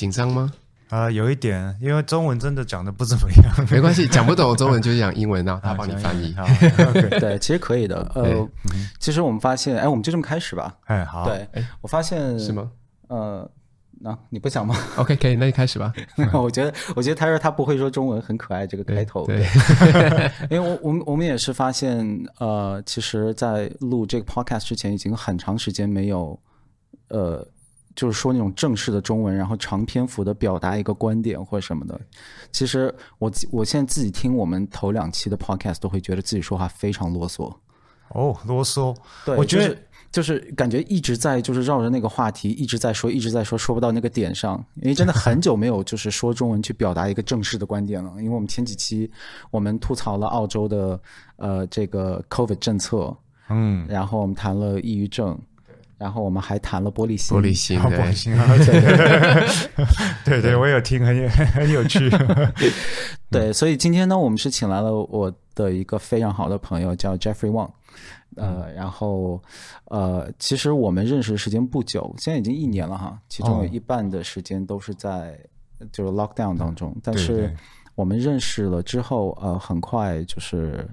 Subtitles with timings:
[0.00, 0.50] 紧张吗？
[0.88, 3.54] 啊、呃，有一点，因为中文真的讲的不怎么样。
[3.70, 6.34] 没关系，讲不懂中文就讲英文，然后 他帮你翻译。
[7.20, 8.10] 对，其实可以的。
[8.14, 8.48] 呃，
[8.98, 10.74] 其实我们发现，哎，我们就这么开始吧。
[10.86, 11.26] 哎，好。
[11.26, 11.46] 对，
[11.82, 12.70] 我发现是吗？
[13.08, 13.48] 呃，
[14.00, 15.92] 那、啊、你不想吗？OK，可以，那你开始吧。
[16.32, 19.26] 我觉得，我觉得他说他不会说中文很可爱，这个开头。
[19.26, 19.46] 对，
[19.92, 26.40] 对因为我我们我们也是发现，呃，其实，在录这个 podcast 之前，已经很长时间没有，
[27.10, 27.46] 呃。
[28.00, 32.00] 就是说那种正式的中文，然后长篇幅的表达一个观点或什么的。
[32.50, 37.54] 其实我我现在自己听我们头两期的 podcast 都会觉得自己说话非常啰嗦。
[38.08, 38.96] 哦，啰嗦。
[39.26, 39.76] 对，我觉得
[40.10, 44.64] 就是感觉一直在就是绕着那个话题一直在说，一直在说，说不到那个点上。
[44.76, 48.14] 因为真的很久没有就是说中文去表达一个正式的观点了。
[48.16, 49.10] 因为我们前几期
[49.50, 50.98] 我们吐槽了澳洲的
[51.36, 53.14] 呃这个 COVID 政策，
[53.50, 55.38] 嗯，然后我们谈了抑郁症。
[56.00, 58.56] 然后我们还谈了玻璃心，玻璃心，玻璃心啊！
[60.24, 62.10] 对 对，我有听，很有 很有趣。
[63.30, 67.70] 对，所以今天呢，我们是请来了我的一个非常好的朋友，叫 Jeffrey Wang。
[68.36, 69.42] 呃，然后
[69.90, 73.20] 呃，其实我们认识的时间不久，现在已经一年了哈。
[73.28, 75.38] 其中有一半的时间都是在
[75.92, 77.54] 就是 lockdown 当中，但是
[77.94, 80.88] 我们认识了之后，呃，很快就是。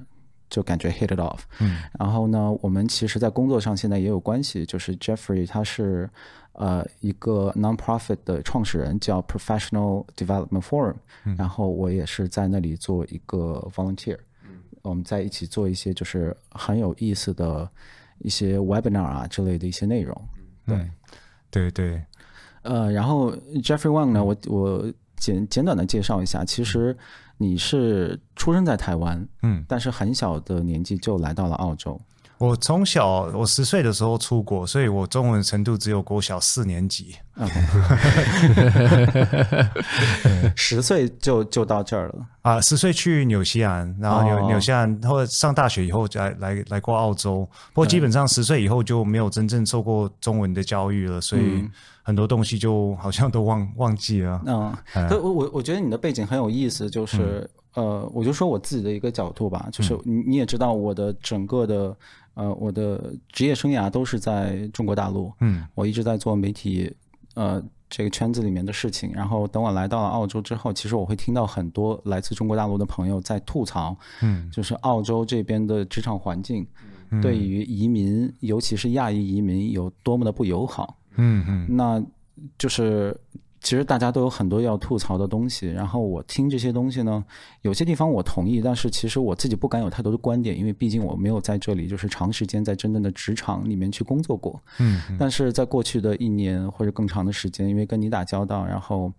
[0.49, 4.65] 就感觉 hit it off，嗯，然后呢，我们其实，在工作上现在也有关系。
[4.65, 6.09] 就是 Jeffrey 他是
[6.53, 10.95] 呃一个 non-profit 的创始人，叫 Professional Development Forum，
[11.25, 17.69] 嗯，然后我也是在那里做一个 volunteer，嗯，我们在一起做一些就是很有意思的
[18.19, 20.15] 一些 webinar 啊之类的一些内容，
[20.65, 20.91] 对，嗯，
[21.51, 21.71] 对。
[21.71, 22.01] 对，
[22.61, 26.97] 呃，然后 Jeffrey Wang 呢，我我简简短的介绍一下，其实。
[27.37, 31.99] 你是出生在台湾，嗯，但是很小的年纪就来到了澳洲。
[32.39, 37.15] 我从小，我十岁的时候出国，所以我中文程度只有国小四年级。
[40.55, 42.61] 十岁就就到这儿了啊！
[42.61, 47.43] 十岁去纽西兰，然后纽纽西兰，后来上大学以后来来来过澳洲。
[47.73, 51.67] 不过基本上十岁以后就没有真正受过中文的教育了，所以
[52.07, 54.41] 很多东西就好像都忘忘记了。
[54.45, 61.97] 嗯，所以我我我觉得你的背景很有意思，就是、嗯、呃，我就说我自己的一个角度吧，就是你你也知道我的整个的
[62.35, 66.95] 呃我的职业生涯都是在中国大陆，嗯，我一直在做媒体。
[67.35, 76.65] 呃，这个圈子里面的事情，然后等我来到了澳洲之后，其实我会听到很多来自中国大陆的朋友在吐槽，嗯，就是澳洲这边的职场环境，
[77.21, 82.03] 对于移民，嗯，尤其是亚裔移民有多么的不友好，嗯嗯，那
[82.57, 83.15] 就是。
[83.59, 87.25] 其实大家都有很多要吐槽的东西，然后我听这些东西呢，
[87.63, 94.61] 有些地方我同意，但是其实我自己不敢有太多的观点，因为毕竟我没有在这里就是长时间在真正的职场里面去工作过。
[94.77, 99.11] 嗯，但是在过去的一年或者更长的时间，因为跟你打交道，然后，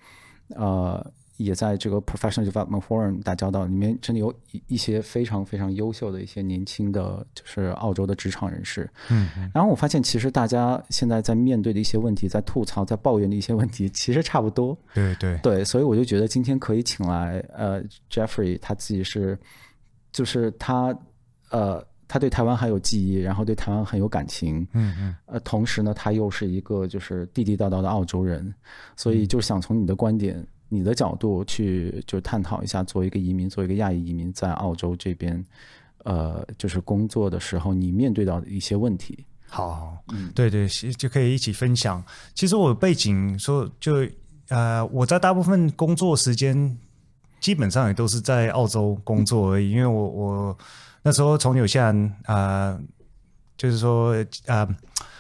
[0.50, 1.04] 呃。
[1.38, 8.90] 也在这个 Professional Development Forum 打交道，里面真的有一一些非常非常优秀的一些年轻的，就是澳洲的职场人士。
[9.08, 14.76] 嗯，然后我发现，其实大家现在在面对的一些问题，在吐槽、在抱怨的一些问题，其实差不多。
[14.92, 19.38] 对对对，所以我就觉得今天可以请来呃 Jeffrey，他自己是，
[20.10, 20.92] 就是他
[21.50, 24.66] 呃他对台湾很有记忆，然后对台湾很有感情。
[24.72, 25.16] 嗯嗯。
[25.26, 28.52] 呃，同时呢，他又是一个就是地地道道的澳洲人，
[28.96, 30.44] 所以就想从你的观点。
[30.70, 35.42] 你的角度去就探讨一下，作为一个移民，作为一个亚裔移民，在澳洲这边，
[36.04, 39.24] 呃，就是工作的时候，你面对到的一些问题。
[39.48, 42.04] 好，嗯，对对，就可以一起分享。
[42.34, 44.06] 其实我背景说，就
[44.48, 46.78] 呃，我在大部分工作时间，
[47.40, 49.68] 基本上也都是在澳洲工作而已。
[49.68, 50.58] 嗯、因为我我
[51.02, 52.34] 那时候从纽西兰啊、
[52.76, 52.80] 呃，
[53.56, 54.14] 就是说
[54.46, 54.76] 啊、呃，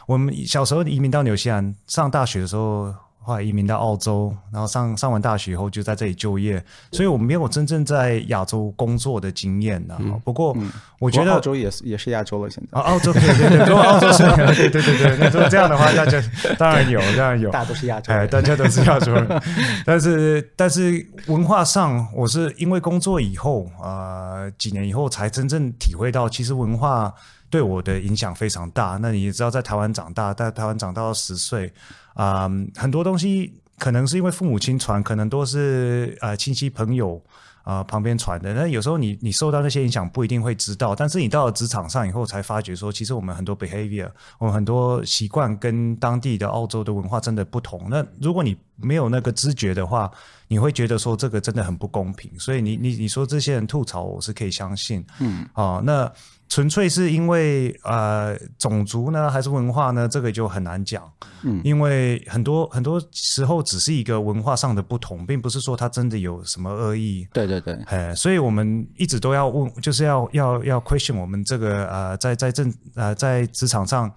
[0.06, 2.94] 我们小时候移民到纽西兰，上大学的时候。
[3.28, 9.98] 后来移民到澳洲，然后上上完大学以后就在这里就业，所以我没有真正在亚洲工作的经验呢。
[10.24, 10.56] 不过
[10.98, 12.80] 我觉得澳洲也是也是亚洲了，现在。
[12.80, 14.22] 澳洲对对对，如果澳洲是，
[14.56, 16.18] 对对对对，那如果这样的话，那就
[16.56, 19.42] 当然有，当然有，大家都是亚洲，哎，大家都是亚洲人。
[19.84, 27.12] 但是但是文化上，我是因为工作以后啊、呃，几年以后才真正体会到，其实文化
[27.50, 28.98] 对我的影响非常大。
[29.02, 31.70] 那你也知道，在台湾长大，在台湾长到十岁。
[32.18, 37.14] 啊、嗯，很多东西可能是因为父母亲传，可能都是呃亲戚朋友
[37.62, 38.52] 啊、呃、旁边传的。
[38.52, 47.86] 那有时候你你受到那些影响不一定会知道，但是你到了职场上以后才发觉说，其实我们很多 behavior，我们很多习惯跟当地的澳洲的文化真的不同。
[47.88, 50.10] 那如果你没有那个知觉的话，
[50.48, 52.28] 你会觉得说这个真的很不公平。
[52.36, 55.06] 所以你你你说这些人吐槽，我是可以相信。
[55.20, 56.12] 嗯，啊，那
[56.48, 60.08] 纯粹是因为呃种族呢，还是文化呢？
[60.08, 61.02] 这个就很难讲。
[61.42, 67.28] 嗯，因为很多很多时候只是一个文化上的不同，并不是说他真的有什么恶意。
[67.32, 74.10] 对对对，哎，所以我们一直都要问，就是要要要 question 我们这个呃，在在政呃在职场上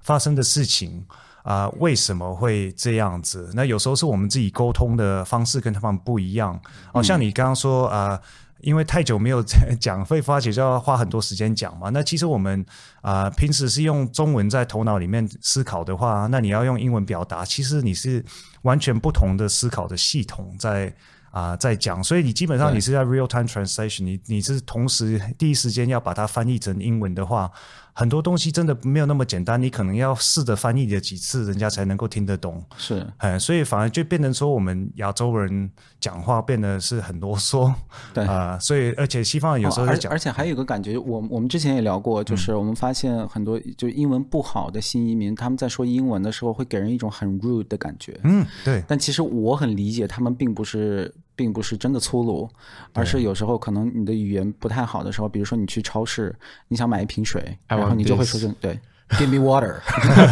[0.00, 1.04] 发生的事情
[1.44, 3.48] 啊、呃，为什么会这样子？
[3.54, 6.60] 那有时候是我们自己沟通的方式跟他们不一样。
[6.92, 8.08] 哦，像你刚刚说啊。
[8.08, 8.20] 呃
[8.60, 9.42] 因为太久没有
[9.78, 11.90] 讲，会发觉就要花很多时间讲嘛。
[11.90, 12.64] 那其实我们
[13.02, 18.24] 啊、呃，平时是用中文在头脑里面思考的话，那你要用英文表达，其实你是
[18.62, 20.88] 完全不同的思考的系统在
[21.30, 22.02] 啊、呃、在讲。
[22.02, 27.50] 所以你基本上你是在 real time translation，你你是同时第一时间要把它翻译成英文的话。
[27.98, 32.62] 很多东西真的没有那么简单，你可能要试着翻译了几次，人家才能够听得懂。
[32.76, 37.72] 是，嗯，所以反而就变成说，我们亚洲人讲话变得是很啰嗦。
[38.12, 48.20] 对啊、呃，所以而且西方人有时候在讲、哦，而且还有一个感觉，我我们之前也聊过，就是我们发现很多就英文不好的新移民，他们在说英文的时候会给人一种很 rude 的感觉。
[48.24, 48.84] 嗯，对。
[48.86, 51.14] 但其实我很理解，他们并不是。
[51.36, 52.48] 并不是真的粗鲁，
[52.94, 56.34] 而是有时候可能你的语言不太好的时候，比如说你去超市，
[56.68, 58.80] 你想买一瓶水，然后你就会说成对
[59.10, 59.76] ，Give me water。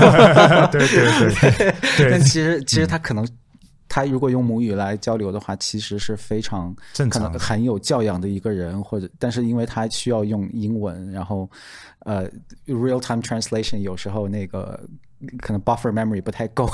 [0.72, 2.10] 对对对 对。
[2.10, 3.28] 但其实其实他可能，
[3.88, 6.74] 他如果用母语来交流的话，其实是非常
[7.10, 11.48] 可能很有教养的一个人，或者但是因为他需要用英文，然后
[12.00, 12.26] 呃
[12.66, 14.80] ，real time translation 有时候那个。
[15.38, 16.68] 可能 buffer memory 不太够，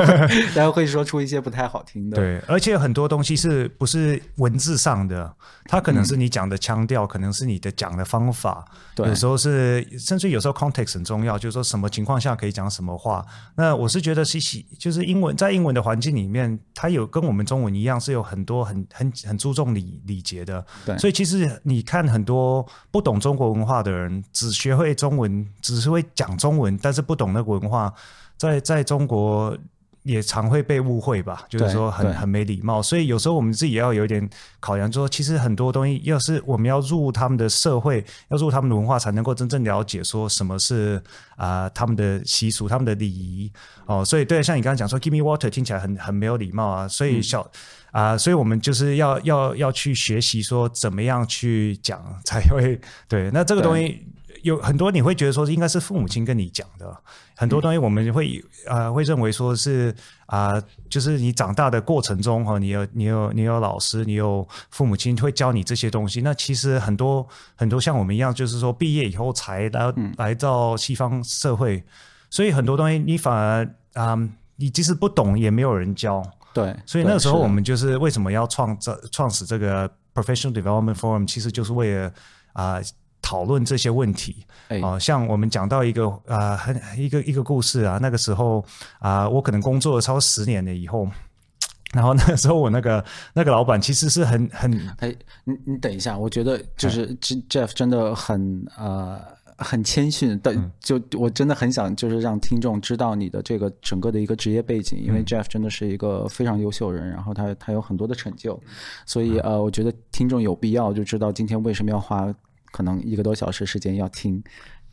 [0.54, 2.16] 然后会说出一些不太好听的。
[2.16, 5.34] 对，而且很多东西是不是文字上的，
[5.66, 8.64] 它可能是你讲的腔调，嗯、可能是你的讲的方法。
[8.94, 13.24] 对，有时候是，甚至有时候 context 很重要，就是说什么情况下可以讲什么话。
[13.56, 14.38] 那我是觉得，是
[14.78, 20.64] 就是英文在英文的环境里面，它有跟我们中文一样，是有很多很很很注重礼礼节的。
[20.84, 27.93] 对，所以其实你看很多不懂中国文化的人，只学会中文，只是会讲中文，但是不懂那个文化。
[28.36, 29.56] 在在中国
[30.02, 34.28] 也常会被误会吧，就是说很很没礼貌，所以有时候我们自己也要有一点
[34.60, 41.02] 考量，说其实很多东西，要是我们要入他们的社会，要入他们的文化，才能够真正了解说什么是
[41.36, 43.50] 啊、呃、他们的习俗、他们的礼仪
[43.86, 44.04] 哦。
[44.04, 47.50] 所以对，像你刚刚讲说 “Give me water” 听起来很很没有礼貌啊，所以小
[47.90, 53.30] 啊、所以我们就是要要要去学习说怎么样去讲才会对。
[53.32, 54.06] 那这个东西。
[54.44, 56.94] 有很多你会觉得说应该是父母亲跟你讲的
[57.34, 59.92] 很多东西，我们会啊、呃、会认为说是
[60.26, 66.20] 啊、呃，就是你长大的过程中哈，你有你有你有老师，你有父母亲会教你这些东西。
[66.20, 67.26] 那其实很多
[67.56, 71.82] 很多像我们一样，就是说毕业以后才来来到西方社会，
[72.28, 73.64] 所以很多东西你反而
[73.94, 76.22] 啊、呃，你即使不懂也没有人教。
[76.52, 82.12] 对，所以那个时候我们就是为什么要创造创始这个 Professional Development Forum，其实就是为了
[82.52, 82.74] 啊。
[82.74, 82.82] 呃
[83.24, 84.44] 讨论这些问题。
[84.82, 88.60] 啊、呃，像我们讲到一个啊、呃，很一个一个故事啊，那个时候
[88.98, 91.08] 啊、呃，我可能工作了超过十年了以后，
[91.94, 99.20] 然后那个时候我那个那个老板其实是很很哎，你你等一下，我觉得就是 Jeff 真的很呃
[99.58, 108.60] 很谦逊，但就我真的很想就是让听众知道你的这个整个的一个职业背景，因为 Jeff 真的是一个非常优秀人，然后他他有很多的成就，
[109.06, 112.34] 所以呃，我觉得听众有必要就知道今天为什么要花。
[112.74, 114.42] 可能一个多小时时间要听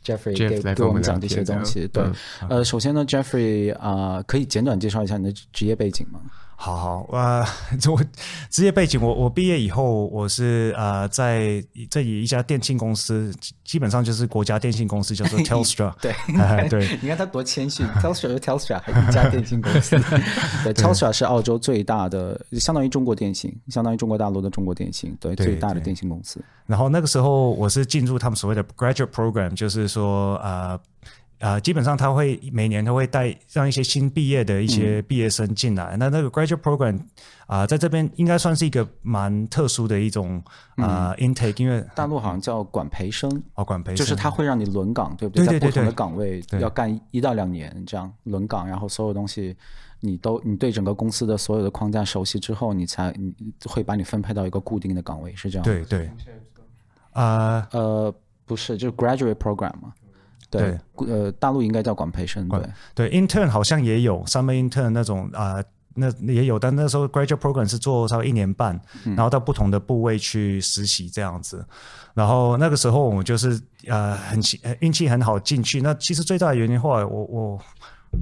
[0.04, 1.88] Jeffrey 给给我们讲这些东西。
[1.88, 2.04] 对，
[2.48, 6.20] 呃，首先呢，Jeffrey 啊、呃，可以简短介绍一下你的职业背景吗？
[6.64, 7.44] 好好，呃，
[7.90, 8.00] 我
[8.48, 15.92] 职业背景，我我毕业以后，我是呃在这里一家电信公司，基本上就是国家电信公司，叫做 Telstra。
[16.00, 16.14] 对，
[16.68, 19.98] 对， 你看他多谦逊，Telstra 是 Telstra，还是一家电信公司。
[20.62, 26.40] 对，Telstra 是澳洲最大的，相当于中国电信，相当于中国大陆的中国电信，对，对最大的电信公司。
[26.66, 30.78] 然后那个时候，我是进入他们所谓的 graduate program，就是说呃。
[31.42, 35.96] 啊、呃，基本上他会每年都会带让一些新毕业的一些毕业生进来。
[35.96, 36.96] 嗯、那那个 graduate program
[37.46, 40.40] 啊、呃，在这边应该算是一个蛮特殊的一种
[40.76, 45.44] 啊、呃嗯、intake，因为大陆好像叫管培生哦，管培生就是他会让你轮岗，对不对？
[45.44, 49.56] 对对对对，在不同的岗位要干一到两年这样轮岗，然后所有东西
[49.98, 53.34] 你都你对整个公司的所有的框架熟悉之后，你才你
[53.66, 55.64] 会把你分配到一个固定的岗位，是这样？
[55.64, 56.08] 对对。
[57.10, 58.14] 啊呃，呃，
[58.46, 59.92] 不是，就是 graduate program 嘛。
[60.58, 60.78] 对，
[61.08, 62.60] 呃，大陆应该叫管培生，对。
[62.94, 71.64] 对，intern 好像也有 summer intern 那种啊、呃，那也有，但那时候 graduate program 是做稍微一年半，嗯、然后到不同的部位去实习这样子，
[72.14, 74.40] 然后那个时候我们就是呃很
[74.80, 77.58] 运气很好进去，那其实最大的原因后来我我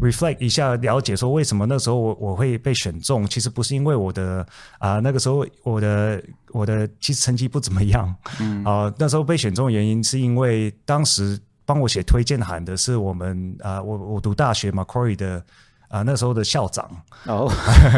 [0.01, 4.47] reflect 一下，了解说为什么那时候我我会被选中，其实不是因为我的
[4.79, 6.23] 啊、呃、那个时候我的
[6.53, 8.65] 我的其实成绩不怎么样，嗯。
[8.65, 11.39] 啊、呃、那时候被选中的原因是因为当时
[11.71, 15.37] 帮我写推荐函的是我们啊、呃、我我读大学 Macquarie 的
[15.87, 16.91] 啊、呃、那时候的校长。
[17.27, 17.49] 哦，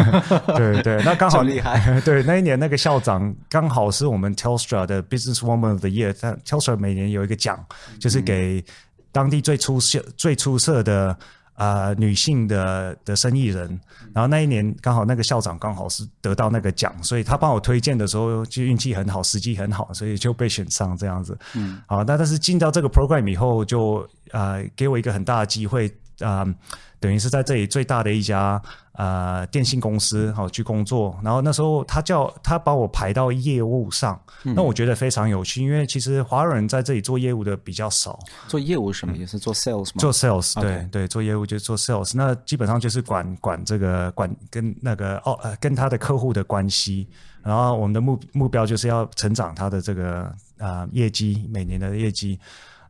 [0.55, 7.59] 对对，那刚好厉害， 对那一年那个校长刚好是我们 Telstra 的 Business Woman of the Year，但 Telstra 每年有一个奖，
[7.99, 8.62] 就是给
[9.11, 11.17] 当地最出色最出色的。
[11.62, 13.69] 啊、呃，女性的的生意人，
[14.12, 21.38] 然后那一年刚好那个校长刚好是得到那个奖，所以他帮我推荐的时候就运气很好，时机很好，所以就被选上这样子。
[21.54, 25.87] 嗯，好，那但是进到这个 program 以后就，就呃给我一个很大的机会
[26.21, 26.42] 啊。
[26.42, 26.54] 呃
[27.02, 38.18] 等于是在这里最大的一家呃电信公司好去工作，然后那时候他叫他把我排到业务上，嗯、那我觉得非常有趣，因为其实华人在这里做业务的比较少。
[38.49, 39.38] 做业务是什么意思？
[39.38, 39.94] 做 sales 吗？
[39.99, 47.08] 做 sales，对.对，做业务就是做 sales，那基本上就是管管这个管跟那个哦呃跟他的客户的关系，
[47.42, 50.25] 然后我们的目目标就是要成长他的这个
[50.58, 52.38] 啊、呃、业绩，每年的业绩。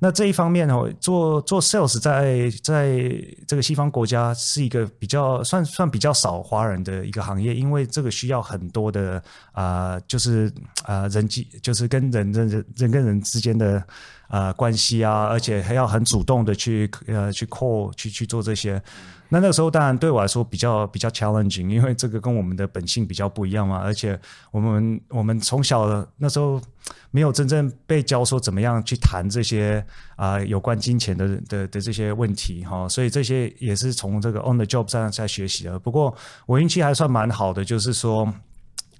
[0.05, 2.99] 那这一方面呢，做做 sales 在在
[3.47, 13.81] 这个西方国家是一个比较算算比较少华人的一个行业，因为这个需要很多的啊、就是啊、人际，就是跟人人人跟人之间的
[14.27, 18.83] 啊、关系啊，而且还要很主动的去呃去 call 去去做这些。
[19.33, 24.19] 那那个时候当然对我来说比较比较 challenging，因为这个跟我们的本性比较不一样嘛，而且
[24.51, 26.61] 我们我们从小那时候
[27.11, 29.83] 没有真正被教说怎么样去谈这些
[30.17, 35.79] 啊、有关金钱的的的这些问题哈，所以这些也是从这个 on the job 上在学习的。
[35.79, 38.31] 不过我运气还算蛮好的，就是说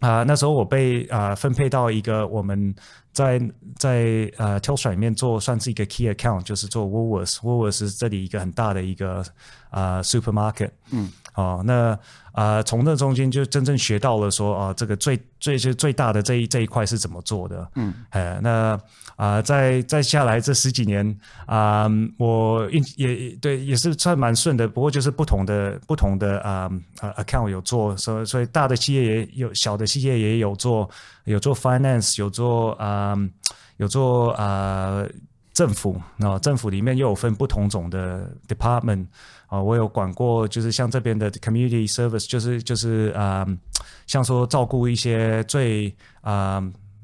[0.01, 2.75] 啊、那时候我被啊、分配到一个我们
[3.13, 3.41] 在
[3.77, 9.25] 在呃 Telstra 里面做算是一个 key account，就是做 Woolworths，Woolworths 是这里一个很大的一个。
[9.73, 11.99] 啊、uh,，supermarket，嗯，哦，那
[12.33, 18.79] 啊，uh, 从那中间就真正学到了说啊，uh, 这个最最最最大的这一这一块是怎么做的，嗯，哎，那
[19.17, 30.87] 啊，再、uh, 再下来这十几年啊，uh, 我运也对也是算蛮顺的，不过就是不同的不同的啊啊、uh, account 有做，所以所以大的企业也有，小的企业也有做，
[31.25, 33.31] 有做 finance，有做啊，uh,
[33.77, 35.03] 有做啊。
[35.03, 35.13] Uh,
[35.55, 39.05] 政府啊，政府里面又有分不同种的 department
[39.49, 43.59] 啊，我有管过，就是像这边的 community service，就是就是啊、呃，
[44.07, 46.55] 像说照顾一些最啊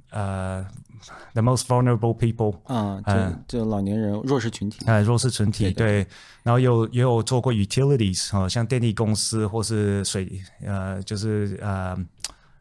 [0.09, 0.67] 呃，呃
[1.35, 2.99] the most vulnerable people 啊，
[3.47, 6.07] 就就老年人弱势群体啊，弱势群体对，
[6.43, 11.95] 然后有也有做过 utilities 啊，像电力公司或是水呃，就是呃。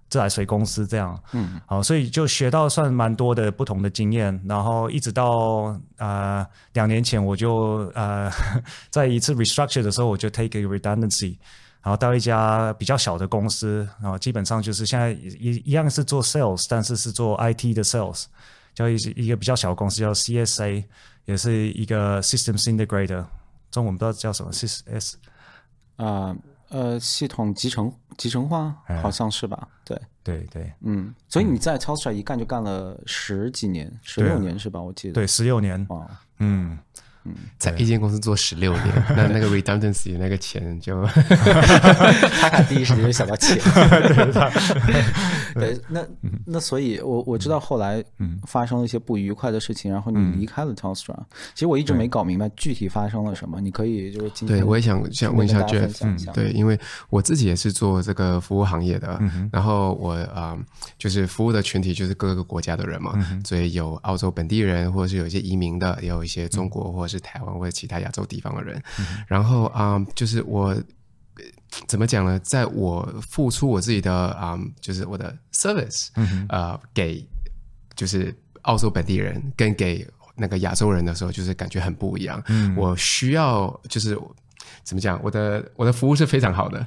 [0.10, 8.32] 自来水公司这样，嗯，好，所以就学到算蛮多的不同的经验，然后一直到呃两年前，我就呃
[8.90, 11.38] 在一次 restructure 的时候，我就 take a redundancy，
[11.82, 18.26] 然后到一家比较小的公司，然后基本上就是现在一一样是做 sales，但是是做 IT 的 sales，
[18.74, 20.86] 叫一一个比较小的公司叫 CSA，
[21.26, 23.26] 也是一个 systems integrator，
[23.72, 25.16] 中文不知道叫什么 CSS
[25.98, 26.34] 啊。
[26.70, 29.68] 呃，系统集成集成化好像是吧？
[29.86, 30.00] 对。
[30.24, 34.82] 对对，嗯，所以你在 Telstra 一干就干了十几年，十六年是吧？
[34.82, 35.14] 我记得。
[35.14, 35.82] 对，十六年。
[35.90, 36.78] 啊，嗯。
[37.58, 43.58] 在一间公司做十六年， 那那个 redundancy 那个钱就，卡卡第一时间就想到钱。
[45.56, 46.06] 对，那
[46.46, 48.04] 那所以我，我我知道后来
[48.46, 51.16] 发生了一些不愉快的事情，然后你离开了 Telstra。
[51.56, 56.80] 其实我一直没搞明白具体发生了什么，你可以就是今天对，我也想想问一下 Jeff，对，因为
[57.10, 59.20] 我自己也是做这个服务行业的，
[59.52, 60.56] 然后我啊，
[60.98, 67.17] 就是服务的群体就是各个国家的人嘛，所以有澳洲本地人，或者是有一些移民的，也有一些中国或者是。
[67.20, 70.76] 台湾或者其他亚洲地方的人，嗯、然后啊、嗯，就是我
[71.88, 72.40] 怎么讲呢？
[72.40, 77.28] 在我付出我自己的啊、嗯，就是我的 service，呃、嗯哼，给
[77.96, 82.42] 就是澳洲本地人跟给那个亚洲人的时候，就是感觉很不一样。
[82.48, 84.18] 嗯、我需要就是。
[84.84, 85.20] 怎么讲？
[85.22, 86.86] 我的我的服务是非常好的，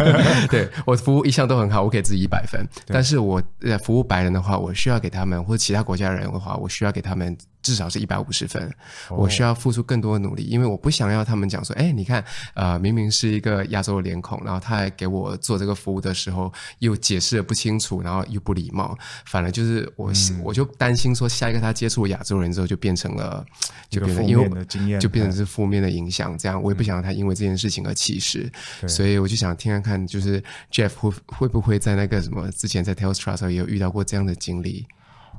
[0.50, 2.66] 对，我服务一向都很好，我给自己一百分。
[2.86, 8.62] 但是我呃服务白人的话，我需要给他们或者其他国家人的话，我需要给他们至少是一百五十分。
[9.08, 23.44] 哦、我需要付出更多的努力，因为我不想要他们讲说，哎，你看，呃，明明是一个亚洲的脸孔，然后他还给我做这个服务的时候又解释的不清楚，然后又不礼貌，反而就是我、嗯、我就担心说，下一个他接触亚洲人之后就变成了
[23.90, 27.32] 就变成因为就变成是负面的影响，这样我也不想让他因为。
[27.32, 28.48] 这件事情而歧视，
[28.82, 30.38] 对所以我就想听看看，就是
[30.70, 34.86] Jeff 会会不会在那个什么之前在 Telstra 的时候也有遇到过这样的经历？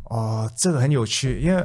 [0.05, 1.63] 哦，这个很有趣，因为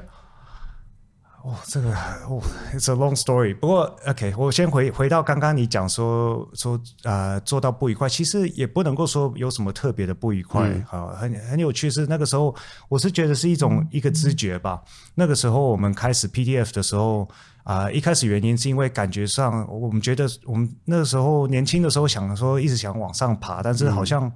[1.48, 1.90] 哦，这个
[2.28, 2.42] 哦
[2.74, 3.56] ，It's a long story。
[3.56, 12.54] 不过，OK，我先回回到刚刚你讲说说呃做到不愉快，其实也不能够说有什么特别的不愉快啊，很很有趣是那个时候，
[12.90, 14.82] 我是觉得是一种一个知觉吧。
[15.14, 17.26] 那个时候我们开始 PDF 的时候
[17.62, 24.30] 啊、呃，一开始原因是因为感觉上我们觉得我们那个时候年轻的时候想说一直想往上爬，但是好像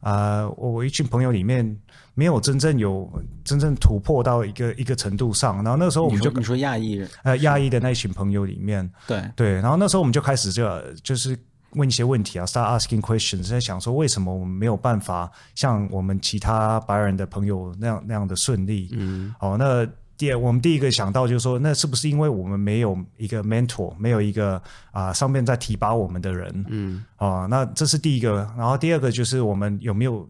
[0.00, 1.78] 啊、呃，我一群朋友里面。
[2.18, 3.06] 没有真正有
[3.44, 10.66] 真正突破到一个一个程度上，然后那个时候我们就你说亚裔人，呃亚裔的那一群朋友里面，对对，然后那时候我们就开始就
[11.04, 11.38] 就是
[11.72, 18.88] 问一些问题啊，start asking questions，在想说为什么我们没有办法像我们其他白人的朋友那样那样的顺利？
[18.92, 24.56] 嗯，哦，那第我们第一个想到就是说，那是不是因为我们没有一个 mentor，没有一个
[24.90, 26.64] 啊、呃、上面在提拔我们的人？
[26.70, 30.26] 嗯，哦，那这是第一个，然后第二个就是我们有没有？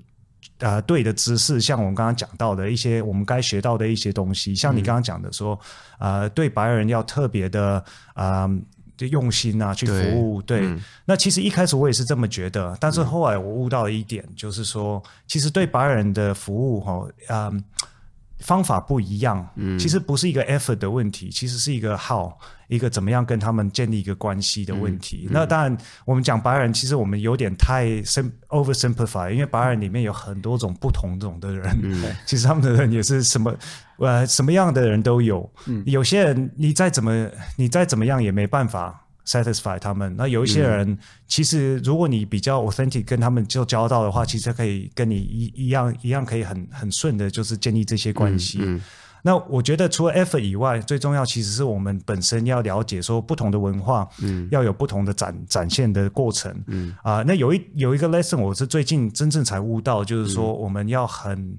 [0.58, 5.58] 呃，对的知识，像我们刚刚讲到的一些，我们该学到的一些东西，像你刚刚讲的说，
[5.98, 7.84] 嗯、呃，对白人要特别的
[8.14, 8.48] 啊，
[9.10, 10.40] 用心啊，去服务。
[10.42, 17.52] 对，对嗯、那其实一开始我也是这么觉得，但是后来我悟到了一点，就是说，其实对白人的服务，哈，啊。
[18.38, 22.30] 方法不一样，嗯，其实不是一个 effort 的问题，其实是一个 how，
[22.68, 25.24] 一个怎么样跟他们建立一个关系的问题。
[25.26, 27.86] 嗯嗯、那当然，我们讲白人，其实我们有点太
[28.48, 33.54] over simplify，因为白人里面有很多种不同种的人，嗯、 其实他们的人也是什么
[33.98, 35.50] 呃什么样的人都有。
[35.66, 39.05] 嗯、有些人你再怎么你再怎么样也没办法。
[39.26, 48.58] Satisfy 他们，那有一些人，嗯、其实如果你比较 authentic 跟他们就交道的话，其实可以跟你一一样一样可以很很顺的，就是建立这些关系。
[48.60, 48.82] 嗯嗯、
[49.22, 61.58] 那我觉得除了 effort 以外，最重要其实是我们本身要了解说不同的文化，嗯，要有不同的展展现的过程，嗯啊、呃，那有一有一个 lesson 我是最近真正才悟到，就是说我们要很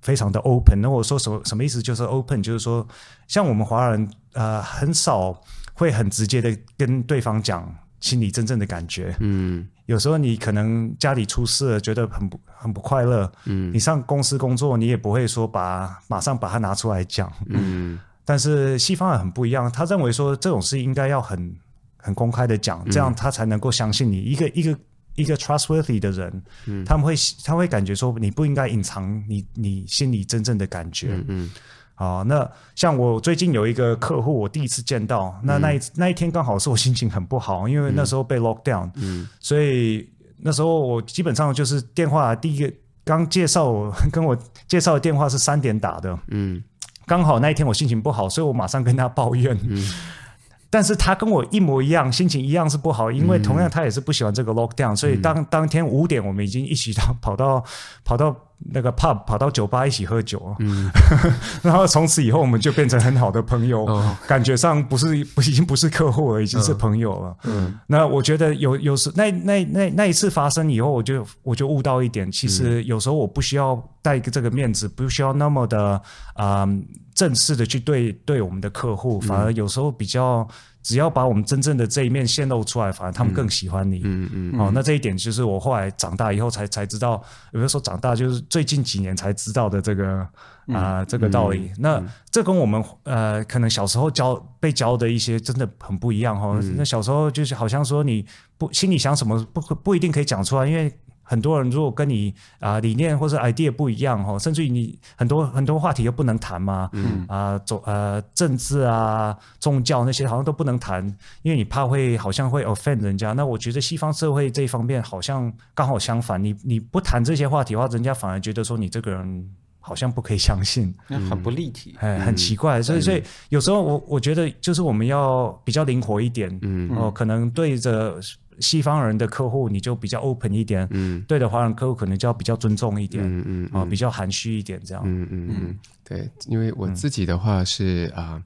[0.00, 0.80] 非常的 open。
[0.80, 1.82] 那我说什么什么意思？
[1.82, 2.86] 就是 open，就是说
[3.26, 5.36] 像我们华人呃很少。
[5.80, 9.16] 会很直接的跟对方讲心里真正的感觉。
[9.20, 13.32] 嗯，有时候你可能家里出事了，觉得很不很不快乐。
[13.46, 17.32] 嗯，你上公司工作，你也不会说把马上把它拿出来讲。
[17.46, 21.56] 嗯，但是西方人很不一样，他认为说这种事应该要很
[21.96, 24.20] 很公开的讲，这样他才能够相信你。
[24.20, 24.78] 一个一个
[25.14, 31.08] 一个 trustworthy 的人，嗯，他们会他会感觉说你不应该隐藏你你心里真正的感觉。
[31.12, 31.24] 嗯。
[31.28, 31.50] 嗯
[32.00, 40.08] 啊，那像我最近有一个客户，我第一次见到，那那一那一天刚好是我心情很不好，因为那时候被 lock down，嗯，所以
[40.38, 42.72] 那时候我基本上就是电话第一个
[43.04, 44.34] 刚介绍我 跟我
[44.66, 46.64] 介绍的电话是三点打的，嗯，
[47.04, 49.86] 刚好那一天我心情不好，所以我马上跟他抱怨，嗯，
[50.70, 57.62] 但是他跟我一模一样，心情一样是不好，因为同样他也是不喜欢这个 lock down，所以当当天五点我们已经一起到跑到
[58.06, 58.34] 跑到。
[58.72, 60.90] 那个 pub 跑到酒吧一起喝酒，嗯，
[61.62, 67.36] 然后从此以后我们就变成很好的朋友，哦、感觉上不是不已经不是客户了，已经是朋友了。
[67.44, 76.00] 嗯，那我觉得有有时那那那那一次发生以后，我就我就悟到一点，其实有时候我不需要带一个这个面子，不需要那么的
[76.34, 76.78] 啊、呃、
[77.14, 80.46] 正式的去对对我们的客户，反而有时候比较。
[80.82, 84.00] 只要把我们真正的这一面显露出来，反而他们更喜欢你。
[84.04, 84.60] 嗯嗯。
[84.60, 90.20] 哦，那这一点就是我后来长大以后才才知道，有的时候长大就是最近几年才知道的这个
[90.68, 91.70] 啊、呃、这个道理。
[91.70, 96.58] 嗯、那这跟我们呃可能小时候教被教的一些真的很不一样哈。
[96.62, 98.24] 嗯、那小时候就是好像说你
[98.56, 100.92] 不心里想什么不不一定可以讲出来，因为。
[101.30, 111.06] 很多人如果跟你啊、呃、理念或者 idea 不一样哈，甚至于你很多很多话题又不能谈嘛，嗯啊总呃政治啊宗教那些好像都不能谈，
[111.42, 113.32] 因为你怕会好像会 offend 人家。
[113.32, 122.82] 那我觉得西方社会这一方面好像刚好相反，你你不谈这些话题的话，人家反而觉得说你这个人好像不可以相信，很不立体，哎，很奇怪。
[122.82, 128.18] 所以所以有时候我我觉得就是我们要比较灵活一点，嗯哦，可能对着。
[128.60, 133.80] 西方人的客户你就比较 open 一点，嗯，对的华人客户可能就要比较尊重一点，嗯嗯啊、嗯。
[133.80, 138.42] 呃，比较含蓄一点这样，嗯嗯嗯，对，因为我自己的话是啊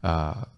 [0.00, 0.10] 啊。
[0.10, 0.48] 呃呃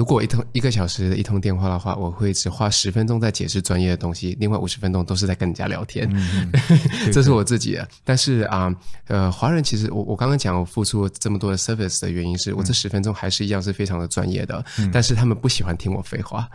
[0.00, 6.08] 如果一通一个小时的一通电话的话，我会只花十分钟在解释专业的东西，另外五十分钟都是在跟人家聊天。
[6.10, 6.50] 嗯、
[7.12, 7.86] 这是我自己的。
[8.02, 8.74] 但是啊，
[9.08, 16.48] 呃，华人其实我我刚刚讲我付出这么多的 service 的原因是我这十分钟还是一样是非常的专业的，嗯、但是他们不喜欢听我废话。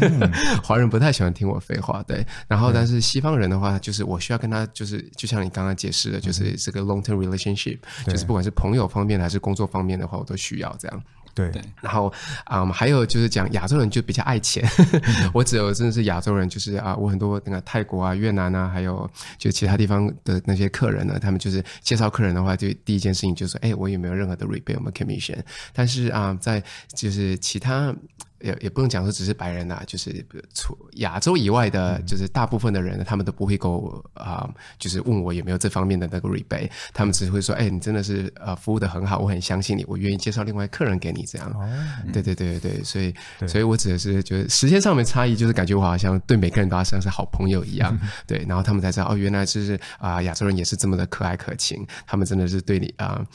[0.00, 0.32] 嗯、
[0.64, 2.26] 华人不太喜欢听我废话，对。
[2.48, 11.02] 然后但是西方人的话，就是我需要跟他就是就像你刚刚解释的，就是这个 long term relationship，、嗯、就是不管是朋友方面的还是工作方面的话，我都需要这样。
[11.34, 12.12] 对，然后
[12.44, 14.68] 啊、嗯，还有就是讲亚洲人就比较爱钱。
[15.32, 25.38] 我只有真的是亚洲人，就是啊，我很多那个泰国啊、越南啊，还有就其他地方的那些客人呢，他们就是介绍客人的话，就第一件事情就是说，哎，我有没有任何的 rebate 我们 commission？
[25.72, 26.62] 但是啊，在
[26.94, 27.94] 就是其他。
[28.42, 41.48] 也也不能讲说只是白人呐、啊，就是除亚洲以外的，就是大部分的人，他们都不会够啊、呃，就是问我有没有这方面的那个 rebate，他们只会说，哎，你真的是呃服务的很好，我很相信你，我愿意介绍另外客人给你这样。
[41.52, 41.68] 哦，
[42.12, 43.14] 对对对对对，所以
[43.46, 53.18] 所以我指的是就是时间上面差异，就是感觉我好像对每个人都好像是好朋友一样， 对，然后他们才知道哦，原来就是啊、呃、亚洲人也是这么的可爱可亲，他们真的是对你啊。
[53.18, 53.26] 呃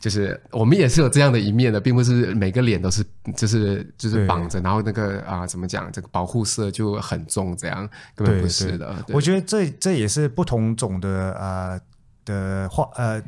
[0.00, 3.04] 就是我们也是有这样的一面的，并不是每个脸都是
[3.36, 8.96] 就是就是绑着，然后那个啊怎么讲，这个保护色就很重，这样根本不是的。
[9.10, 11.80] 我觉得这这也是不同种的呃
[12.24, 13.22] 的话呃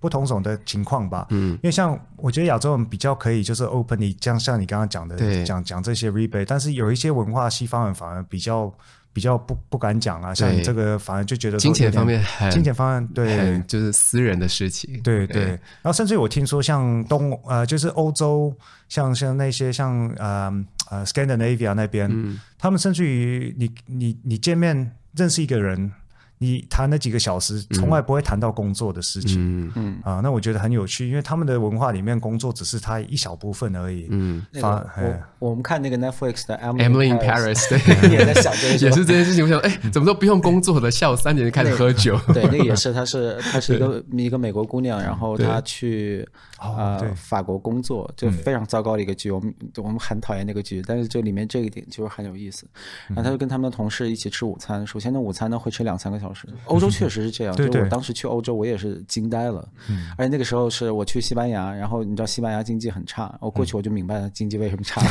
[0.00, 1.26] 不同种的情况吧。
[1.30, 8.74] 嗯，因为像我觉得亚洲人比较可以就是 openly，像像你刚刚讲的讲讲这些 rebate，但是有一些文化西方人反而比较。
[9.14, 15.44] 比较不不敢讲啊，像你这个反而就觉得金钱方面很，金钱方面对，就是私人的事情，对对。
[15.44, 18.54] 然后甚至我听说像东呃，就是欧洲，
[18.90, 20.52] 像像那些像呃
[20.90, 25.90] 呃 Scandinavia 那边，嗯、他们甚至于你你你见面认识一个人。
[26.38, 29.66] 你谈了几个小时，从来不会谈到工作的事情。
[29.66, 34.08] 嗯嗯啊，那我觉得很有趣，因为他们的文化里面，工作只是他一小部分而已。
[34.10, 39.44] 嗯，发我我们看那个 Netflix 的 Emily in Paris， 对，也在想也是这件事情。
[39.44, 42.18] 我想，哎，怎么都不用工作的，下午三点就开始喝酒。
[42.32, 49.30] 对，那个也是，她是她是一个一个美国姑娘，然后她去啊法国工作，就非常糟糕的一个剧。
[49.30, 52.66] 我们我们很讨厌那个剧，但是这里面这一点就是很有意思。
[53.08, 56.48] 然后她就跟他们的同事一起吃午餐，首先呢，午餐呢会吃两三个小时。
[56.64, 59.68] 欧洲确实是这样，就我当时去欧洲，我也是惊呆了。
[60.16, 65.02] 而且那个时候是我去西班牙，然后你知道西班牙经济很差，我过去我就明白了经济为什么差，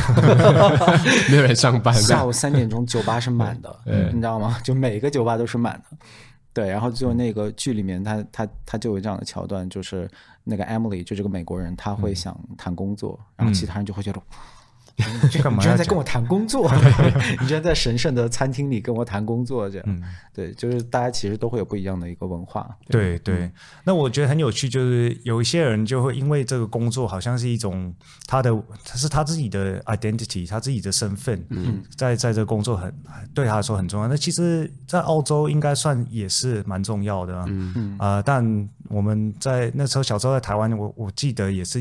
[1.30, 1.94] 没有人上班。
[1.94, 3.80] 下午三点钟酒吧是满的，
[4.12, 4.58] 你知道吗？
[4.64, 5.96] 就每个酒吧都是满的。
[6.52, 10.08] 对，然后就那个剧里面，他他他就有这样的桥段，就是
[10.44, 14.22] 那个 Emily 就这个美国人，他会想谈工作，然后其他人就会觉得。
[15.24, 16.70] 你居然在跟我谈工作？
[17.40, 19.68] 你居然在神圣的餐厅里跟我谈工作？
[19.68, 20.02] 这样，嗯、
[20.32, 22.68] 对，就是大家其实都会有不一样的一个文化。
[22.88, 23.52] 对对，嗯、
[23.84, 27.92] 那我觉得很有趣，就是有一些人就会因为这个工作好像是一种
[28.26, 28.50] 他的，
[28.84, 32.94] 他是他自己的 identity，他自己的身份，嗯，在在这个工作很
[33.34, 34.08] 对他来说很重要。
[34.08, 38.68] 那其实，在澳洲应该算也是蛮重要的，嗯嗯啊、呃，但。
[38.90, 41.80] 我们在那时候小时候在台湾，我我记得也是，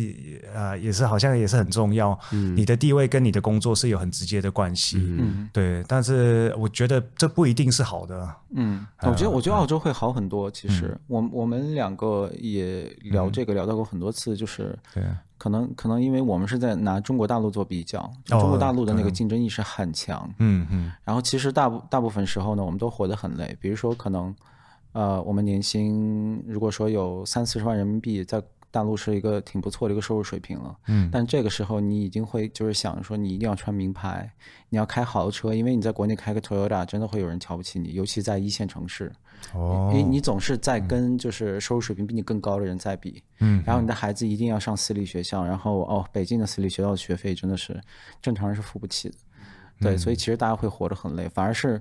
[0.56, 2.18] 呃，也是好像也是很重要。
[2.32, 4.98] 嗯，你的地位跟你的工作是有很直接的关系。
[5.00, 5.84] 嗯，对。
[5.88, 8.36] 但是我觉得这不一定是好的。
[8.52, 10.50] 嗯，我觉得我觉得澳洲会好很多。
[10.50, 15.04] 其实，我我们两个也聊这个聊到过很多次，就是对，
[15.38, 20.30] 可能可能因为我们是在拿中国大陆做比较，中国大陆的那个竞争意识很强。
[20.40, 20.92] 嗯嗯。
[21.04, 23.58] 然后其实大部大部分时候呢，我们都活得很累。
[23.60, 24.34] 比如说可能。
[24.94, 28.40] 呃，我们年薪如果说有三四十万人民币，在
[28.74, 30.76] 大陆是一个挺不错的一个收入水平了。
[30.88, 34.28] 嗯，但这个时候你已经会就是想说，你一定要穿名牌，
[34.70, 39.12] 你要开豪车，因为你在国内开个 Toyota，真的会有人瞧不起你，尤其在一线城市。
[39.54, 43.22] 哦，因为你总是在跟就是收入水平比你更高的人在比。
[43.42, 47.80] 嗯，然后你的孩子一定要上私立学校，然后哦，北京的私立学校的学费真的是
[48.24, 49.16] 正常人是付不起的。
[49.82, 51.80] 对，所以其实大家会活得很累，反而是。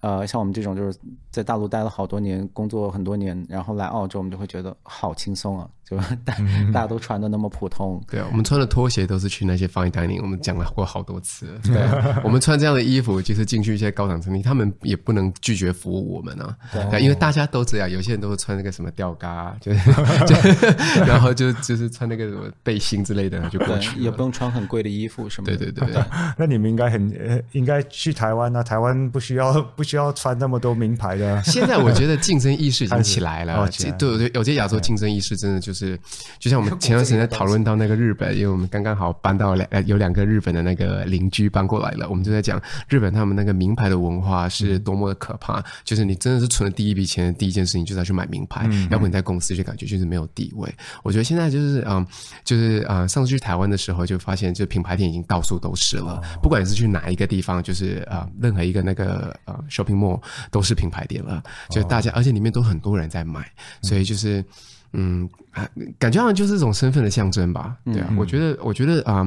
[0.00, 0.98] 呃，像我们这种就是
[1.32, 5.68] 在大陆待了好多年，工作很多年，然后来澳洲，我们就会觉得好轻松啊。
[5.84, 6.34] 就大
[6.72, 11.46] 大家都穿的那么普通，对啊，我们穿的拖鞋都是去那些 fine dining，我们讲了过好多次。
[11.64, 11.82] 对，
[12.24, 16.56] 我们穿这样的衣服，就是进去一些高档餐厅，他们也不能拒绝服务我们啊。
[16.72, 19.90] 对，因为大家都这样，有些人都会穿那个什么吊嘎，就是，
[21.04, 25.56] 然后就就是穿那个什么背心之类的就过去，也不用穿很贵的衣服什么的。
[25.56, 26.02] 对对对，
[26.38, 31.42] 那你们应该很应该去台湾啊，台湾不需要不需要穿那么多名牌的。
[31.46, 35.98] 现在我觉得竞争意识已经起来了，对对，有些亚洲竞争意识真的就是。
[36.38, 45.62] 就像我们前段时间在讨论到那个日本，因为我们刚刚好搬到两呃有两个日本的那个邻居搬过来了，我们就在讲日本他们那个名牌的文化是多么的可怕。
[45.84, 50.72] 就是你真的是存了第一笔钱的第一件事情就是要去买名牌，要不你在公司就感觉就是没有地位。
[51.02, 52.04] 我觉得现在就是嗯，
[52.44, 63.50] 就是啊，上次去台湾的时候就发现，就品牌店已经到处都是了，不管是去哪一个地方，就是啊，任何一个那个呃 shopping mall 都是品牌店了，就大家而且里面都很多人在买，
[63.82, 64.44] 所以就是。
[64.94, 65.26] 嗯，
[65.98, 67.74] 感觉好像就是一种身份的象征吧。
[67.82, 69.26] 对啊，嗯、我觉得，我觉得啊，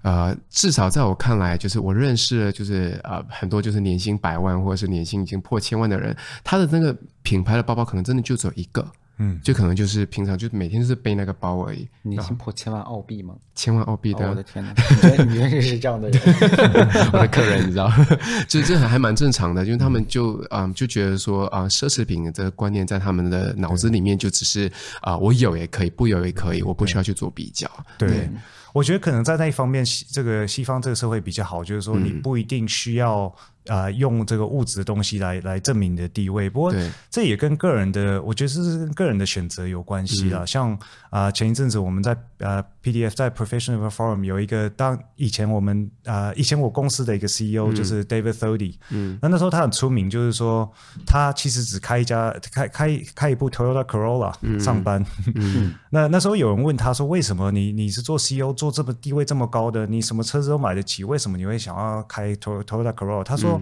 [0.00, 8.82] 呃，至少在我看来，就是我认识了，就是啊、呃，很多就是年薪百万或者是年薪已经破千万的人，他的那个品牌的包包可能真的就只有一个。
[9.18, 11.88] 嗯，就可能就是平常就每天就是背那个包而已。
[12.02, 13.34] 年薪破千万澳币吗？
[13.54, 14.74] 千万澳币的、哦，我的天哪！
[14.76, 16.20] 你觉得你认识这样的人？
[17.12, 17.90] 我的客人你知道，
[18.48, 27.70] 就这还蛮正常的，因为他们就嗯就觉得说啊，奢侈品这个观念在他们的脑子里面就只是啊，我有也可以，不有也可以，我不需要去做比较。
[27.98, 28.08] 对。
[28.08, 28.30] 对
[28.74, 33.32] 我觉得可能在那一方面，这个西方这个社会比较好，就是说你不一定需要
[33.66, 36.48] 啊、呃、用这个物质的东西来来证明你的地位。
[36.50, 36.74] 不过
[37.10, 40.40] 这也跟个人的，我觉得是跟个人的选择有关系啦。
[40.42, 40.72] 嗯、像
[41.10, 50.70] 啊、呃、前一阵子我们在呃 PDF 在 Professional Forum 有一个，当以前我们啊、呃、以前我公司的一个 CEO 就是 David Thodey，嗯，那那时候他很出名，就是说
[51.06, 55.04] 他其实只开一家开开开一部 Toyota Corolla 上班。
[55.26, 58.52] 嗯，嗯 那那时候有人问他说，为什么你你是做 CEO？
[58.52, 63.22] 做这么地位这么高的，你什么车子都买得起，为什么你会想要开 Toyota Corolla？
[63.24, 63.53] 他说：“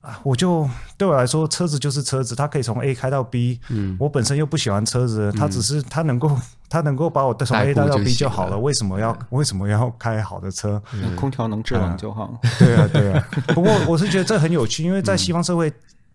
[0.00, 3.60] 啊、嗯，我就对我来说，车子就是车子，它可以从 A 开到 B。
[3.68, 6.36] 嗯，我本身又不喜欢车子，它只是它能够
[6.68, 8.58] 它能够把我从 A 带到 B 就好了。
[8.58, 10.82] 为什么要为什么要开好的车？
[10.92, 12.38] 嗯、空调能制冷就好。
[12.58, 13.28] 对啊，对啊。
[13.48, 15.72] 不过我是觉得这很有趣，因为在西方社会。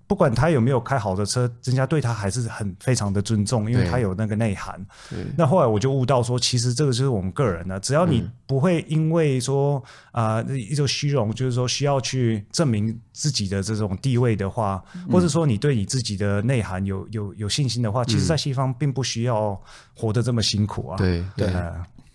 [0.08, 4.80] 嗯”不管他有没有开好的车，人家对他还是很非常的尊重，因为他有那个内涵。
[5.36, 19.62] 那后来我就悟到说，其实这个就是我们个人的，只要你不会因为说啊、呃、一种虚荣，就是说需要去证明自己的这种地位的话，或者说你对你自己的内涵有有有信心的话，其实，在西方并不需要
[19.94, 20.98] 活得这么辛苦啊。
[20.98, 21.52] 对对。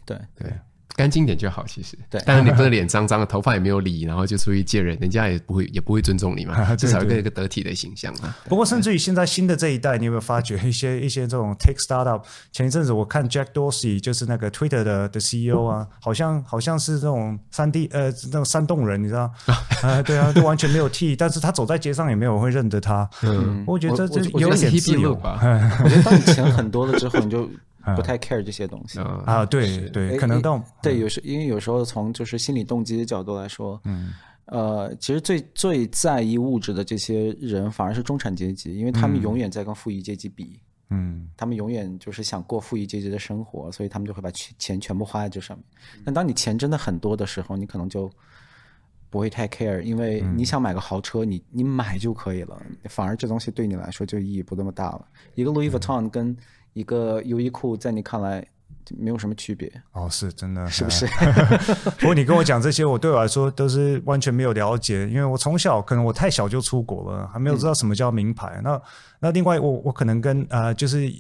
[0.07, 0.19] 对。
[0.35, 0.53] 对。
[0.95, 1.97] 干净点就好，其实。
[2.11, 2.23] 对。
[2.27, 6.55] 但是你不能脸脏脏的，头发也没有理，然后就出去见人，人家也不会也不会尊重你嘛。
[6.77, 8.35] 至少一个一个得体的形象嘛。
[8.49, 12.23] 不过，甚至于现在新的这一代，你有没有发觉一些一些这种 tech startup？
[12.53, 19.33] 前一阵子我看 Jack Dorsey，就是那个 Twitter 的的 CEO 啊，好像好像是这种山地呃那种山洞人，你知道？
[19.83, 23.09] 啊，对啊，就完全没有剃，但是他走在街上也没有人会认得他。
[23.23, 23.65] 嗯。
[23.67, 25.41] 我觉得这这有点自由吧。
[25.83, 27.49] 我觉得 当你钱很多了之后，你就。
[27.97, 28.99] 不太 care 这些东西。
[29.01, 34.13] 啊，对对，可能到对有时因为有时候从就是心理动机的角度来说，嗯，
[34.47, 45.65] 呃，其实最最在意物质的这些人反而是中产阶级，因为他们永远在跟富裕阶级比，嗯，他们永远就是想过富裕阶级的生活，所以他们就会把钱钱全部花在这上面。
[46.05, 48.11] 但当你钱真的很多的时候，你可能就
[49.11, 55.07] 不会太 care，因为你想买个豪车，你你买就可以了，反而这东西对你来说就意义不那么大了。
[55.35, 56.37] 一个 Louis Vuitton 跟
[56.73, 58.47] 一个优衣库在你看来
[58.99, 61.07] 没有什么区别哦，是真的，是不是？
[62.01, 68.55] 不过你跟我讲这些，我对我来说都是完全没有了解，因为我从小可能我太小就出国了，还没有知道什么叫名牌。
[68.57, 68.83] 嗯、那
[69.21, 71.11] 那另外我我可能跟啊、呃，就是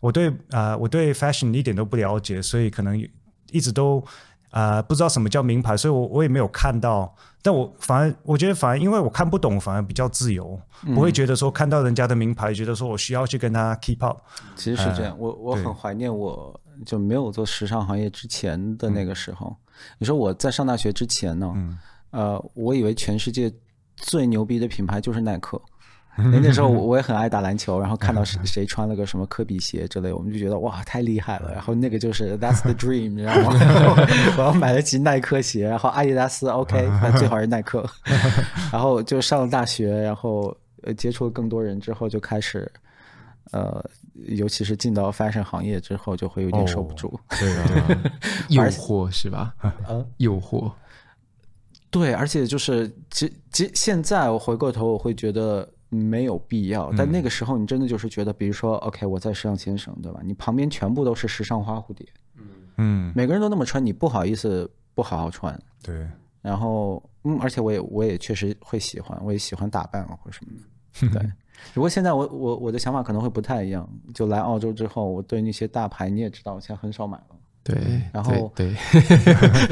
[0.00, 2.96] 我对啊、呃，我对 fashion 一点都不了解，所以可能
[3.50, 4.06] 一直都啊、
[4.52, 7.12] 呃、不知道什么叫名牌，所以我我也没有看到。
[7.42, 10.56] 但我反而我觉得反而因为我看不懂，反而比较自由，
[10.94, 14.18] 不会觉得说看到人家的名牌，觉得说我需要去跟他 keep up。
[14.54, 19.56] 其实是这样，我我很怀念我就没有做时尚行业之前的那个时候。
[19.98, 21.52] 你说我在上大学之前呢，
[22.10, 23.52] 呃，我以为全世界
[23.96, 25.60] 最牛逼的品牌就是耐克。
[26.14, 31.50] 那 那时候我我也很爱打篮球，然后看到谁谁穿了个什么科比鞋之类，我们就觉得哇太厉害了。
[31.52, 33.50] 然后那个就是 That's the dream，你知道吗？
[34.36, 37.88] 我要买得起耐克鞋，然后阿迪达斯 OK，那最好是耐克。
[38.70, 42.70] 然后就上了大学，然后呃接触了更多人之后，就开始
[43.52, 43.82] 呃，
[44.26, 47.08] 尤其是进到 fashion 行业之后，就会有点受不住。
[47.08, 47.64] Oh, 对啊，
[48.50, 49.54] 诱惑是吧？
[49.88, 50.70] 嗯，诱惑。
[51.90, 55.66] 对，而且就是其其现在我回过头，我会觉得。
[55.94, 60.20] 没有必要，但那个时候你真的就是觉得，比如说，OK，我在时尚先生，对吧？
[60.24, 62.06] 你旁边全部都是时尚花蝴蝶，
[62.78, 66.08] 嗯，每个人都那么穿，你不好意思不好好穿，对。
[66.40, 71.32] 然后，嗯，而且我也我也确实会喜欢，我也喜欢打扮啊或者什么的， 对。
[71.74, 77.36] 如果现在我我我的想法可能会不太一样，就来澳洲之后，我对那些大牌你也知道，我现在很少买了。
[77.64, 78.74] 对，然后对，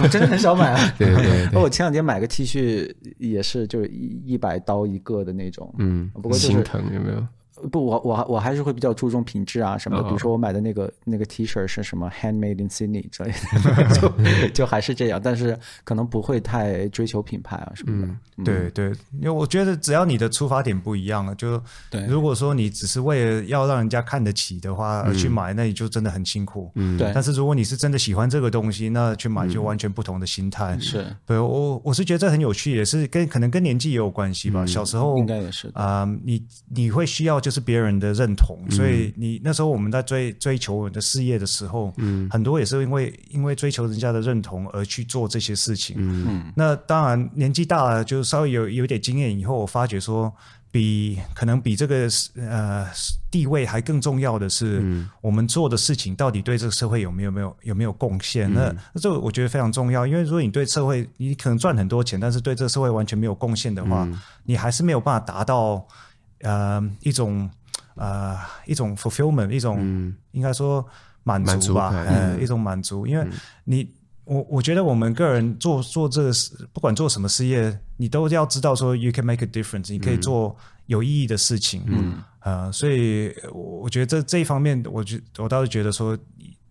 [0.03, 0.79] 我 真的很少买啊。
[0.97, 5.75] 对对，我前两天买个 T 恤也是，就是一一百刀一个的那种。
[5.79, 7.27] 嗯，不过就是心疼有没有？
[7.71, 10.05] 不，我我我还是会比较注重品质啊什么的。
[10.05, 15.21] 比如说我买的那个那个 T 恤是什么 Handmade in Sydney 之类的，就就还是这样。
[15.23, 18.15] 但是可能不会太追求品牌啊什么的。
[18.43, 21.63] 对对，因为我觉得只要你的出发点不一样了，就
[22.09, 26.73] 如果说你只是为了要让人家看得起的话而去买，那你就真的很辛苦。
[26.77, 27.13] 嗯，对。
[27.15, 30.79] 但是如果你是真的喜欢这个东西，那去买就完全不同的心态。
[30.79, 34.65] 是，对我我是觉得这很有趣，也是跟可能跟年纪也有关系吧。
[34.65, 37.50] 小时候应该也是啊，你你会需要就。
[37.51, 50.33] 就是别人的认同，所以你那时候我们在追追求我们的事业的时候，嗯，很多也是因为因为追求人家的认同而去做这些事情，嗯，那当然年纪大了，就稍微有有点经验以后，我发觉说
[50.71, 52.87] 比可能比这个呃
[53.33, 54.81] 地位还更重要的是，
[55.21, 58.49] 我们做的事情到底对这个社会有没有没有有没有贡献？
[58.49, 65.85] 嗯、那那这个我觉得非常重要，因为如果你对社会你可能赚很多钱，但是对这个社会完全没有贡献的话，嗯、你还是没有办法达到
[66.41, 67.51] 呃一种
[67.95, 70.87] 呃一种 fulfillment 一种、嗯、应该说
[71.23, 73.27] 满足吧，足呃、嗯、一种满足，因为
[73.65, 73.89] 你。
[74.27, 81.83] 我我觉得我们个人做做这个事，不管做什么事业，你都要知道说，you can make a difference，你可以做有意义的事情。
[81.87, 86.17] 嗯，呃，所以我觉得这这一方面，我觉我倒是觉得说。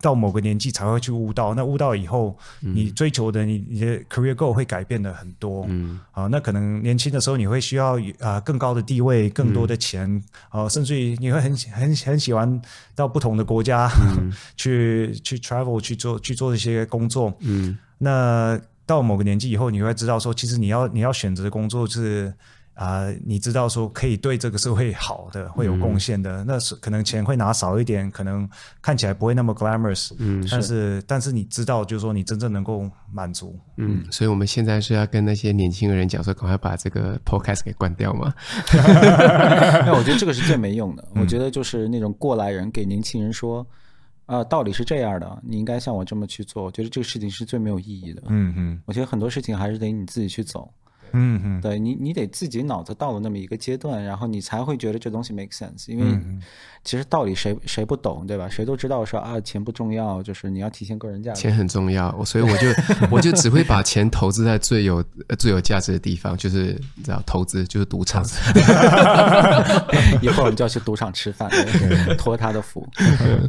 [0.00, 5.66] 到某个年纪才会去悟道，那悟道以后，你追求的你你的 career goal 会改变的很多。
[5.68, 12.60] 嗯，啊，那可能年轻的时候你会需要啊更高的地位、更多的钱，啊，甚至于你会很很很喜欢
[12.94, 13.90] 到不同的国家
[14.56, 17.32] 去去 travel 去做去做一些工作。
[17.40, 22.32] 嗯，那到某个年纪以后，你会知道说，其实你要你要选择的工作是。
[22.74, 28.48] 啊、呃，你知道说可以对这个社会好的，会有贡献的，嗯、那是可能钱会拿少一点，可能
[28.80, 38.32] 看起来不会那么 glamorous，嗯，但是，是但是你知道，就是说你真正能够满足，嗯，所以我们现在是要跟那些年轻的人讲说，赶快把这个 podcast 给关掉吗？
[39.84, 41.06] 那我觉得这个是最没用的。
[41.14, 43.66] 我觉得就是那种过来人给年轻人说，
[44.24, 46.64] 啊，道理是这样的，你应该像我这么去做。
[46.64, 48.22] 我觉得这个事情是最没有意义的。
[48.28, 50.72] 嗯嗯，我觉得很多事情还是得你自己去走。
[51.12, 55.90] 嗯嗯，对你，你得自己脑子到了那么一个阶段，然后你才会觉得这东西 make sense。
[55.90, 56.18] 因为
[56.82, 58.48] 其实道理谁谁不懂，对吧？
[58.48, 61.40] 谁都知道说啊，钱不重要，就是你要体现个人价值。
[61.42, 62.66] 钱很重要，所以我就
[63.10, 65.04] 我就只会把钱投资在最有
[65.38, 68.24] 最有价值的地方，就是你知道，投资就是赌场。
[70.22, 71.50] 一会儿我们就要去赌场吃饭，
[72.16, 72.86] 托他的福。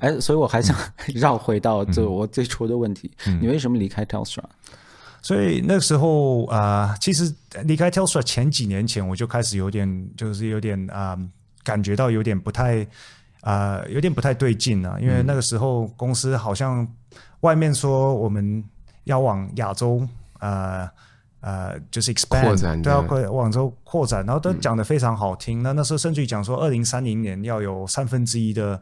[0.01, 0.75] 哎，所以我还想
[1.13, 3.09] 绕回到就我最初的问题，
[3.41, 4.43] 你为什么离开 Telstra？
[5.21, 11.17] 所以那时候啊、其实离开 Telstra 前几年前，我就开始有点，就是有点啊、
[11.63, 12.81] 感觉到有点不太
[13.41, 14.99] 啊、呃，有点不太对劲了。
[14.99, 16.87] 因为那个时候公司好像
[17.41, 18.63] 外面说我们
[19.03, 20.07] 要往亚洲
[20.39, 20.49] 啊。
[20.83, 20.91] 呃
[21.41, 25.59] 呃，就是 expand，都要往周扩展，然后都讲的非常好听。
[25.59, 28.81] 嗯、那那时候甚至于讲说，二零三零年要有三分之一的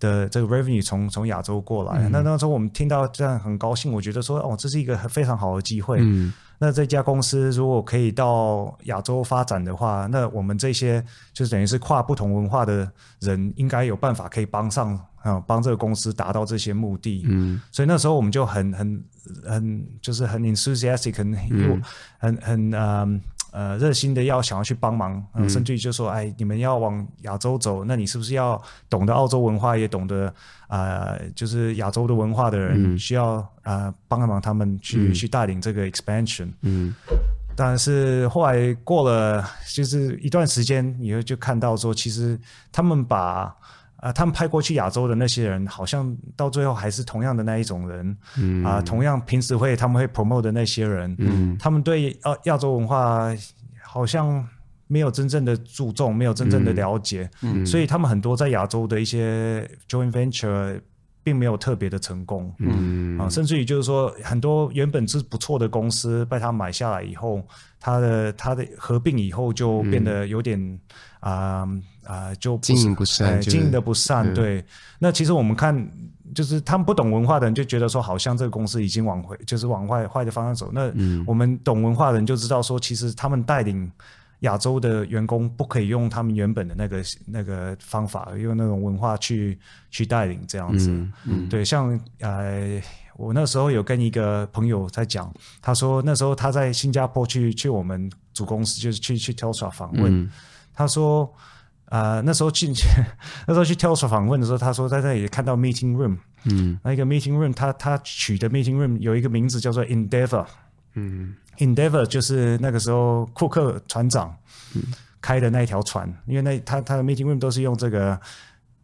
[0.00, 1.98] 的这个 revenue 从从亚洲过来。
[1.98, 5.98] 嗯、那那时候我们听到这样很高兴，我觉得说，哦，这是一个非常好的机会。
[6.00, 12.90] 嗯那这家公司如果可以到亚洲发展的话，那我们这些就是等于是跨不同文化的
[13.20, 17.24] 人，应该有办法可以帮上啊，帮这个公司达到这些目的。
[17.28, 19.04] 嗯，所以那时候我们就很很
[19.44, 21.82] 很就是很 enthusiastic，很很
[22.18, 23.20] 很很呃。
[23.56, 30.30] 呃，热心的要想要去帮忙，呃、甚至于就说，哎，你们要往亚洲走，那你是不是要懂得澳洲文化，也懂得
[30.68, 36.52] 呃，就是亚洲的文化的人，嗯、需要呃帮帮忙他们去、嗯、去带领这个 expansion。
[36.60, 36.94] 嗯，
[37.56, 42.38] 但是后来过了就是一段时间以后，就看到说，其实
[42.70, 43.56] 他们把
[44.00, 48.16] 呃他们派过去亚洲的那些人，好像到最后还是同样的那一种人。
[48.38, 53.34] 嗯啊、呃，同样平时会他们会 promote 的那些人，嗯，他们对亚亚洲文化。
[53.88, 54.46] 好像
[54.88, 60.78] 没有真正的注重，没有真正的了解，嗯嗯、所以他们很多在亚洲的一些 joint venture
[61.22, 67.42] 并没有特别的成功，嗯啊，甚至于就是说，很多原本是不错的公司被他买下来以后，
[67.80, 70.60] 他的他的合并以后就变得有点
[71.20, 74.32] 啊啊、嗯呃呃，就经营不善，经营的不善。
[74.34, 74.64] 对，
[74.98, 75.88] 那其实我们看。
[76.34, 80.70] 就是他们不懂文化的人就觉得说，好像这个公司已经往回，就是往坏坏的方向走。
[80.70, 80.92] 那
[81.24, 83.90] 我们懂文化的人就知道说，其实他们带领
[84.40, 89.58] 亚洲的员工不可以用他们原本的那个那个方法，用那种文化去
[89.90, 90.90] 去带领这样子。
[90.90, 92.82] 嗯嗯、对，像呃，
[93.16, 100.30] 我那时候有跟一个朋友在讲，他说那时候他在新加坡去去我们主公司，就是去去 Telstra 访问，嗯、
[100.74, 101.32] 他说。
[101.86, 102.86] 啊、呃，那时候进去，
[103.46, 110.46] 那时候去 Telstra 访问的时候，他说在这里看到 meeting room，嗯，那一个 meeting room，他他取的 meeting room 有一个名字叫做 Endeavour，
[110.94, 114.36] 嗯，Endeavour 就是那个时候库克船长
[115.20, 118.20] 开的那一条船，因为那他他的 meeting room 都是用这个。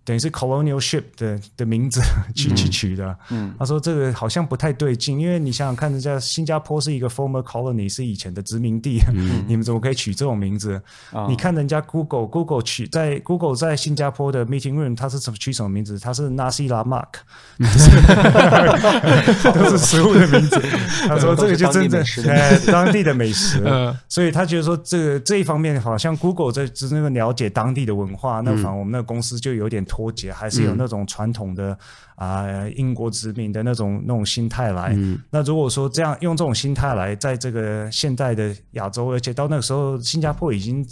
[0.04, 2.00] 等于是 colonial ship 的的名字
[2.34, 3.16] 去去取的。
[3.30, 10.82] 嗯，他说这个好像不太对劲，因为你想想看，人家新加坡是一个 former colony，是以前的殖民地，嗯、 你们怎么可以取这种名字？
[11.12, 15.96] 哦、你看人家 Google，Google 取在 Google 在新加坡的 meeting room，它是怎么取什么名字？
[16.00, 17.06] 它是 Nasi Lemak，
[19.54, 20.60] 都是食物的名字。
[21.06, 23.62] 他说这个就真的哎，当地的美食。
[23.70, 29.86] 嗯、所以他觉得说这个这一方面好像 Google 在就是那个了解当地的文化，那反而我们那个公司就有点。
[29.92, 31.78] 脱节还是有那种传统的
[32.14, 34.94] 啊、嗯呃、英国殖民的那种那种心态来。
[34.96, 40.82] 嗯、那如果说这样用这种心态来，在这个现代的亚洲，而且到那个时候，新加坡已经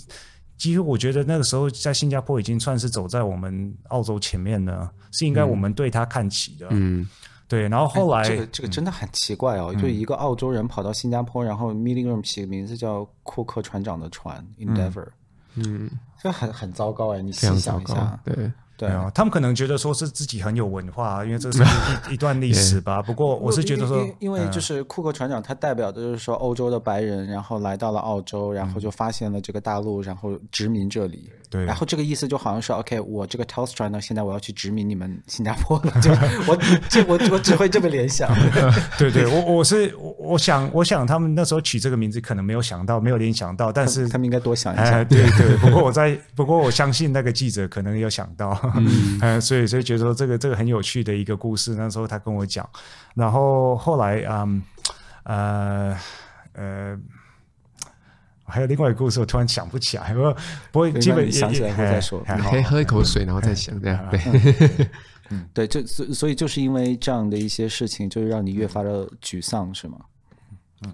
[0.58, 6.66] 几乎我觉得那个时候在新加坡已经算是走在我们澳洲前面了，是应该我们对他看齐的。
[6.68, 7.08] 嗯，
[7.48, 7.66] 对。
[7.68, 15.08] 然后后来、哎、这个这个真的很奇怪哦，嗯、就一个澳洲人跑到新加坡，然后 meeting room 起个名字叫库克船长的船 Endeavour，
[15.54, 15.90] 嗯，
[16.22, 18.52] 这很很糟糕哎，你细想一下，对。
[18.80, 21.62] 对啊，他们可能觉得说是自己很有文化，因为这是
[22.08, 23.02] 一 一段历史吧。
[23.02, 31.28] 不过我是觉得说，因为就是库克船长，他代表的就是说欧洲的白人，然后来到了澳洲，然后就发现了这个大陆，然后殖民这里。
[31.50, 36.12] 对，然后这个意思就好像是 OK，我这个 Telstra 呢，现在我要去殖民你们新加坡了，就
[36.46, 36.56] 我
[36.88, 38.30] 这我我只会这么联想。
[38.96, 45.02] 对对，我我是我想我想他们那时候取这个名字可能没有想到，没有联想到，但是他们应该多想一下。
[45.02, 48.56] 对对，不过我在不过我相信那个记者可能有想到。
[48.76, 51.74] 嗯，呃， 所以所以觉得说这个这个很有趣的一个故事。
[51.74, 52.68] 那时候他跟我讲，
[53.14, 54.62] 然后后来嗯
[55.24, 55.96] 呃
[56.52, 56.98] 呃，
[58.44, 60.12] 还有另外一个故事，我突然想不起来。
[60.12, 60.34] 不
[60.72, 62.24] 不会，基本想起来后再说。
[62.36, 64.08] 你可以喝一口水，然后再想这样。
[64.10, 64.20] 对，
[65.30, 69.98] 嗯，对，就所所以就是因为这样的一些事情，就是让你越发的沮丧，是吗？
[70.84, 70.92] 嗯，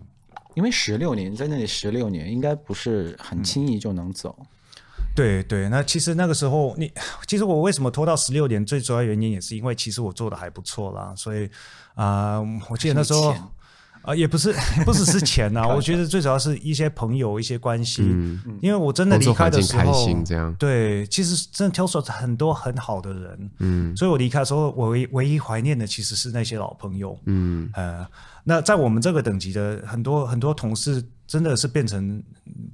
[0.55, 4.37] 因为十六年在那里十六年，应该不是很轻易就能走。
[5.17, 6.93] 对对，那其实那个时候，你
[7.27, 11.47] 其实我为什么拖到十六年，最主要原因也是因为其实我做的还不错啦，所以
[11.95, 13.49] 啊、呃，我记得那时候啊、
[14.05, 14.53] 呃，也不是
[14.85, 20.07] 不只是钱呐， 我觉得最主要是一些朋友、一些关系，嗯、因为我真的离开的时候，
[20.59, 28.07] 对，其实真的挑选很多很好的人，嗯，所以我离开的时候，我唯唯一怀念的其实是那些老朋友，嗯呃，
[28.45, 31.03] 那在我们这个等级的很多很多同事。
[31.29, 32.23] 真的是变成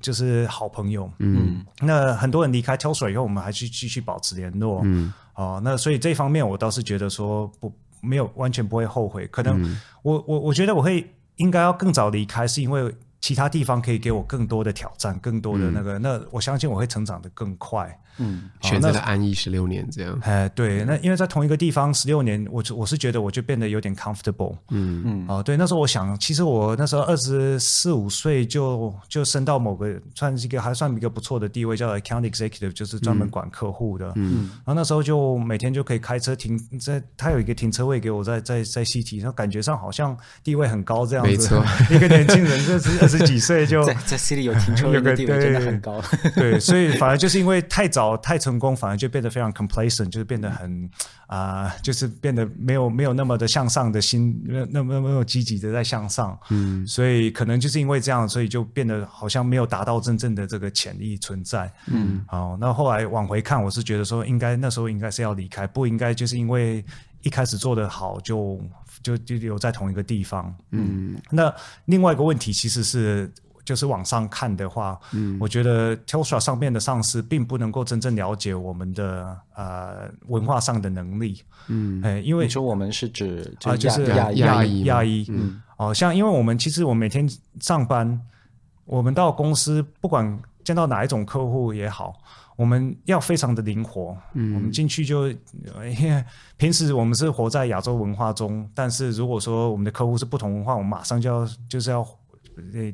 [0.03, 7.72] 就是好朋友，嗯，那很多人离开 Telstra 以后，我们还去继续保持联络，嗯，哦，那所以这方面我倒是觉得说不
[8.03, 12.94] 没有完全不会后悔，可能我我我觉得我会应该要更早离开，是因为。
[13.22, 17.96] 其他地方可以给我更多的挑战，更多的那个，嗯、那我相信我会成长的更快。
[18.18, 20.18] 嗯，选择了安逸十六年这样。
[20.22, 24.56] 哎，对，那因为在同一个地方十六年，我我是觉得我就变得有点 comfortable。
[24.70, 25.24] 嗯嗯。
[25.28, 34.12] 哦，对，那时候我想，其实我那时候二十四五岁就就升到某个算是一个还算一个不错的地位，叫 account executive，就是专门管客户的。
[34.16, 34.50] 嗯。
[34.56, 41.30] 然后那时候就每天就可以开车停在，他有一个停车位给我在在在 City，然后感觉上好像地位很高这样子。
[41.30, 41.64] 没错。
[41.88, 43.12] 一个年轻人这是二。
[43.12, 46.02] 十几岁就 在在 city 有停车位的地位 真的很高，
[46.34, 50.90] 对，所以反而就是因为太早太成功，反而就变得非常 complacent，就是变得很
[51.26, 66.84] 啊、呃，就是变得没有没有那么的向上的心，那么那么那么积极的在向上，嗯，所以可能就是因为这样，所以就变得好像没有达到真正的这个潜力存在，嗯，好，那后来往回看，我是觉得说应该那时候应该是要离开，不应该就是因为
[67.22, 68.61] 一开始做的好就。
[69.03, 71.53] 就就留在同一个地方，嗯，那
[71.86, 73.28] 另外一个问题其实是，
[73.64, 87.28] 就是往上看的话，嗯，我觉得 Telstra 上面的上司并不能够真正了解我们的呃文化上的能力，嗯，哎，因为你说我们是指啊，就是亚亚裔亚裔，嗯，哦，像因为我们其实我每天
[87.60, 88.20] 上班，
[88.84, 92.14] 我们到公司不管见到哪一种客户也好。
[92.54, 96.22] 我们要非常的灵活，嗯，我们进去就，因为
[96.58, 102.06] 平时我们是活在亚洲文化中，但是如果说我们的客户是不同文化，我们马上就要就是要，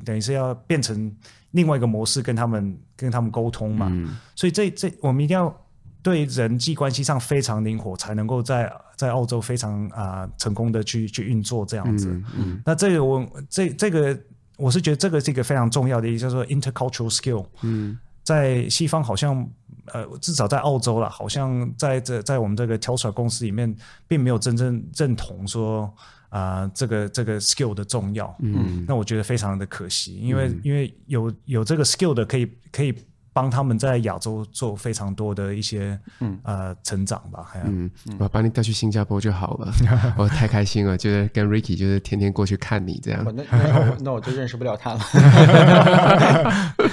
[0.05, 1.15] 等于是要变成
[1.51, 5.55] 另外一个模式跟他们跟他们沟通嘛，嗯，所以这这我们一定要
[6.01, 12.21] 对人际关系上非常灵活，才能够在在澳洲非常啊，呃，成功的去去运作这样子，
[12.65, 14.17] 那这个我这这个
[14.57, 17.97] 我是觉得这个是一个非常重要的，一个叫做 intercultural skill，嗯。
[18.21, 19.49] 在西方好像，
[19.85, 23.75] 呃，至少在澳洲啦，好像在这在我们这个 Telstra 公司里面，
[24.07, 25.91] 并没有真正认同说
[26.29, 28.33] 啊、呃，这个这个 skill 的重要。
[28.39, 32.95] 嗯，那我觉得非常的可惜，因为、嗯、因为有有这个 skill 的可以可以。
[33.31, 36.37] 帮他们在亚洲做非常多的一些嗯。
[36.43, 39.71] 呃成长吧，嗯，我把你带去新加坡就好了，
[40.17, 44.99] 我太开心了，就是跟 Ricky 就是天天过去看你这样，那那我那我就认识不了他了，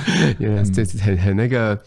[0.38, 1.78] 因为这次很很那个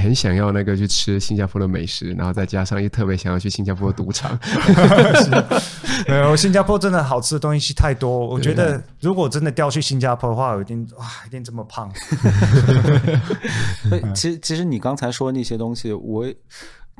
[0.00, 4.38] 很想要那个去吃新加坡的美食，然后再加上又特别想要去新加坡赌场，
[6.08, 11.90] 没有新加坡真的好吃的东西太多，我觉得如果真的调去新加坡的话，我一定哇一定这么胖。
[14.14, 16.26] 其实，其实你刚才说那些东西，我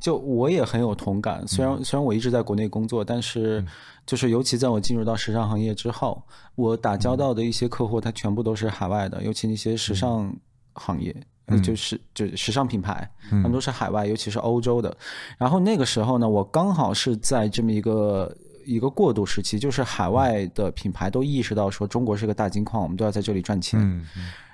[0.00, 1.46] 就我也很有同感。
[1.46, 3.64] 虽然虽然我一直在国内工作，但是
[4.06, 6.22] 就是尤其在我进入到时尚行业之后，
[6.54, 10.34] 我打交道的一些客户，他全部都是海外的，尤其那些时尚
[10.74, 11.14] 行业，
[11.62, 14.96] 就是就时尚品牌，他们都是海外，尤其是欧洲的。
[15.38, 24.06] 然后那个时候呢，我刚好是在这么一个一个过渡时期，就是海外的品牌都意识到说中国是个大金矿，我们都要在这里赚钱。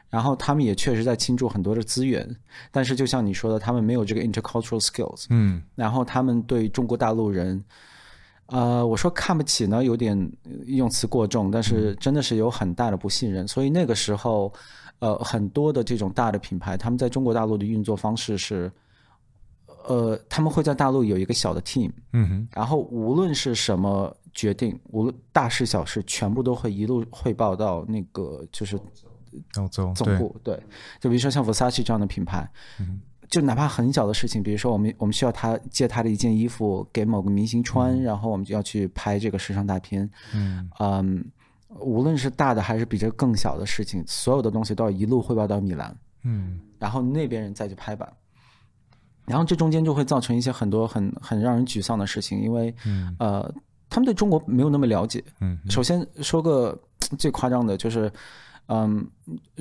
[0.09, 2.27] 然后他们也确实在倾注很多的资源，
[2.71, 5.27] 但是就像你说的，他们没有这个 intercultural skills。
[5.31, 7.62] 嗯，然后他们对中国大陆人，
[8.47, 10.17] 呃，我说看不起呢，有点
[10.67, 13.47] 用词过重，但是真的是有很大的不信任。
[13.49, 14.51] 所以那个时候，
[14.99, 18.71] 呃，很多的这种大的品牌，他们在中国大陆的运作方式是，
[19.87, 21.91] 呃，他们会在大陆有一个小的 team。
[22.13, 24.15] 嗯哼，然后无论是什么。
[24.37, 28.79] 决定无论大事小事，全部都会一路汇报到那个就是
[29.51, 30.37] 总总部。
[30.45, 30.55] 对，
[31.01, 32.47] 就比如说像 Versace 这样的品牌，
[32.79, 40.07] 嗯，就哪怕很小的事情，比如说我们我们需要他借他的一件衣服给某个明星穿，嗯，然后我们就要去拍这个时尚大片。
[40.35, 41.23] 嗯，um,
[41.81, 45.97] 无论是大的还是比这更小的事情，所有的东西都要一路汇报到米兰。
[46.24, 48.12] 嗯，然后那边人再去拍板，
[49.27, 53.55] 然后这中间就会造成一些很多很很让人沮丧的事情，因为，嗯，呃。
[53.89, 55.22] 他们对中国没有那么了解。
[55.41, 56.77] 嗯，首先说个
[57.16, 58.12] 最夸张的，就是，
[58.66, 59.09] 嗯，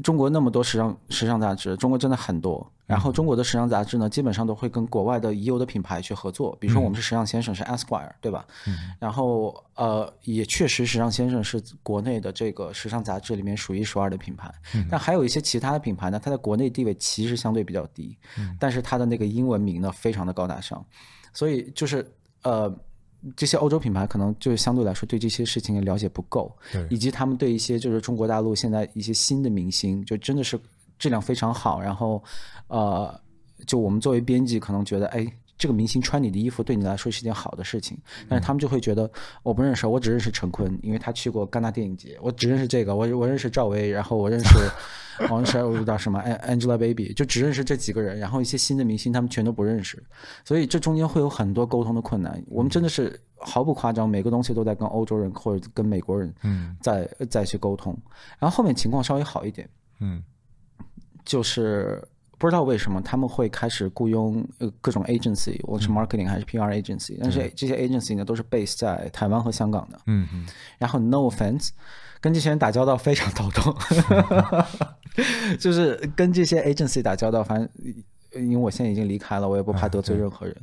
[0.03, 2.68] 中国那么多时尚时尚杂志，中国真的很多。
[2.86, 6.56] 然后中国的时尚杂志呢，基本上都会跟国外的已有的品牌去合作。
[6.60, 8.46] 比如说我们是时尚先生，是 Esquire，对吧？
[8.68, 8.76] 嗯。
[9.00, 14.54] 然后呃，也确实时尚先生是国内的这个时尚杂志里面数一数二的品牌。
[14.74, 14.88] 嗯。
[14.90, 18.18] 但还有一些其他的品牌呢，它在国内地位其实相对比较低。
[18.38, 18.56] 嗯。
[18.60, 20.86] 但是它的那个英文名呢，非常的高大上。
[21.34, 22.06] 所以就是
[22.44, 22.74] 呃。
[23.36, 30.60] 这些欧洲品牌可能就是相对来说对这些事情的了解不够，对，以及他们对一些就是中国大陆现在一些新的明星，就真的是
[30.98, 31.82] 质量非常好。
[31.82, 32.24] 然后，
[32.68, 33.20] 呃，
[33.66, 35.26] 就我们作为编辑可能觉得，哎，
[35.58, 39.10] 这个明星穿你的衣服对你来说是一件好的事情，但是他们就会觉得
[39.43, 44.48] 我不认识，我只认识陈坤，因为他去过戛纳电影节，我只认识这个，我我认识赵薇，然后我认识。
[45.30, 50.04] 好像是我不知道什么，Angelababy 就只认识这几个人，然后一些新的明星他们全都不认识，
[50.43, 52.43] 所以这中间会有很多沟通的困难。
[52.50, 57.98] 我们真的是毫不夸张，每个东西都在跟欧洲人或者跟美国人嗯在再去沟通。
[58.38, 59.70] 然后后面情况稍微好一点，
[60.02, 60.22] 嗯，
[61.26, 62.01] 就是
[62.38, 70.45] 不知道为什么他们会开始雇佣呃各种 agency，无论是 marketing 还是 PR agency，但是这些 agency 呢都是 base 在台湾和香港的，嗯嗯，
[70.78, 71.69] 然后 no offense。
[72.21, 73.76] 跟这些人打交道非常头痛，
[75.59, 77.69] 就是跟这些 agency 打交道，反正
[78.34, 80.55] 因为我现在已经离开了，我也不怕得罪任何人。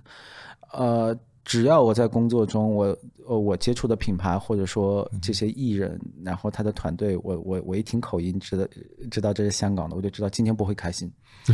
[0.73, 8.67] 呃，只要我在工作中，我呃我接触的品牌或者说这些艺人，然后他的团队，我我我一听口音，知道
[9.11, 11.11] 知道这是香港的，我就知道今天不会开心。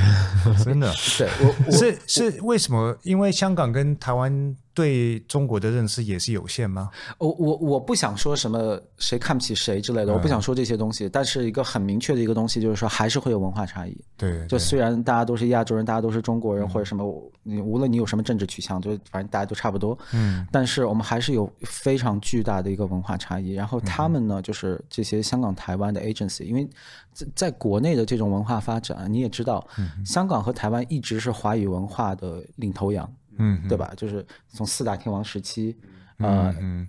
[0.64, 1.28] 真的，对，
[1.66, 2.97] 我是是为什么？
[3.03, 4.57] 因为香港跟台湾。
[4.79, 6.89] 对中国的认识也是有限吗？
[7.18, 11.09] 我我我不想说什么谁看不起谁之类的，我不想说这些东西。
[11.09, 14.01] 但是一个很明确的一个东西就是说，还是会有文化差异。
[14.16, 19.99] 对，就虽然大家都是亚洲人，大家都是中国人或者什么，你无论你有什么政治取向，就反正大家都差不多。
[20.12, 20.47] 嗯。
[20.53, 23.55] 但是我们还是有非常巨大的一个文化差异。
[23.55, 26.64] 然后他们呢，就是这些香港、台湾的 agency，因为
[27.12, 29.66] 在在国内的这种文化发展，你也知道，
[30.07, 33.11] 香港和台湾一直是华语文化的领头羊。
[33.39, 33.93] 嗯，对吧？
[33.97, 35.76] 就是从四大天王时期，
[36.18, 36.86] 呃，嗯，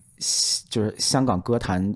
[0.69, 1.95] 就是香港歌坛，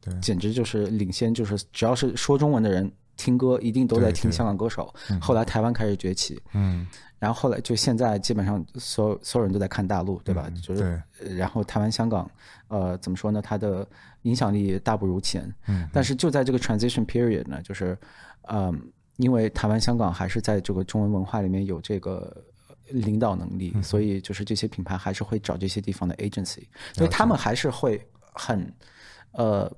[0.00, 4.94] 对，简直就是领先，就是只要是说中文的人听歌，一定都在听香港歌手。
[5.20, 6.86] 后来台湾开始崛起，嗯，
[7.18, 10.48] 然后后来就现在基本上所有所有人都在看大陆，对吧？
[10.62, 11.02] 就是，
[11.36, 12.30] 然后台湾、香港，
[12.68, 13.40] 呃，怎么说呢？
[13.42, 13.86] 它的
[14.22, 15.52] 影响力大不如前。
[15.66, 17.98] 嗯，但是就在这个 transition period 呢，就是，
[18.48, 18.80] 嗯，
[19.16, 22.44] 因为台湾、香港还是在这个中文文化里面有这个。
[22.90, 28.00] 领导能力，所以就是这些品牌还是会找这些地方的 agency，所以他们还是会
[28.32, 28.72] 很，
[29.32, 29.70] 呃，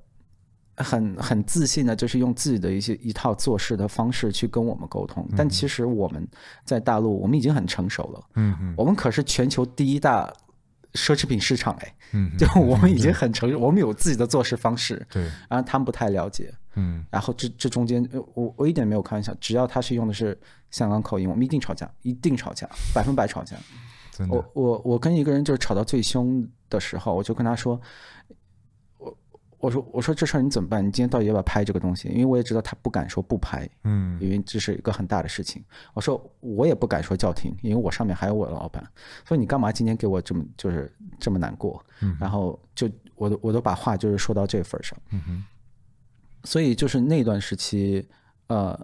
[0.76, 5.28] 很很自信的，就是用自己的一些一套做事的方式去跟我们沟通。
[5.36, 6.26] 但其实我们
[6.64, 10.32] 在大陆，我们已经很成熟了，嗯嗯，我们可是全球第一大
[10.94, 16.52] 奢侈品市场，哎，嗯，就我们已经很成熟，我们有自己的做事方式，对，然后他们不太了解。
[16.74, 20.38] 嗯，然后这这中间，我我一点没有开玩笑，只要他是用的是
[20.70, 23.56] 香港口音，我们一定吵架，一定吵架， 百分百吵架。
[24.12, 27.80] 真的，我我我跟一个人就是吵到最凶的时候，我就跟他说，
[29.60, 30.84] 我我说我说这事儿你怎么办？
[30.84, 32.08] 你今天到底要不要拍这个东西？
[32.08, 35.62] 因为我也知道他不敢说不拍，嗯，因为这是一个很大的事情。
[35.92, 38.82] 我说我也不敢说叫停，因为我上面还有我的老板。
[39.24, 41.84] 所以你干嘛今天给我这么就是这么难过？
[42.00, 45.44] 嗯，然后就我都我都把话就是说到这份上，嗯哼。
[46.44, 48.08] 所以就是那段时期，
[48.46, 48.78] 呃，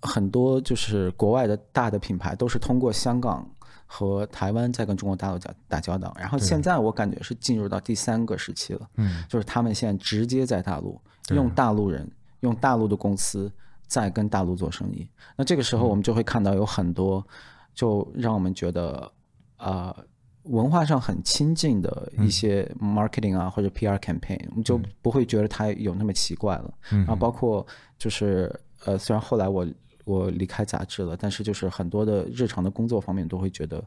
[0.00, 3.48] 很多就是国外的大的品牌都是通过香港
[3.94, 6.16] 和台湾在跟中国大陆交打交道。
[6.18, 13.52] 然后现在我感觉是进入到第三个时期了，嗯，就是他们现在直接在大陆用大陆人、用大陆的公司
[13.86, 15.06] 在跟大陆做生意。
[15.36, 17.22] 那这个时候我们就会看到有很多，
[17.74, 19.12] 就让我们觉得，
[19.58, 19.94] 呃。
[20.46, 26.74] 文化上很亲近的一些 marketing 啊、嗯、或者 PR campaign，我们就不会觉得它有那么奇怪了。
[26.90, 27.64] 嗯、然后包括
[27.96, 28.52] 就是
[28.84, 29.64] 呃，虽然后来我
[30.04, 33.82] 我离开杂志了，但是就是很多的日常的工作方面都会觉得。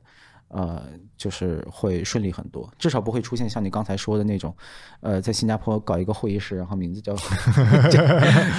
[0.50, 0.84] 呃，
[1.18, 4.56] 就是会顺利很多，至少不会出现像你刚才说的那种，
[5.02, 7.16] 呃，在新加坡搞一个会议室，然后名字叫
[7.90, 8.00] 就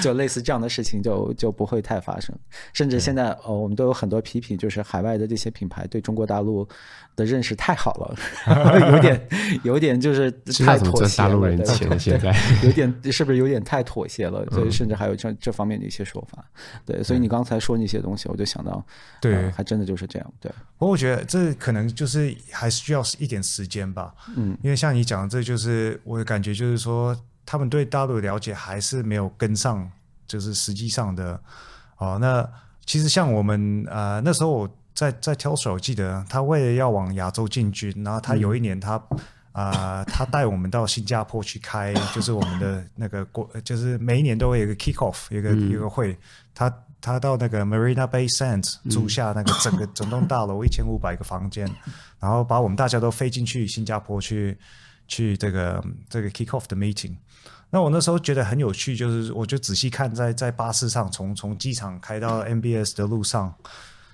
[0.02, 2.36] 就类似这样的事情就就不会太发生。
[2.72, 6.68] 甚至现在，呃，我们都有很多批评，就是海外的这些品牌对中国大陆
[7.16, 8.14] 的认识太好了，
[8.92, 9.28] 有点
[9.64, 10.30] 有点就是
[10.64, 11.48] 太妥协了。
[11.48, 14.46] 人钱现在有点是不是有点太妥协了？
[14.52, 16.44] 所以甚至还有这这方面的一些说法。
[16.84, 18.84] 对，所以你刚才说那些东西，我就想到，
[19.20, 20.32] 对，呃，还真的就是这样。
[20.40, 21.86] 对，不过我觉得这可能。
[21.96, 29.90] 就是还是需要一点时间吧，嗯，因为像你讲的，这就是我的感觉，就是说他们对大陆的了解还是没有跟上，
[30.26, 31.40] 就是实际上的
[31.96, 32.18] 哦。
[32.20, 32.46] 那
[32.84, 38.94] 其实像我们呃那时候我在在 Telstra，我记得他为了要往亚洲进军，然后他有一年他
[39.52, 46.18] 啊、嗯呃、他带我们到新加坡去开，就是我们的那个国，就是每一年都会有一个 kick off 一个、嗯、一个会，
[46.52, 46.74] 他。
[46.98, 51.70] 他到那个 Marina Bay Sands 租下那个整个整栋大楼一千五百个房间，
[52.18, 54.58] 然后把我们大家都飞进去新加坡去
[55.06, 57.14] 去这个这个 kick off 的 meeting。
[57.70, 63.54] 那我那时候觉得很有趣，就是我就仔细看在在巴士上从从机场开到 MBS 的路上，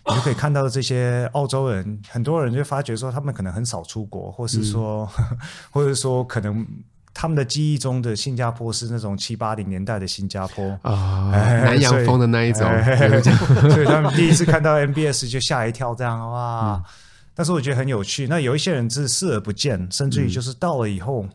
[0.07, 5.39] 你就可以看到这些澳洲人，很多人就发觉说他们可能很少出国，或是说、嗯、
[5.71, 6.67] 或者说可能。
[7.15, 12.63] 他们的记忆中的新加坡是那种七八零年代的新加坡啊，南洋风的那一种，
[13.71, 16.83] 所以他们第一次看到 MBS 就吓一跳，这样哇！
[16.83, 16.83] 嗯、
[17.35, 18.27] 但是我觉得很有趣。
[18.29, 21.27] 那有一些人是视而不见，甚至于就是到了以后。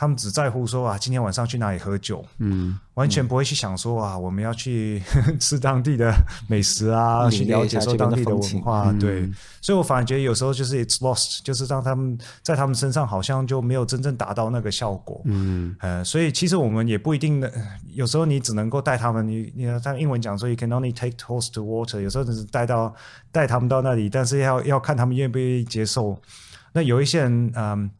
[0.00, 5.02] 嗯他们只在乎说啊，今天晚上去哪里喝酒，嗯，完全不会去想说啊，我们要去
[5.38, 6.10] 吃当地的
[6.48, 9.30] 美食啊，去了解说当地的文化，嗯、对。
[9.60, 17.52] 所以我反而觉得有时候就是 it's lost，就是让他们在他们身上好像就没有真正达到那个效果，嗯，呃，所以其实我们也不一定的，
[17.92, 22.94] 有时候你只能够带他们，你你他英文讲说 you can only take horse to water，有时候只是带到
[23.30, 26.18] 带他们到那里，但是要要看他们愿不愿意接受。
[26.72, 27.90] 那有一些人，嗯。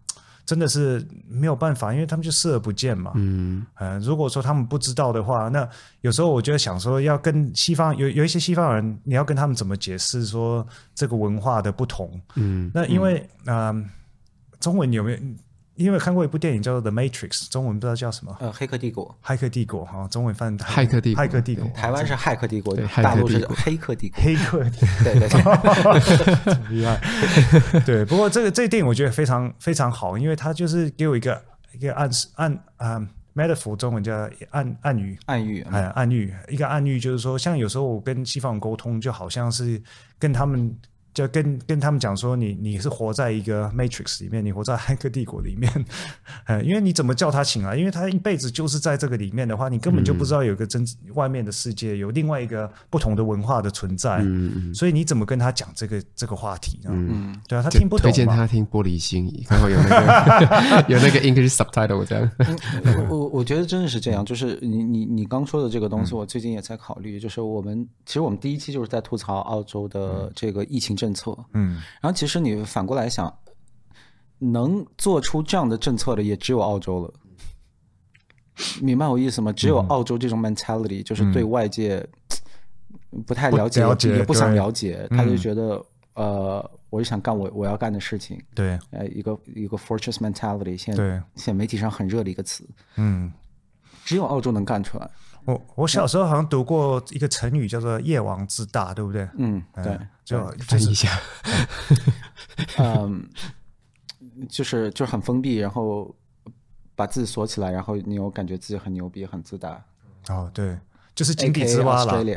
[0.44, 3.12] 真的是没有办法，因为他们就视而不见嘛。
[3.14, 5.68] 嗯，呃，如果说他们不知道的话，那
[6.00, 12.20] 有时候我就想说，要跟西方有有一些西方人，你要跟他们怎么解释说这个文化的不同？
[12.36, 13.84] 嗯，那因为嗯、呃，
[14.60, 15.18] 中文有没有？
[15.80, 18.36] 因为看过一部电影叫做《The Matrix》，中文不知道叫什么。
[18.38, 19.16] 呃，黑客帝国。
[19.22, 20.58] 黑客帝国哈，中文翻译。
[20.58, 21.24] 骇客帝国。
[21.24, 21.66] 骇客帝国。
[21.70, 24.22] 台湾是黑客帝国，大陆是黑客帝国。
[24.22, 25.04] 黑客帝国。
[25.04, 26.76] 对对对。
[26.76, 27.00] 厉害。
[27.86, 33.00] 对，不过这个这个电影我觉得非常非常好，因为它就是给我一个一个暗示暗啊
[33.34, 35.18] metaphor，中文叫暗暗喻。
[35.24, 35.62] 暗喻。
[35.70, 39.82] 哎，暗喻一个暗喻，就是说，像有时候我跟西方人沟通，就好像是
[40.18, 40.76] 跟他们。
[41.20, 45.70] 就跟跟他们讲说，你你是活在一个 Matrix 里面，你活在黑客帝国里面，
[46.46, 47.76] 呃，因为你怎么叫他醒来？
[47.76, 54.18] 因为他一辈子就是在这个里面的话，你根本就不知道有个真外面的世界，有另外一个不同的文化的存在。
[54.20, 56.90] 嗯，所以你怎么跟他讲这个这个话题呢？
[56.92, 58.04] 嗯，对啊，他听不懂。
[58.04, 62.30] 推荐他听《玻璃心》，然后有那个 有那个 English subtitle 这样。
[63.08, 67.18] 我我觉得真的是这样，就是你你你刚说的这个东西，我最近也在考虑。
[67.18, 70.96] 就是我们其实我们第一期就是在吐槽澳洲的这个疫情。
[71.00, 73.32] 政策，嗯，然后其实你反过来想，
[74.38, 77.12] 能做出这样的政策的也只有澳洲了，
[78.80, 79.52] 明白我意思吗？
[79.52, 82.06] 只有澳洲这种 mentality，就是对外界
[83.26, 83.80] 不太了解，
[84.16, 85.84] 也不想了解，他就觉得，
[86.14, 93.32] 呃，我就想干我我要干的事情，对，呃，一个一个 fortress mentality，现在现在媒体上很热的一个词，嗯，
[94.04, 95.10] 只有澳洲能干出来。
[95.44, 99.28] 我我小时候好像读过一个成语叫做“夜王自大”，对不对？
[99.36, 101.08] 嗯，对，就翻译一下。
[102.78, 103.28] 嗯，
[104.48, 106.14] 就是就是很封闭，然后
[106.94, 109.82] 把自己锁起来，然后你又感觉自己很牛逼、很自大。
[110.28, 110.78] 哦，对。
[111.20, 112.34] 就是井底之蛙了，对，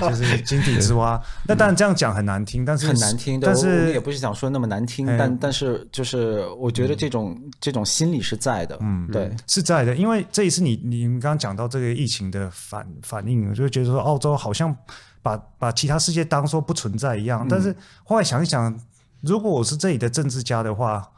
[0.00, 1.20] 就是井底之蛙。
[1.48, 3.40] 那当然这样讲很难听，但是很难听。
[3.40, 9.96] 但是也不是想说那么难听，但但是就是我觉得这种这种心理是在的，嗯，对，是在的。
[9.96, 14.76] 因为这一次你你们刚刚讲到这个疫情的反反应，我就觉得说澳洲好像
[15.20, 17.44] 把把其他世界当做不存在一样。
[17.48, 18.78] 但是后来想一想，
[19.22, 21.10] 如果我是这里的政治家的话。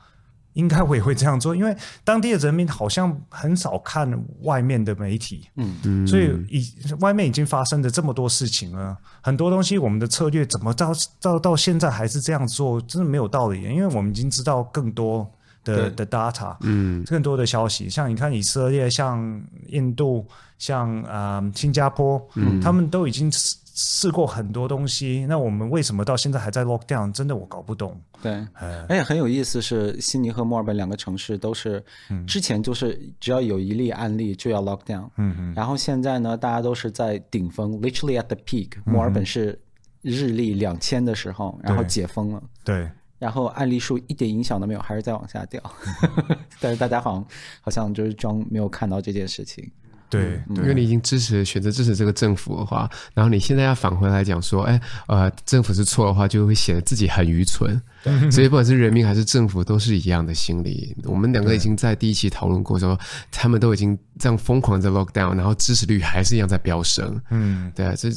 [0.57, 4.11] 应该我也会这样做，因为当地的人民好像很少看
[4.43, 5.77] 外面的媒体，嗯。
[5.85, 6.67] 嗯，所以已
[7.01, 15.31] 外面已经发生的这么多事情了，很多东西我们的策略怎么到到到现在还是这样做，真的没有道理，因为我们已经知道更多
[15.75, 17.91] 的的 data，嗯，更多的消息。
[17.91, 20.27] 像你看以色列、像印度、
[20.59, 25.27] 像啊、呃、新加坡，嗯，他们都已经试试过很多东西。
[25.29, 27.13] 那我们为什么到现在还在 lock down？
[27.13, 28.01] 真的我搞不懂。
[28.23, 31.85] 对，而且很有意思是，悉尼和墨尔本两个城市都是
[32.27, 38.71] 之前就是只要有一例案例就要 lock down，嗯嗯，然后现在呢，大家都是在顶峰，literally at the peak。
[38.87, 39.59] 墨尔本是
[40.01, 42.89] 日历两千的时候，然后解封了，对。
[43.19, 45.63] 然后案例数一点影响都没有，还是在往下掉。
[46.61, 47.27] 但是大家好像
[47.61, 49.71] 好像就是装没有看到这件事情。
[50.09, 57.81] 对，因为你已经支持选择支持这个政府的话，然后你现在要返回来讲说，哎，呃，政府是错的话，就会显得自己很愚蠢。
[58.31, 60.95] 所以不管是人民还是政府，都是一样的心理。
[61.05, 63.01] 我们两个已经在第一期讨论过说，说
[63.33, 67.21] 他们都已经这样疯狂在 lock down，然后支持率还是一样在飙升。
[67.31, 68.09] 嗯，对啊，这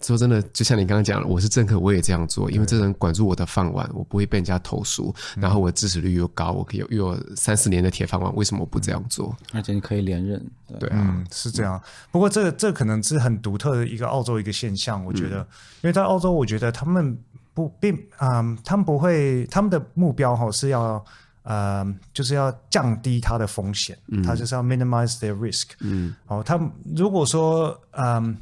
[0.00, 9.36] 说真的，就像你刚刚讲的，我是政客，我也这样做，因为这人管住我的饭碗，我不会被人家投诉，然后我的支持率又高，我可以有又有三四年的铁饭碗，为什么我不这样做？
[9.52, 10.42] 而且你可以连任。
[10.80, 11.82] 对啊，嗯，是这样。
[12.10, 15.38] 不过这这可能是很独特的一个澳洲一个现象，我觉得，
[15.82, 17.18] 因为在澳洲，我觉得他们。
[17.56, 21.00] 不，并啊、呃，他们不会，他们的目标哈是要，
[21.44, 28.34] 呃，就是要降低它的风险，嗯，他就是要 minimize their risk，嗯，哦，他们如果说，嗯、呃，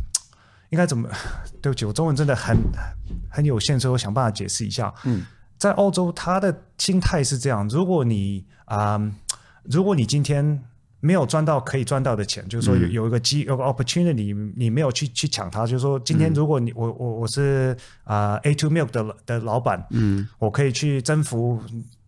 [0.70, 1.06] 应该怎么？
[1.60, 2.56] 对不起，我中文真的很
[3.30, 4.90] 很有限，所以我想办法解释一下。
[5.04, 5.26] 嗯，
[5.58, 9.12] 在澳洲，他的心态是这样：如果你啊、呃，
[9.64, 10.58] 如果你今天。
[11.04, 15.66] 没有赚到可以赚到的钱，就是说有有一个机有个 opportunity，你没有去去抢它。
[15.66, 21.60] 就是说，今天如果你我我我是啊、呃、A2 Milk 的的老板，嗯，我可以去征服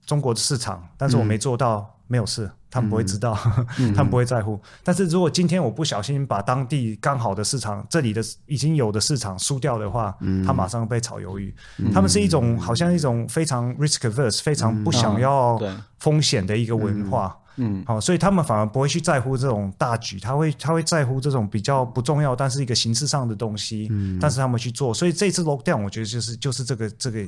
[0.06, 3.36] 中国的市场，但是我没做到，嗯、没有事，他们不会知道，
[3.80, 4.60] 嗯、他们不会在乎。
[4.84, 11.52] 但是如果今天我不小心把当地刚好的市场，这里的已经有的市场输掉的话，嗯，他马上被炒鱿鱼。
[11.78, 15.60] 嗯、他们是一种好像一种非常 risk averse，非常不想要
[15.98, 17.36] 风险的一个文化。
[17.56, 27.24] 嗯，好，所以他们反而不会去在乎这种大局，他会他会在乎这种比较不重要，但是一个形式上的东西，嗯，但是他们去做，所以这次 lockdown 我觉得就是就是这个这个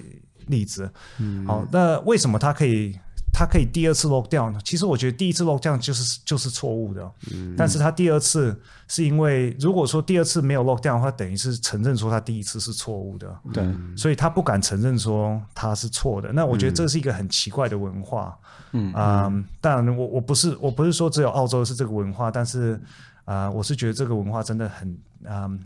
[0.46, 2.98] 例子，嗯，好，那为什么他可以
[3.38, 4.58] 他可以第二次 lockdown 呢？
[4.64, 8.58] 其实我觉得第一次 lockdown 就是就是错误的，嗯，但是他第二次
[8.88, 13.62] 是因为如果说第二次没有 lockdown 的话，等于是承认说他第一次是错误的，对，
[13.94, 18.34] 所以他不敢承认说他是错的，那我觉得这是一个很奇怪的文化。
[18.72, 18.90] 嗯。
[18.94, 19.30] 啊，
[19.60, 22.80] 当然，我我不是我不是说只有澳洲是这个文化，但是
[23.26, 24.88] 啊、呃，我是觉得这个文化真的很
[25.26, 25.58] 啊、呃，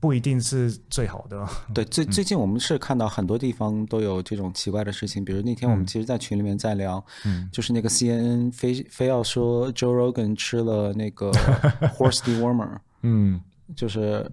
[0.00, 1.46] 不一定是最好的。
[1.74, 11.30] 对，最最近我们是看到很多地方都有这种奇怪的事情，比如那天我们其实，在群里面在聊，嗯，就是那个 CNN 非非要说 Joe Rogan 吃了那个
[11.96, 13.40] horse dewormer，嗯，
[13.76, 14.30] 就是。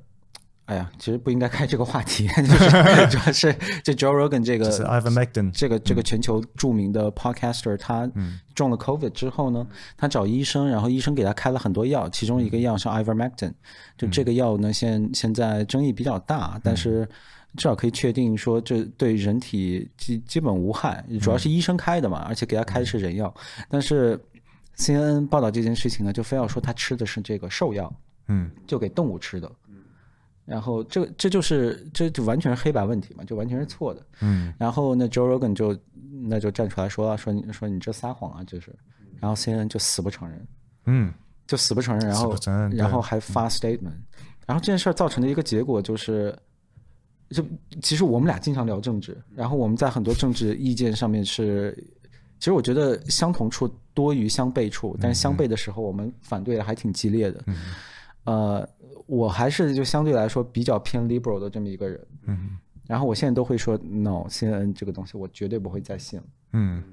[0.67, 3.55] 哎呀，其实不应该开这个话题， 就是主要是
[3.85, 8.09] 这 Joe Rogan 这个 Ivermectin 这个这个全球著名的 podcaster，他
[8.53, 9.65] 中了 COVID 之后呢，
[9.95, 13.53] 他找医生，然后医生给他开了很多药，其中一个药是 Ivermectin，
[13.97, 17.07] 就这个药呢，现现在争议比较大，但是
[17.55, 23.33] 至少可以确定说这对人体基基本无害，主要是医生开的嘛，而且给他开的是人药，
[23.69, 24.19] 但是
[24.75, 27.89] CNN 报道这件事情呢，就非要说他吃的是这个兽药，
[28.27, 29.49] 嗯，就给动物吃的。
[30.47, 34.01] 然后这这就是这就完全是黑白问题嘛，就完全是错的。
[34.21, 34.53] 嗯。
[34.57, 35.77] 然后那 Joe Rogan 就
[36.23, 38.73] 那就站出来说了，说你说你这撒谎啊，就是。
[39.19, 40.47] 然后 CNN 就死不承认。
[40.85, 41.13] 嗯。
[41.45, 42.35] 就死不承认，然后
[42.71, 43.93] 然后还发 statement。
[44.45, 46.37] 然后这件事儿造成的一个结果就是，
[47.29, 47.41] 就
[47.81, 51.73] 其实我们俩经常聊政治，然后我们在很多政治意见上面是，
[52.39, 57.43] 其实我觉得相同处多于相悖处，但是相悖的时候我们反对的还挺激烈的。
[57.47, 57.55] 嗯。
[58.25, 58.69] 呃。
[59.07, 66.83] 我还是就相对来说比较偏 liberal 的这么一个人，嗯，然后我现在都会说 no，CNN 这个东西我绝对不会再信，嗯，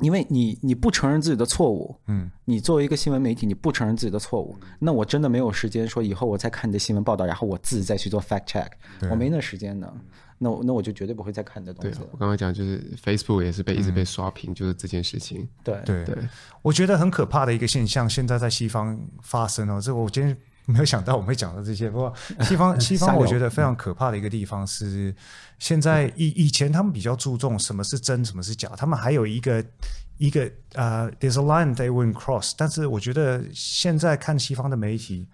[0.00, 8.68] 因为你你不承认自己的错误，嗯，你作为一个新闻媒体你不承认自己的错误，那我真的没有时间说以后我再看你的新闻报道，然后我自己再去做 fact check，
[9.10, 9.92] 我没那时间的，
[10.38, 12.06] 那我那我就绝对不会再看你的东西了。
[12.12, 15.80] 我刚刚讲就是 Facebook 也是被一直被刷屏，就是这件事情，对。
[15.84, 16.04] 对。
[16.04, 16.16] 对，
[16.62, 20.36] 我觉得很可怕的一个现象，现在在西方发生哦，这我今天。
[20.66, 25.14] 没有想到我们会讲到这些，不过 西方西方我觉得非常可怕的一个地方是，
[25.58, 29.64] 现在以以前他们比较注重什么是真，什么是假，他们还有一个
[30.18, 35.28] 一个呃，there's a line they won't cross，但是我觉得现在看西方的媒体。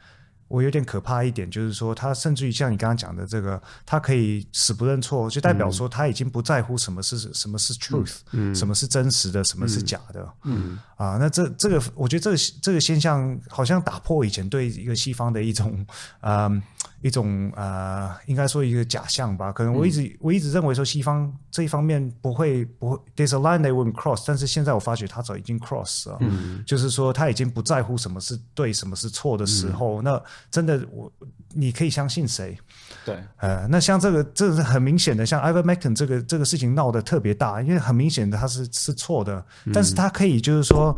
[0.51, 15.87] 我有点可怕一点，就是说他甚至于像你刚刚讲的这个，他可以死不认错，就代表说他已经不在乎什么是什么是 truth，嗯，什么是真实的，什么是假的，嗯，啊，那这这个我觉得这个这个现象好像打破以前对一个西方的一种，
[16.23, 16.61] 嗯，
[17.03, 19.51] 一种呃，应该说一个假象吧。
[19.53, 24.25] 可能我一直、嗯、我一直认为说西方这一方面不会不会，there's a line they won't cross。
[24.27, 31.11] 但是现在我发觉他早已经 cross 了，嗯，就是说他已经不在乎什么是对，什么是错的时候，嗯、那真的我
[31.55, 32.59] 你可以相信谁？
[33.05, 40.97] 对，呃，那像这个这个是很明显的，像 Ivermectin 这个这个事情闹得特别大，因为很明显的他是是错的，但是他可以就是说。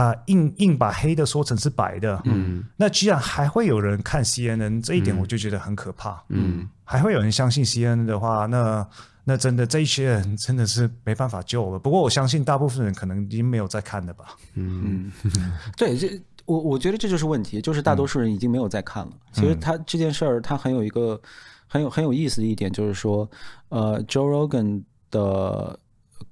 [0.00, 8.88] 啊、呃，硬硬把黑的说成是白的，嗯，那居然还会有人看 CNN，这一点我就觉得很可怕，嗯，还会有人相信 CNN 的话，那
[9.24, 11.78] 那真的这一些人真的是没办法救了。
[11.78, 15.12] 不过我相信大部分人可能已经没有在看了吧，嗯，
[15.76, 19.12] 对，这我我觉得这就是问题，就是大多数人已经没有在看了。
[19.12, 21.20] 嗯、其实他这件事儿，他很有一个
[21.66, 23.30] 很有很有意思的一点，就是说，
[23.68, 25.78] 呃，Joe Rogan 的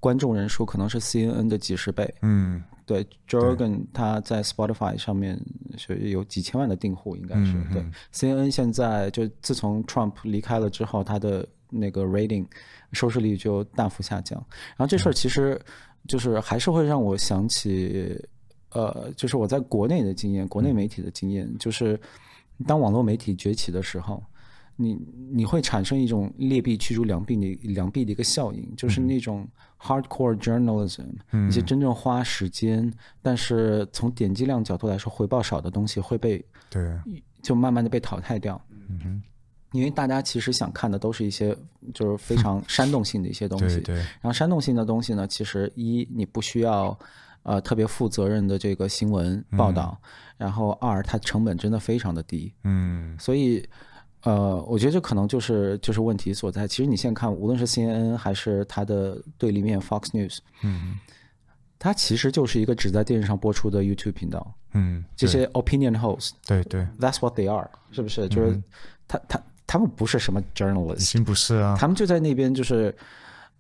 [0.01, 2.63] 观众人数可能是 CNN 的几十倍，嗯。
[2.89, 5.39] 对，Joe Rogan 他在 Spotify 上面
[5.77, 7.85] 是有几千万的订户，应该是、嗯、对。
[8.15, 12.47] CNN 现在就自从 Trump 离开了之后，他的那个 rating
[12.93, 14.43] 收视率就大幅下降。
[14.69, 15.61] 然后这事儿其实
[16.07, 18.19] 就是还是会让我想起，
[18.71, 22.01] 呃，就是我在国内的经验，国内媒体的经验，就是
[22.67, 24.25] 当网络媒体崛起的时候，
[24.79, 24.99] 你
[25.31, 29.47] 你会产生一种劣币驱逐良币的良币的一个效应，就是那种。
[29.81, 31.07] Hardcore journalism，
[31.49, 36.83] 一些真正花时间，嗯、但是从点击量角度来说回报少的东西会被对，
[37.41, 38.61] 就慢慢的被淘汰掉。
[38.89, 39.23] 嗯哼，
[39.71, 41.57] 因为大家其实想看的都是一些
[41.95, 43.77] 就是非常 煽动性的一些东西。
[43.77, 46.99] 对，对，然后煽动性的东西呢，其实一你不需要
[47.45, 50.09] 呃特别负责任的这个新闻报道，嗯、
[50.39, 52.53] 然后二它成本真的非常的低。
[52.65, 53.65] 嗯，所以。
[54.25, 56.67] 呃，我觉得这可能就是就是问题所在。
[56.67, 60.99] 其实你现在看，无论是 CNN 还是它的对立面 Fox News，嗯，
[61.79, 64.55] 它其实就是一个只在电视上播出的 YouTube 频道。
[64.73, 68.29] 嗯，这些 opinion host，对对，That's what they are，是不是？
[68.29, 68.61] 就是
[69.07, 71.77] 他他他们不是什么 journalist，已经不是啊。
[71.79, 72.95] 他们就在那边就是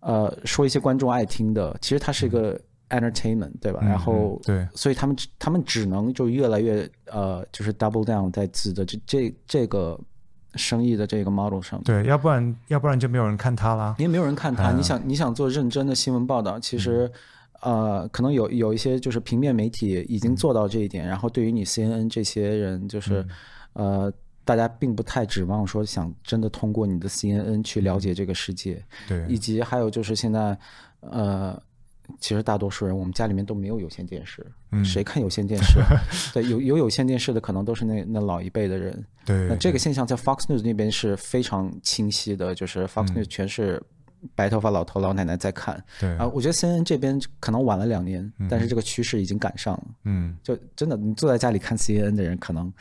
[0.00, 1.76] 呃说一些观众爱听的。
[1.80, 3.80] 其实它是一个 entertainment，对吧？
[3.80, 9.98] 然后对，所以他们他们只能就越来越呃就是 double down 在自己的这这这个。
[10.59, 13.94] 生意的这个 model 上，对，要不然要不然就没有人看他啦。
[13.98, 17.11] 因为没有人看他，嗯、你想你想做认真的新闻报道，其实，
[17.62, 23.24] 嗯、呃，可能有有一些就是平面媒体已经做到这一点，嗯、然后对于你 CNN 这些人，就是，
[23.74, 24.12] 嗯、呃，
[24.44, 30.59] 大家并不太指望说想真的通过你的 CNN 去了解这个世界，对，以及还有就是现在，
[31.00, 31.62] 呃。
[32.20, 35.78] 其实大多数人，我们家里面都没有有线电视，嗯、谁看有线电视？
[36.32, 39.04] 对，有有有线电视的，可能都是那那老一辈的人。
[39.24, 43.82] 对，那这个现象在 Fox News 那边是非常清晰的，就是 Fox News 全是
[44.34, 45.82] 白头发老头老奶奶在看。
[46.00, 49.84] 对啊，我觉得 CNN 这边可能晚了两年，嗯、但是这个趋势已经赶上了。
[50.04, 52.72] 嗯，就真的，你坐在家里看 CNN 的人，可能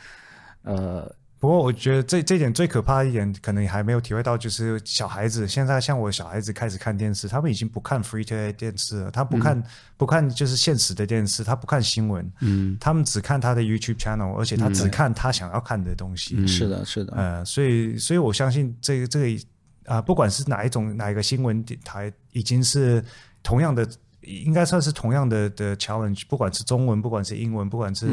[0.62, 1.10] 呃。
[1.40, 9.64] 不过我觉得这这点最可怕的一点，可能你还没有体会到，就是小孩子现在像我小孩子开始看电视，他们已经不看 free to air 电视了，他不看、嗯、
[9.96, 16.34] 不看就是现实的电视，他不看新闻，嗯，他们只看他的 YouTube channel，而且他只看他想要看的东西。
[16.36, 19.42] 嗯、是的，是的，呃，所以所以我相信这个这个
[19.84, 23.04] 啊、呃，不管是哪一种哪一个新闻台，已经是
[23.42, 23.88] 同样的。
[24.28, 28.06] 应该算是同样的的 challenge，不管是中文，不管是英文，不管是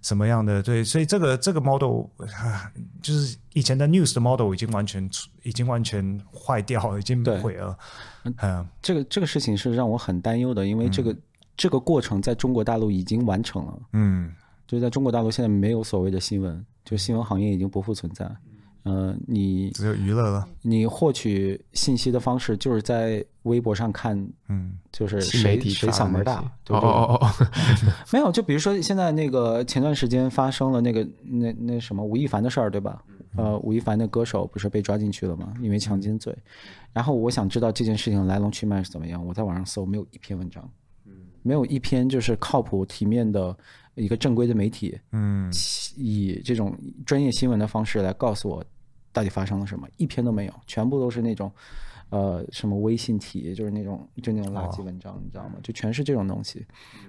[0.00, 2.06] 什么样的，嗯、对，所以这个这个 model
[3.02, 5.08] 就是以前的 news 的 model 已经完全
[5.42, 7.76] 已经完全坏掉了，已经毁了。
[8.42, 11.22] 嗯，这个这个事情是让我很担忧的，因为这个、嗯、
[11.56, 13.78] 这个过程在中国大陆已经完成了。
[13.92, 14.34] 嗯，
[14.66, 18.24] 就是在中国大陆现在没有所谓的新闻，就新闻行业已经不复存在。
[18.84, 20.48] 呃，你只有娱乐了。
[20.62, 24.16] 你获取信息的方式就是在微博上看，
[24.48, 26.88] 嗯，就是谁谁嗓门大，对对？
[26.88, 27.30] 哦哦哦，
[28.12, 33.02] 没有，就比如说现在那个前段时间发生了那个那那什么吴亦凡的事儿，对吧？
[33.36, 35.52] 呃，吴亦凡的歌手不是被抓进去了吗？
[35.60, 36.34] 因为强奸罪。
[36.92, 40.66] 然后我想知道这件事情来龙去脉是怎么样，我在网上搜，没有一篇文章，
[41.42, 43.56] 没有一篇就是靠谱体面的。
[43.98, 45.52] 一个正规的媒体，嗯，
[45.96, 48.64] 以这种专业新闻的方式来告诉我
[49.12, 51.50] 到底发生了什么，一篇都没有，全部都是那种，
[52.10, 55.56] 呃，什么微信体，就是那种就那种垃圾文章，哦、你知道吗？
[55.62, 56.64] 就全是这种东西。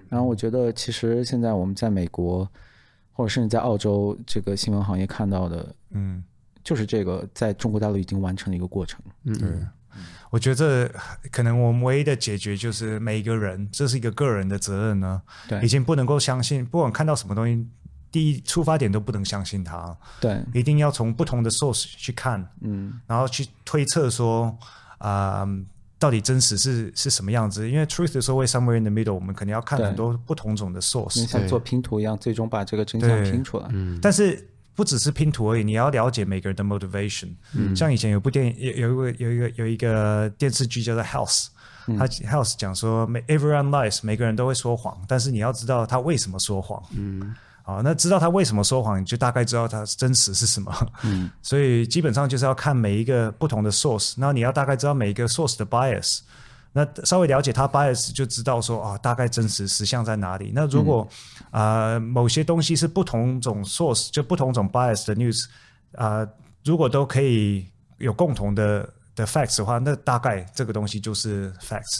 [0.07, 2.49] 然后我觉得，其实现在我们在美国，
[3.11, 6.23] 或者甚至在澳洲这个新闻行业看到的，嗯，
[6.63, 8.99] 就是这个在中国大陆已经完成了一个过程。
[9.25, 9.49] 嗯，对。
[10.29, 10.89] 我觉得
[11.31, 15.21] 可能我们唯一的解决就是每一个人，这是一个个人的责任呢。
[15.47, 17.65] 对，已经不能够相信，不管看到什么东西，
[18.11, 19.97] 第一出发点都不能相信它。
[20.19, 24.55] 对，一定要从不同的 source 去看，嗯，然后去推测说，
[24.99, 25.59] 啊、呃，
[25.97, 27.69] 到底真实是是什么样子？
[27.69, 33.67] 因为 truth is always somewhere in the middle，我们肯定要看很多不同种的 source，像做拼图一样，最终把这个真相拼出来。
[33.71, 34.48] 嗯，但是。
[34.79, 37.35] 不只是拼图而已，你要了解每个人的 motivation。
[37.53, 41.47] 嗯，像以前有部电影，有有一个有一个有一个电视剧叫做 House，
[41.97, 46.81] 他 House 讲说每，everyone lies，每个人都会说谎，但是你要知道他为什么说谎。
[46.95, 47.35] 嗯。
[47.61, 50.73] 好，那知道他为什么说谎，你就大概知道他真实是什么。
[51.03, 56.21] 嗯，所以基本上就是要看每一个不同的 source，然后你要大概知道每一个 source 的 bias，
[56.71, 60.51] 那稍微了解他 bias 就知道说啊，大概真实实像在哪里。
[60.53, 61.07] 那如果
[61.49, 65.45] 啊、嗯呃、某些东西是不同种 source，就不同种 bias 的 news
[65.93, 66.29] 啊、呃，
[66.63, 67.65] 如果都可以
[67.97, 71.99] 有共同的的 facts 的话，那大概这个东西就是 facts。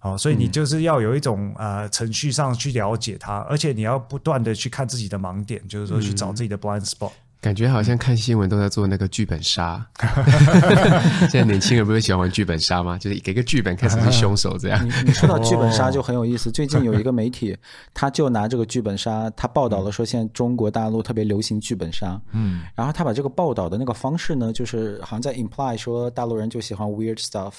[0.00, 7.12] 好，所以你就是要有一种呃程序上去了解它，而且你要不断的去看自己的盲点，就是说去找自己的 blind spot。
[7.40, 9.82] 感觉好像看新闻都在做那个剧本杀。
[11.30, 12.98] 现在年轻人不是喜欢玩剧本杀吗？
[12.98, 14.86] 就是给个剧本，看谁是凶手这样。
[14.86, 16.50] 你你说到剧本杀就很有意思。
[16.50, 17.56] 最近有一个媒体，
[17.94, 22.20] 他就拿这个剧本杀，他报道了说现在中国大陆特别流行剧本杀。
[22.32, 22.60] 嗯。
[22.74, 27.52] 然后他把这个报道的那个方式呢，就是好像在 imply 说大陆人就喜欢 weird stuff，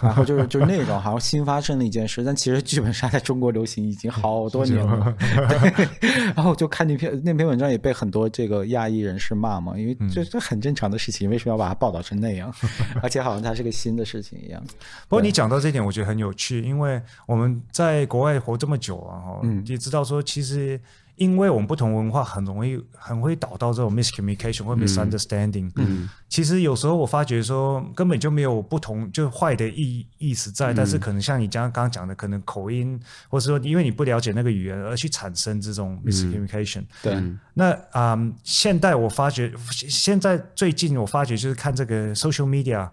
[0.00, 5.12] 然后就是就是那种 好像新发生的一件事，但其实剧本杀在中国流行已经好多年了。
[5.18, 5.88] 对。
[6.36, 12.54] 然后就看那篇那篇文章也被很多这个亚裔人士骂嘛，因为这这很正常的事情，为什么要把它报道成那样？
[13.02, 14.62] 而且好像它是个新的事情一样。
[15.08, 20.80] 不过你讲到这点，我觉得很有趣，因为我们在国外活这么久啊，哈、嗯，也知道说其实。
[21.16, 25.70] 因为我们不同文化很容易很会导到这种 miscommunication 或 misunderstanding。
[25.76, 32.98] 嗯，其实有时候我发觉说根本就没有不同，就坏的意意思在，但是可能像你刚刚讲的，可能口音，
[33.28, 36.84] 或者说因为你不了解那个语言而去产生这种 miscommunication。
[37.02, 37.22] 对。
[37.54, 42.88] 那啊，现在我发觉，现在最近我发觉就是看这个 social media，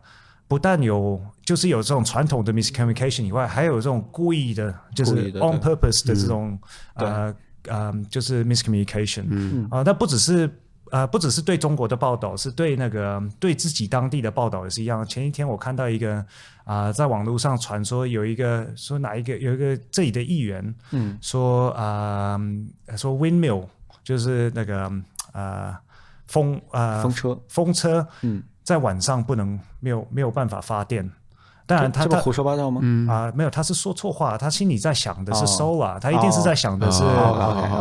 [0.47, 6.59] 不但有就是有这种传统的 miscommunication 以外，还有这种故意的，就是 on purpose 的这种
[6.95, 7.33] 呃。
[7.67, 9.67] 嗯，um, 就是 miscommunication，嗯。
[9.69, 10.49] 啊，那不只是
[10.91, 15.05] 呃，不只是对中国的报道，是对那个对自己当地的报道也是一样。
[15.05, 16.15] 前一天我看到一个
[16.63, 22.39] 啊、呃，在网络上传说有一个说哪一个有一个这里的议员，嗯，说啊、
[22.87, 23.67] 呃，说 windmill
[24.03, 24.91] 就是那个
[25.33, 25.75] 呃
[26.25, 27.39] 风呃风车。
[27.47, 31.07] 风车，嗯，在晚上不能没有没有办法发电。
[31.69, 32.81] 当然，他他胡说八道吗？
[33.07, 34.35] 啊，没有，他是说错话。
[34.35, 37.03] 他心里在想的是 solar，他一定是在想的是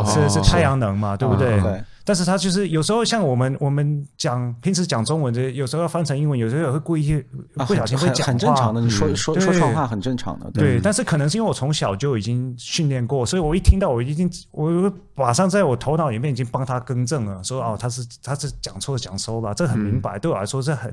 [0.05, 1.83] 是是太阳能嘛，对不对？
[2.09, 7.23] 但是他就是有时候像我们我们讲平时讲中文的，有时候要翻成英文，有时候也会故意
[7.67, 8.81] 不小心会讲话，很正常的。
[8.81, 10.49] 你说说说错话很正常的。
[10.49, 20.91] 对，但是可能是因为我从小就已经训练过，所以我一听到我已经我马上在我头脑里面已经帮他更正了，说哦，他是他是讲错讲 solar，这很明白，对我来说这很。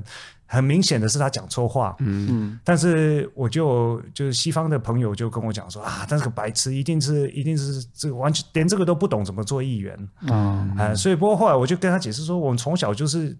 [0.49, 13.33] 很明显的是他讲错话，嗯，但是我就就是西方的朋友就跟我讲说啊，但是个白痴一定是一定是这个完全连这个都不懂怎么做议员，嗯，啊，所以对不过后来我就跟他解释说，我们从小就是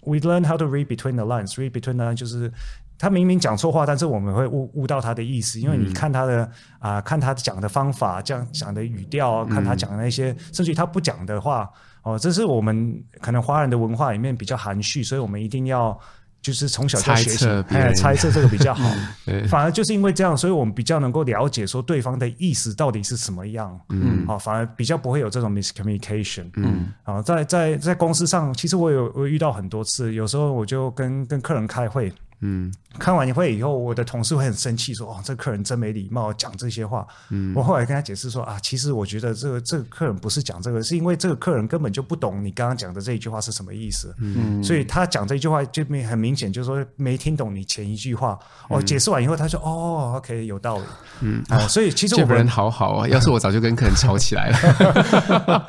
[0.00, 2.52] we learn how to read between the lines，read between the lines 就是
[2.98, 6.50] 他明明讲错话，但是我们会悟悟到他的意思，因为你看他的
[6.80, 11.70] 啊，看他讲的方法，这样讲的语调，看他讲的那些，甚至于他不讲的话，
[12.02, 15.96] 哦，这是我们可能华人的文化里面比较含蓄，所以我们一定要。
[16.42, 18.90] 就是从小就学习，哎，猜测这个比较好。
[19.48, 23.80] 反而就是因为这样，所以我们比较能够了解说对方的意思到底是什么样。
[23.90, 26.50] 嗯，好，反而比较不会有这种 miscommunication。
[26.56, 32.12] 嗯，啊，在在在公司上，其实我有我遇到很多次，有时候我就跟跟客人开会。
[32.44, 44.12] 嗯，开完会以后，我的同事会很生气，说：“哦，这客人真没礼貌，讲这些话。”嗯，我后来跟他解释说：“啊，其实我觉得这个这个客人不是讲这个，是因为这个客人根本就不懂你刚刚讲的这一句话是什么意思。
[44.18, 48.36] 嗯，所以他讲这一句话就没很明显，就是说没听懂你前一句话。
[48.68, 50.84] 哦，解释完以后，他说：‘哦，OK，有道理。’
[51.22, 55.66] 嗯，啊，所以其实我们人好好啊， 要是我早就跟客人吵起来了。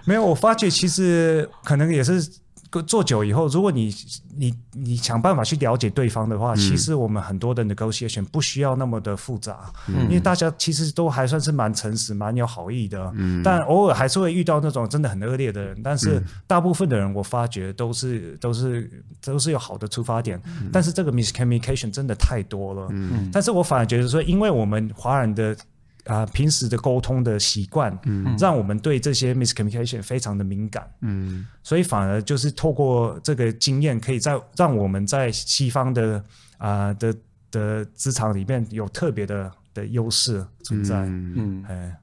[0.04, 2.22] 没有，我发觉其实可能也是。”
[2.86, 3.94] 做久以后，如果你
[4.36, 13.12] 你你想办法去了解对方的话，嗯、其实我们很多的 negotiation 不需要那么的复杂，嗯、因为大家其实都还算是蛮诚实、蛮有好意的。
[13.16, 18.90] 嗯、但偶尔还是会遇到那种真的很恶劣的人，但是大部分的人我发觉都是都是
[19.24, 20.40] 都是有好的出发点。
[20.46, 22.88] 嗯、但是这个 miscommunication 真的太多了。
[22.90, 25.56] 嗯、但是我反而觉得说，因为我们华人的。
[26.06, 36.24] 啊、呃，平时的沟通的习惯，嗯，让我们对这些 miscommunication 非常的敏感，嗯，所以反而就是透过这个经验，可以在让我们在西方的
[36.58, 37.14] 啊、呃、的
[37.50, 41.98] 的职场里面有特别的的优势存在，嗯，哎，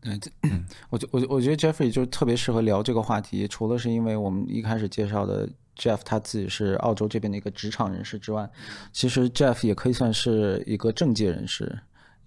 [0.00, 0.18] 对，
[0.88, 8.48] 我觉我我觉得 Jeffrey 就特别适合聊这个话题，除了是因为我们一开始介绍的 Jeff 他自己是澳洲这边的一个职场人士之外，
[8.92, 11.80] 其实 Jeff 也可以算是一个政界人士。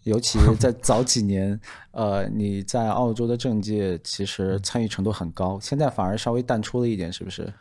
[0.04, 1.60] 尤其在 早几年，
[1.92, 7.52] 呃，你在澳洲的政界其实参与程度很高，现在反而稍微淡出了一点，是不是？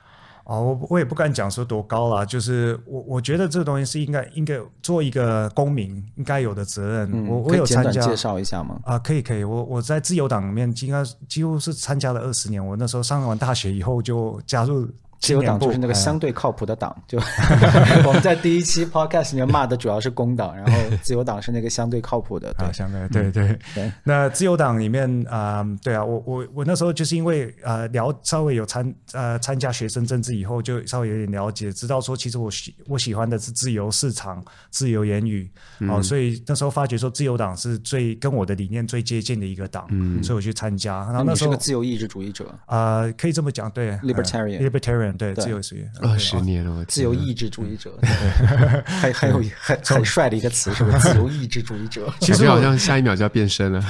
[0.44, 7.10] 哦，我我也不敢讲说多高了，就是我我觉得这个东西是应该应该做一个公民应该有的责任。
[7.12, 8.80] 嗯、我我有参加，介绍一下吗？
[8.84, 14.88] 啊，可以可以，我我在自由党里面应该几乎是参加了二十年，我那时候上完大学以后就加入。
[15.20, 17.18] 自由党就是那个相对靠谱的党，就
[18.06, 22.52] 我们在第一期 podcast 里面骂的主要是工党，然后 自由党是那个相对靠谱的。
[22.58, 23.92] 对，相对对对对。
[24.02, 35.50] 那自由党里面啊，对啊，我我我那时候就是因为呃聊稍微有参呃参加学生政治以后，就稍微有点了解，知道说其实我喜我喜欢的是自由市场、自由言语，
[35.90, 39.86] 哦，所以那时候发觉说自由党是最跟我的理念最接近的一个党，
[40.22, 41.00] 所以我去参加。
[41.10, 45.09] 然后那时候是个自由意志主义者啊，可以这么讲，对，libertarian，libertarian。
[45.16, 47.92] 对，自由主义二十年了，自由意志主义者，
[48.84, 50.98] 还还有很很帅的一个词，是不是？
[50.98, 53.82] 自由意志主义者，其实好像下一秒就要变身了。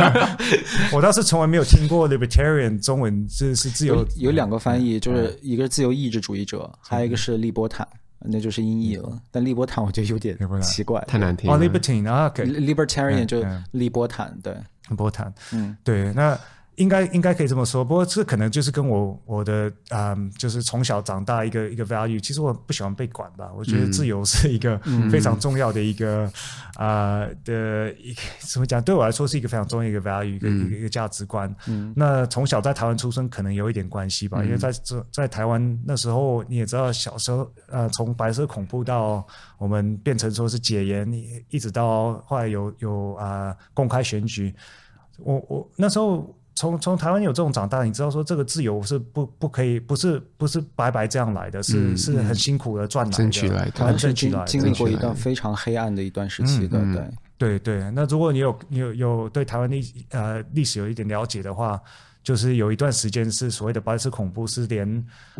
[0.92, 7.86] 我倒是从来没有听过 libertarian 中文就是自由，有两个翻译，就是一个是自由意志主义者，还有一个是利波坦，
[8.20, 9.10] 那就是音译了。
[9.30, 11.50] 但利波坦我觉得有点奇怪，太难听。
[11.50, 14.52] 哦，libertine 啊，libertarian 就利波坦，对，
[14.88, 16.38] 利波坦，嗯，对，那。
[16.80, 22.18] 应该应该可以这么说，不过这可能就是跟我我的嗯，就是从小长大一个一个 value。
[22.18, 24.78] 其实我不喜欢被管吧，我觉得自由是一个
[25.12, 26.24] 非常重要的一个
[26.76, 28.82] 啊、嗯呃、的一个怎么讲？
[28.82, 31.54] 对我来说是一个非常重要的一个 value，一个、嗯、一个价值观。
[31.68, 39.22] 嗯，那从小在台湾出生可能有一点关系吧，嗯、因为在这在台湾那时候你也知道，小时候呃从白色恐怖到
[39.58, 41.06] 我们变成说是解严，
[41.50, 44.54] 一直到后来有有啊、呃、公开选举，
[45.18, 46.34] 我我那时候。
[46.60, 56.92] 从从台湾有这种长大，你知道说这个自由是不不可以，不是不是白白这样来的，是、嗯、是很辛苦的赚来的，争取来的，争取来的，经历过一段非常黑暗的一段时期的，嗯、
[57.38, 57.90] 对对对。
[57.92, 61.80] 那如果你有你有有对台湾历呃历史有一点了解的话，
[62.22, 64.86] 就是有一段时间是所谓的白色恐怖，是连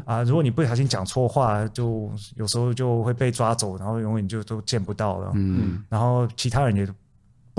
[0.06, 5.32] 啊、呃，如果你不小心讲错话，就有时候就会被抓走，然后永远就都见不到了。
[5.34, 6.88] 嗯，然后其他人也。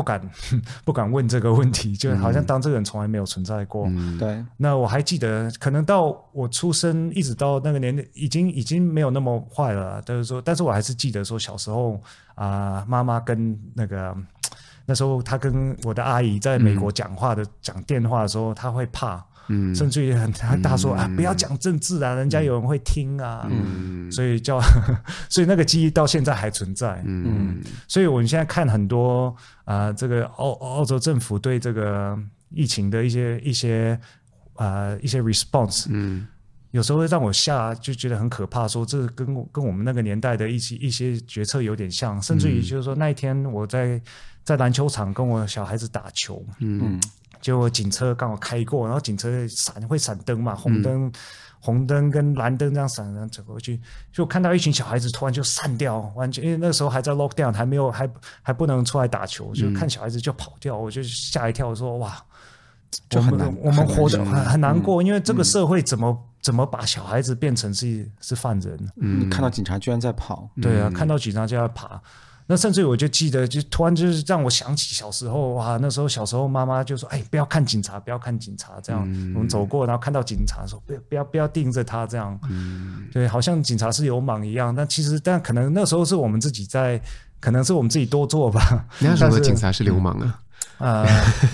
[0.01, 0.29] 不敢
[0.83, 3.85] 不敢问这个问题，就好像当这个人从来没有存在过。
[3.87, 4.43] 嗯、对。
[4.57, 10.01] 那我还记得，可能到我出生一直到那个年龄，已经已经没有那么坏了。
[10.01, 12.01] 就是说，但是我还是记得说，小时候
[12.33, 14.15] 啊，妈、呃、妈跟那个
[14.87, 19.23] 那时候，她跟我的阿姨在美国讲话的、嗯、讲电话的时候，她会怕。
[19.47, 23.47] 嗯，甚至于很很大说、嗯、啊，不要讲政治啊，人家有人会听啊。
[23.49, 24.61] 嗯，所以叫，
[25.29, 27.01] 所以那个记忆到现在还存在。
[27.05, 29.35] 嗯，所以我们现在看很多
[29.65, 32.17] 啊、呃，这个澳澳洲政府对这个
[32.49, 33.99] 疫情的一些一些
[34.55, 36.27] 啊、呃、一些 response，嗯，
[36.71, 44.01] 有时候会让我吓，就觉得很可怕，说这跟跟我们那个年代的一些一些决策有点像，甚至于就是说那一天我在
[44.43, 46.99] 在篮球场跟我小孩子打球，嗯。
[47.41, 51.11] 就警车刚好开过，然后警车闪会闪灯嘛，红灯、嗯、
[51.59, 53.81] 红灯跟蓝灯这样闪，然后走过去，
[54.13, 58.07] 就看到一群小孩子突然就散掉，完全因为那时候还在 lockdown，还没有还
[58.43, 62.23] 还不能出来打球，就看小孩子就跑掉，我就吓一跳，我说哇，
[63.09, 68.91] 就很难，我们活得很很难过，因为这个社会怎么、嗯、怎么把小孩子变成是是犯人？
[68.97, 71.99] 嗯，看到警察居然在跑，对啊，看到警察就要爬。
[72.51, 79.01] 那甚至我就记得，就突然就是让我想起小时候哇，那时候小时候妈妈就说：“哎，不要看警察，不要看警察。”这样，
[79.33, 82.37] 我们走过，然后看到警察说：“不要不要不要盯着他。”这样，
[83.09, 84.75] 对，好像警察是流氓一样。
[84.75, 87.01] 但其实，但可能那时候是我们自己在，
[87.39, 88.85] 可能是我们自己多做吧。
[88.99, 90.39] 那时候警察是流氓啊？
[90.79, 91.05] 呃，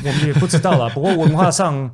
[0.04, 0.90] 我们也不知道了。
[0.90, 1.92] 不过文化上。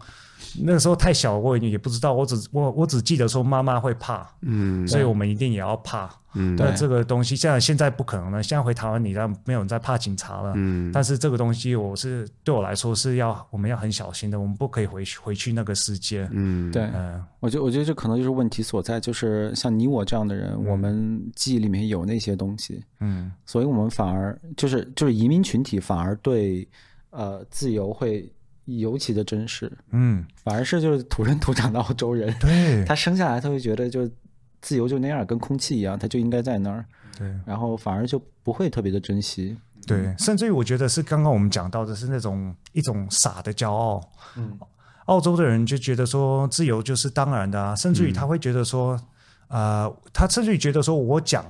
[0.61, 2.13] 那个时候太小，我也不知道。
[2.13, 6.55] 我只我我只记得说妈妈会怕，嗯，所以我们一定也要怕，嗯。
[6.55, 8.43] 但这个东西现在现在不可能了。
[8.43, 10.91] 现在回台湾，你让没有人在怕警察了，嗯。
[10.91, 16.71] 但是这个东西，我是对我来说是要我们要很小心的，我们不可以回去回去那个世界，嗯。
[16.71, 26.67] 对，嗯，我觉得我觉得这可能就是问题所在，就是像你我这样的人，嗯，我们记忆里面有那些东西，嗯，所以我们反而就是就是移民群体反而对
[27.09, 28.31] 呃自由会。
[28.65, 34.09] 尤其的真实，嗯，反而是就是土生土长的澳洲人，对， 他生下来他会觉得就
[34.61, 36.85] 自由就那样，跟空气一样，他就应该在那儿，
[37.17, 44.01] 对，然后反而就不会特别的珍惜，对，甚至于我觉得是刚刚我们讲到的是那种一种傻的骄傲，
[44.37, 44.57] 嗯，
[45.05, 48.93] 澳洲的人就觉得说自由就是当然的啊，甚至于他会觉得说，
[49.47, 51.45] 啊、嗯呃，他甚至于觉得说我讲。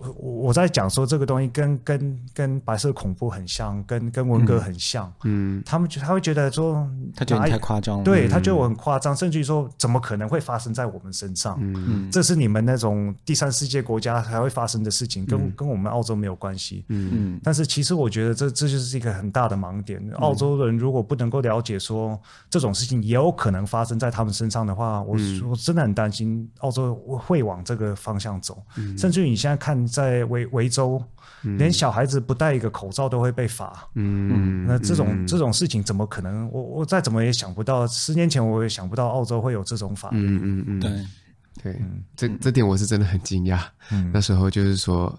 [0.00, 5.12] 我我在讲说这个东西跟跟跟白色恐怖很像，跟跟文革很像。
[5.24, 11.58] 嗯，他们就他会觉得说，他觉得你太夸张了，对，他觉得我很夸张，甚至于说怎么可能会发生在我们身上？
[11.60, 16.84] 嗯，这是你们那种第三世界国家才会发生的事情，跟跟我们澳洲没有关系。
[16.88, 20.00] 嗯，但是其实我觉得这这就是一个很大的盲点。
[20.16, 22.18] 澳洲人如果不能够了解说
[22.48, 25.16] 这种事情也有可能发生在他们身上的话，我
[25.46, 28.62] 我真的很担心澳洲会往这个方向走。
[28.78, 29.89] 嗯甚至于你现在看。
[29.90, 31.02] 在维维州，
[31.58, 33.86] 连小孩子不戴一个口罩都会被罚。
[33.94, 36.48] 嗯，那这种、嗯、这种事情怎么可能？
[36.52, 40.08] 我我再怎么也想不到，十年前我也想不到澳洲会有这种法。
[40.12, 40.90] 嗯嗯嗯，对
[41.62, 43.60] 对，嗯、这这点我是真的很惊讶。
[43.90, 45.18] 嗯、那时候就是说。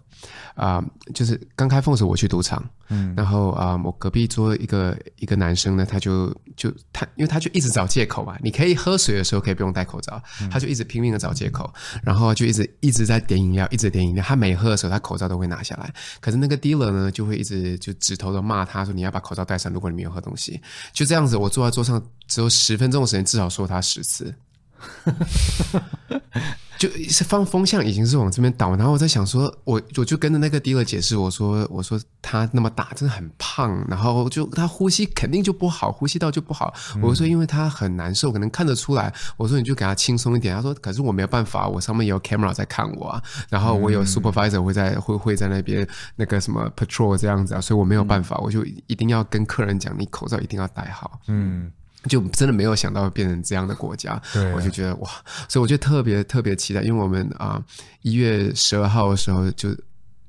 [0.56, 11.72] 啊、呃，就是刚开放时候我去赌场，嗯，然后啊、呃，我隔壁桌一个一个男生呢，他就就他，因为他就一直找借口嘛，你可以喝水的时候可以不用戴口罩，嗯、他就一直拼命的找借口，
[12.04, 20.60] 然后就一直一直在点饮料，一直点饮料，他每喝的时候他口罩都会拿下来，可是那个 dealer 呢就会一直就指头的骂他说，你要把口罩戴上，如果你没有喝东西，
[20.94, 24.34] 就这样子，我坐在桌上只有十分钟的时间，至少说他十次。
[26.80, 36.74] 就是方风向已经是往这边倒，然后我在想说，我我就跟着那个 dealer 解释，我说我说他那么大，真的很胖，然后就他呼吸肯定就不好，呼吸道就不好。
[36.96, 39.14] 嗯、我说因为他很难受，可能看得出来。
[39.38, 40.56] 我说你就给他轻松一点。
[40.56, 51.20] 他说可是我没有办法，我上面有 camera 在看我啊，然后我有 supervisor 会在会会在那边那个什么 patrol 这样子啊，所以我没有办法，嗯、我就一定要跟客人讲，你口罩一定要戴好。
[51.28, 51.72] 嗯。
[52.10, 55.10] 就真的没有想到变成这样的国家，对我就觉得哇，
[55.48, 57.64] 所以我就特别特别期待，因为我们啊
[58.02, 59.70] 一月十二号的时候就。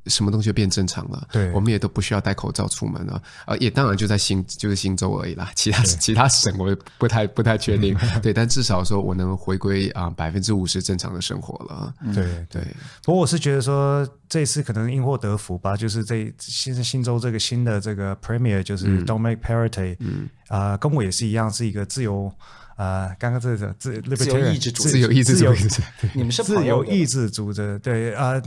[0.07, 1.29] 什么东西就变正常了？
[1.31, 3.23] 对，我们也都不需要戴口罩出门了。
[3.47, 7.97] 呃，也当然就在新就是新州而已啦， 其他其他省我也不太不太确定。
[8.23, 11.95] 对，但至少说我能回归啊百分之五十正常的生活了。
[12.15, 12.63] 对对。
[12.63, 22.33] 对不过我是觉得说这次可能因祸得福吧，就是这新新州这个新的这个 Premier 就是 Dominic Perrottet，嗯啊、呃，跟我也是一样，是一个自由。
[22.77, 25.57] 啊，刚刚这个自自由意志主义，自由意志主义，
[26.15, 28.41] 你们是自由意志组织，对啊，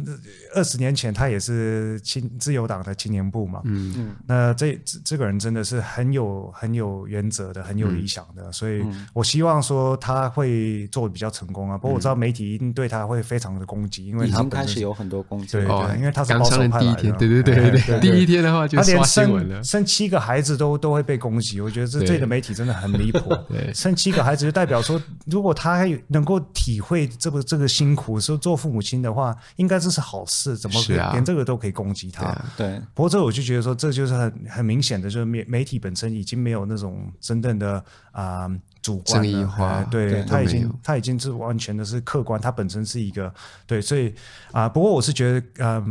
[0.55, 8.83] 二十年前他也是青自由党的青年部嘛，嗯嗯，那这这个人真的是很有很有原则的，很有理想的，所以
[9.13, 11.77] 我希望说他会做的比较成功啊。
[11.77, 23.31] 不过我知道媒体一定对他会非常的攻击，因为他已经开始有很多攻击，对对，因为他是保守派第一天，对对对对，第一天的话就刷新闻了，生七个孩子都都会被攻击，我觉得这这个媒体真的很离谱，
[23.73, 24.25] 生七个。
[24.25, 30.57] 孩子就代表说，如果他还能够体会这个这个辛苦，说做父母亲的话，应该这是好事。
[30.57, 30.81] 怎么
[31.11, 32.33] 连这个都可以攻击他？
[32.57, 32.81] 对，对。
[32.95, 37.73] 不过这我就觉得说，这就是很很明显的，就是媒媒体本身已经没有那种真正的
[38.11, 39.83] 啊、呃、主观正义化。
[39.91, 43.31] 对，对他已经他已经是完全的是客观，他本身是一个
[43.67, 44.09] 对，所以
[44.51, 45.85] 啊、呃，不过我是觉得嗯、呃，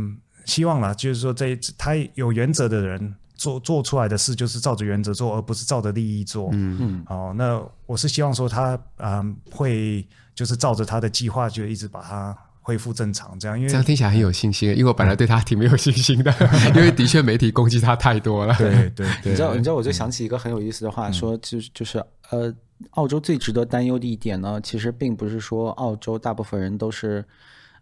[0.45, 3.15] 希望啦，就是说这他有原则的人。
[3.35, 6.49] 做做出来的事就是照着原则做，而不是照着利益做。
[6.53, 7.05] 嗯嗯。
[7.07, 13.57] 哦，那我是希望说他嗯会就是照着他的计划，就一直把它恢复正常，这样。
[13.57, 16.33] 因为这样听起来很有信心，因为我本来对他挺没有信心的，
[16.75, 18.55] 因为的确媒体攻击他太多了。
[18.55, 19.31] 对对对。
[19.31, 22.53] 你知道，你知道，我就想起一个很有意思的话，说就是就是呃，
[22.91, 27.23] 澳洲最值得担忧的一点呢，其实并不是说澳洲大部分人都是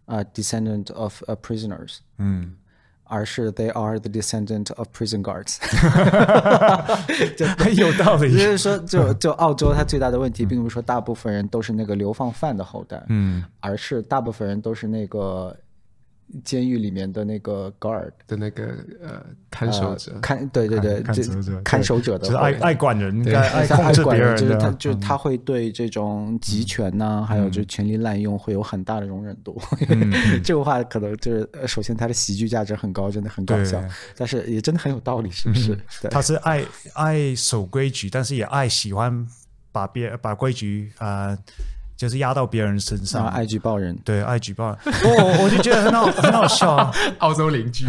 [0.06, 1.98] 呃 descendant of prisoners。
[2.18, 2.54] 嗯。
[3.04, 5.58] 而是 they are the descendant of prison guards，
[7.36, 8.32] 就很有道理。
[8.32, 15.56] 就是说，就就澳洲，它最大的问题，并不是说大部分人都是那个流放犯的后代，嗯，而是大部分人都是那个。
[16.42, 18.64] 监狱里面的那个 guard 的那个
[19.02, 29.60] 呃看守者，看对对对，看守者，看守者的，就是爱爱管人，对，爱控制别人，就是他，就是他会对这种集权呐，还有就是权力滥用会有很大的容忍度。
[30.42, 33.82] 这个话可能就是，首先它的喜剧价值很高，真的很搞笑，
[34.16, 35.78] 但是也真的很有道理，是不是？
[36.10, 36.64] 他是爱
[36.94, 39.26] 爱守规矩，但是也爱喜欢
[39.70, 41.38] 把别把规矩啊。
[41.96, 44.78] 就是压到别人身上，爱举报人，对，爱举报人。
[45.04, 46.92] 我我就觉得很好，很好笑啊。
[47.18, 47.86] 澳洲邻居，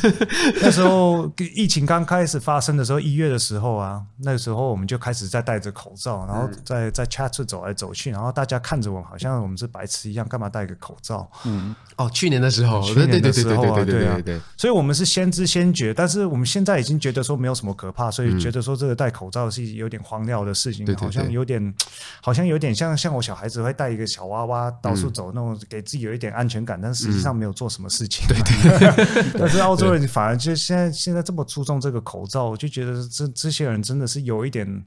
[0.62, 11.28] 那时候疫情刚开始发生的时候，一月的时候啊，那个时候我们就开始在戴着口罩，然后在在 chat 走来走去，然后大家看着我，好像我们是白痴一样，干嘛戴个口罩？
[11.44, 14.38] 嗯，哦，去年的时候，去年的时候啊，对啊，对。
[14.56, 21.74] 所以我们是先知先觉，但是我们现在已经觉得说没有什么可怕，所以觉得说这个戴口罩是有点荒谬的事情，好像有点，
[22.20, 28.26] 好像有点像像我小孩子会带一个小娃娃到处走，那种给自己有一点安全感，但实际上没有做什么事情。
[28.26, 28.36] 对
[28.78, 29.32] 对。
[29.38, 34.84] 但是澳洲人反而就现在现在这么注重这个口罩，我就觉得这这些人真的是有一点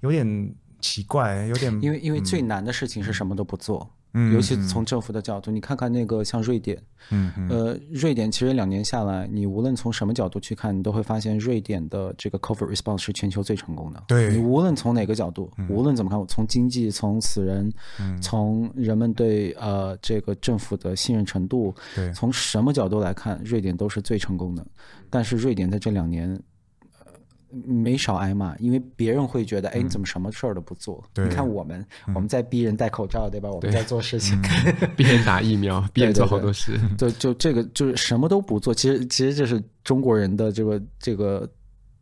[0.00, 1.70] 有点奇怪，有点。
[1.82, 3.88] 因为因为最难的事情是什么都不做。
[4.32, 6.80] 尤其从政府的角度，你看看那个像瑞典，
[7.10, 14.02] 嗯呃，瑞典其实两年下来，你无论从什么角度去看，你都会发现瑞典的这个 COVID response 是全球最成功的。
[14.08, 17.72] 对，你无论从哪个角度，无论怎么看，从经济、从死人、
[18.20, 24.66] 从人们对呃这个政府的信任程度，对，从什么角度来看，瑞典都是最成功的。
[25.08, 26.38] 但是瑞典在这两年。
[27.64, 31.04] 没少挨骂，因为别人会觉得，哎，你怎么什么事儿都不做？
[31.16, 33.50] 你看我们，我们在逼人戴口罩，对吧？
[33.50, 34.40] 我们在做事情，
[34.96, 36.80] 逼人打疫苗，逼人做好多事。
[36.96, 38.74] 对就这个，就是什么都不做。
[38.74, 41.46] 其实其实这是中国人的这个这个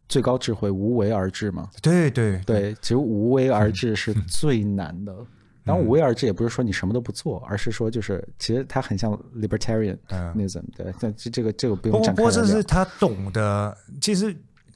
[0.09, 1.69] 最高智慧，无为而治嘛。
[1.83, 5.13] 对对对，其实无为而治是最难的。
[5.65, 10.63] 当然，无为而治也不是说你什么都不做，而是说就是其实它很像 libertarianism。
[10.77, 12.17] 对，但这这个这个不用展开。
[12.17, 14.33] 不过这是他懂的，其实。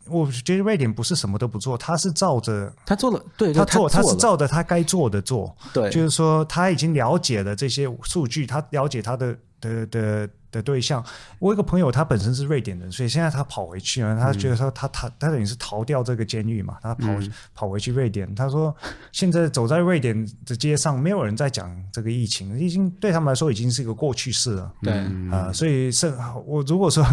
[0.08, 9.36] 我觉得瑞典不是什么都不做，他是照着他做了，对，他做，他是照着他该做的做，对，就是说他已经了解了这些数据，他了解他的
[9.68, 10.30] 的的。
[10.54, 11.04] 的对象，
[11.40, 14.16] 我有一个朋友，他本身是瑞典人，所以现在他跑回去了。
[14.16, 18.32] 他觉得说他他他等于是逃掉这个监狱嘛，他跑、嗯、跑回去瑞典。
[18.36, 18.72] 他说
[19.10, 20.16] 现在走在瑞典
[20.46, 24.72] 的街上，没有人在讲这个疫情，已经对他们来说已经是一个过去式了。
[24.80, 26.14] 对啊、呃，所以是
[26.46, 27.04] 我如果说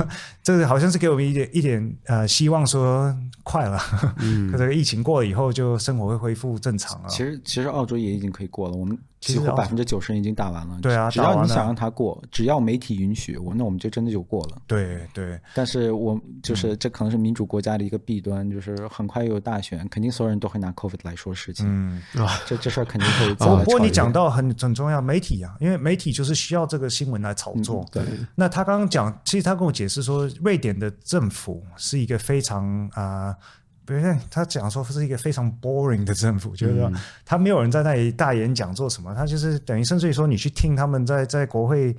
[0.44, 3.12] 这个好像是给我们一点一点呃希望，说
[3.42, 3.80] 快了，
[4.20, 7.10] 嗯， 这个疫情过了以后，就生活会恢复正常了。
[7.10, 8.96] 其实其实澳洲也已经可以过了，我们。
[9.22, 10.80] 几乎百分之九十人已经打完了。
[10.82, 14.58] 对啊，只要你想让他过，只要媒体允许，我那我们就真的就过了。
[14.66, 15.40] 对对。
[15.54, 21.66] 但是我就是这可能是民主国家的一个弊端，就是很快又有大选，肯定所有人都会拿 COVID 来说事情。
[21.70, 22.02] 嗯，
[22.48, 23.34] 这这事儿肯定会。
[23.36, 27.86] 不过你讲到很很重要，媒体啊，因为媒体就是需要这个新闻来炒作。
[27.92, 28.04] 对。
[28.34, 33.36] 那他刚刚讲，其实他跟我解释说，瑞典的政府是一个非常啊。
[33.92, 36.90] 比如他讲说是一个非常 boring 的政府，就是说
[37.26, 41.96] 他没有人在那里大演讲做什么，他就是等于甚至于说你去听他们在在国会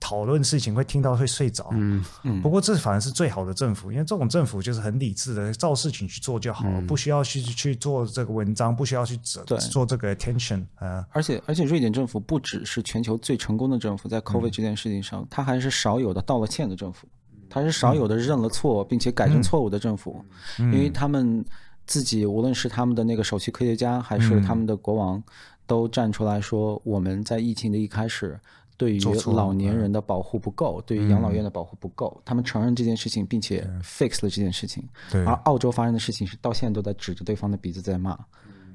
[0.00, 1.68] 讨论事情，会听到会睡着。
[1.72, 2.42] 嗯嗯。
[2.42, 11.06] 不过这反而是最好的政府，因为这种政府就是很理智的，照事情去做就好了，不需要去去做这个文章，不需要去做做这个 attention 啊。
[11.10, 17.08] 而且而且瑞典政府不只是全球最成功的政府，在 COVID 这件事情上，他还是少有的道了歉的政府。
[17.54, 20.20] 他是少有的认了错并且改正错误的政府，
[20.58, 21.44] 因为他们
[21.86, 25.22] 自己无论是他们的那个首席科学家还是他们的国王，
[25.64, 28.36] 都站出来说，我们在疫情的一开始
[28.76, 29.00] 对于
[29.32, 34.82] 老年人的保护不够，对于养老院的保护不够，他们承认这件事情并且 fix 了这件事情。
[35.24, 38.18] 而澳洲发生的事情是到现在都在指着对方的鼻子在骂。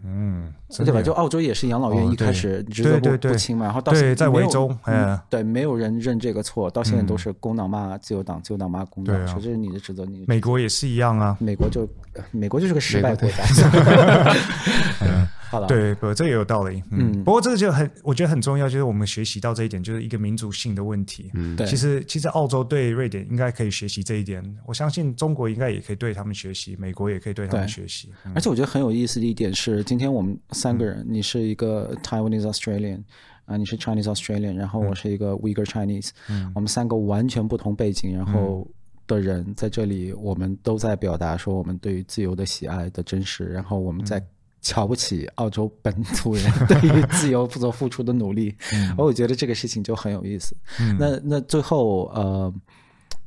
[0.04, 1.02] 嗯，对吧？
[1.02, 10.06] 就澳洲也是养老院一开始职责不不清嘛，然后到现在在维州，嗯，对，没有人认这个错，到现在都是工党骂自由党，自由党骂工党，说这是你的职责。
[10.06, 11.88] 你美国也是一样啊，美国就
[12.32, 13.44] 美国就是个失败国家。
[15.50, 16.84] 好了，对，不，这也有道理。
[16.92, 21.32] 嗯，不过这个就很，我觉得很重要，就是我们学习到这一点，就是一个民族性的问题。
[21.34, 21.66] 嗯，对。
[21.66, 24.44] 其实，其实澳洲对瑞典应该可以学习这一点。
[24.68, 28.12] 我相信中国应该也可以对他们学习，美国也可以对他们学习。
[28.36, 33.02] 而且，我觉得很有意思的一点是，今天我们三个人，你是一个 Taiwanese Australian，
[33.46, 38.68] 啊，你是 Chinese Australian，然后我是一个 Uyghur Chinese，嗯，我们三个完全不同背景，然后
[39.08, 44.24] 的人在这里，我们都在表达说我们对于自由的喜爱的真实，然后我们在。
[44.62, 50.56] 瞧不起澳洲本土人对于自由所付出的努力，嗯、而我觉得这个事情就很有意思。
[50.80, 52.54] 嗯、那那最后呃，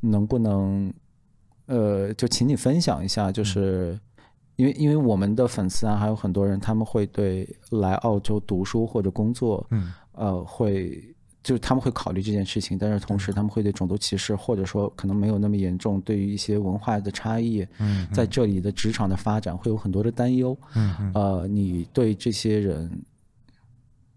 [0.01, 0.93] 能不能
[1.67, 4.01] 呃，就请你分享一下，就是、嗯、
[4.57, 11.03] 因为因为我们的粉丝啊，还有很多人，他们会对来澳洲读书或者工作，嗯、呃，会。
[11.43, 17.67] 就是他们会考虑这件事情，但是同时他们会对种族歧视，或者说可能没有那么严重，对于一些文化的差异，
[18.13, 20.57] 在这里的职场的发展会有很多的担忧。
[21.15, 22.91] 呃，你对这些人。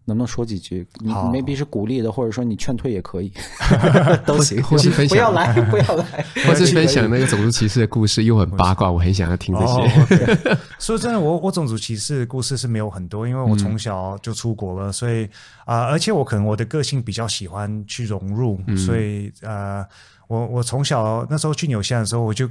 [0.06, 0.88] 能不能说几句？
[1.00, 3.32] 你 maybe 是鼓励的，或者说你劝退也可以，
[4.26, 4.62] 都行。
[4.64, 6.26] 或是分享，不要来， 不要来。
[6.48, 9.74] 或是分享那个种族歧视的故事，又很八卦，我很想要听这些。
[9.74, 15.26] 哦 okay、 说真的，我我种族歧视的故事是没有很多，因为我从小就出国了，嗯、所以
[15.66, 19.86] 啊、呃，而且我可能我的个性比较喜欢去融入，嗯、所以呃，
[20.28, 22.50] 我我从小那时候去纽西兰的时候，我就。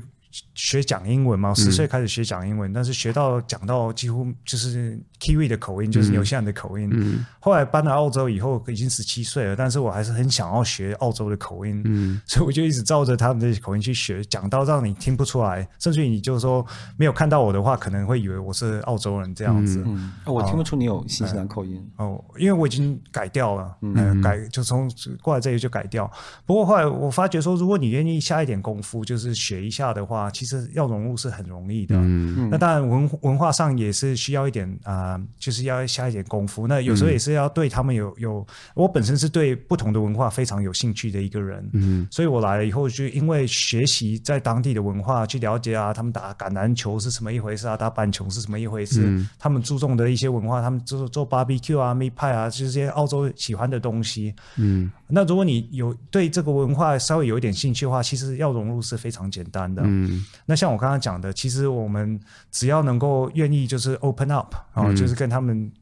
[0.54, 6.88] 学讲英文嘛，我十岁开始学讲英文，嗯、但是学到讲到几乎就是 Kiwi 的口音，就是纽西兰的口音。
[6.92, 16.64] 嗯、后来搬到澳洲以后，已经十七岁了，但是我还是很想要学澳洲的口音，嗯、所以我就一直照着他们的口音去学，讲到让你听不出来，甚至于你就是说
[16.96, 19.82] 没有看到我的话，可能会以为我是澳洲人这样子。
[19.84, 19.96] 嗯。
[19.96, 20.12] 嗯。
[20.26, 21.84] 哦、我听不出你有新西兰口音。
[21.96, 24.88] 哦，因为我已经改掉了，嗯呃、改就从
[25.20, 26.08] 过来这里就改掉。
[26.46, 30.30] 不过后来我发觉说，如果你愿意下一点功夫，就是学一下的话。
[30.34, 36.66] 其实要融入是很容易的，嗯、那当然文文化上也是需要一点啊、就是要下一点功夫。
[36.66, 62.20] 那有时候也是要对他们有有，我本身是对不同的文化非常有兴趣的一个人，嗯，所以我来了以后就因为学习在当地的文化，去了解啊，他们打橄榄球是什么一回事啊，打板球是什么一回事，嗯、他们注重的一些文化，他们做做 barbecue 啊，meat pie 啊，这些澳洲喜欢的东西，嗯，那如果你有对这个文化稍微有一点兴趣的话，其实要融入是非常简单的，嗯，那像我刚刚讲的，其实我们
[62.50, 65.72] 只要能够愿意就是 open up 啊、嗯，就是跟他们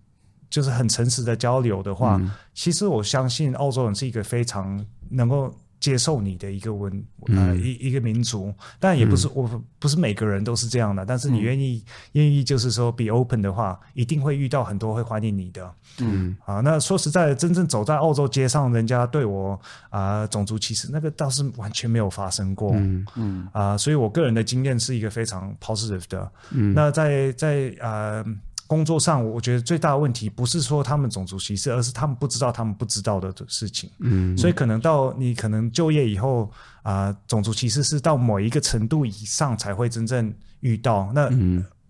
[0.50, 5.52] 就是很诚实的交流的话，嗯、其实我相信澳洲人是一个非常能够。
[5.82, 15.74] 接受你的一个文呃一一个民族，但也不是、嗯、我不是每个人都是这样的，但是你愿意愿、嗯、意就是说 be open 的话，一定会遇到很多会欢迎你的。
[15.98, 19.60] 嗯啊，那说实在的，真正走在澳洲街上，人家对我
[19.90, 22.70] 啊、呃、种族歧视那个倒是完全没有发生过。
[22.74, 26.30] 嗯嗯啊，所以我个人的经验是一个非常 positive 的。
[26.52, 28.24] 嗯，那在在呃。
[28.72, 33.90] 工作上，我觉得最大的问题不是说他们种族歧视，而是他们不知道他们不知道的事情。
[33.98, 36.50] 嗯，所以可能到你可能就业以后
[36.82, 41.12] 啊、呃，种族歧视是到某一个程度以上才会真正遇到。
[41.14, 41.28] 那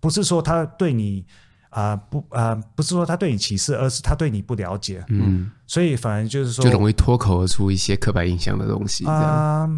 [0.01, 1.23] 不是说他对你
[1.69, 5.01] 啊、呃、不啊、呃，不是说他对你歧视，而是他对你不了解。
[5.07, 9.05] 嗯，所以反而就是说，就容易脱口而出一些刻板印象的东西。
[9.05, 9.69] 啊。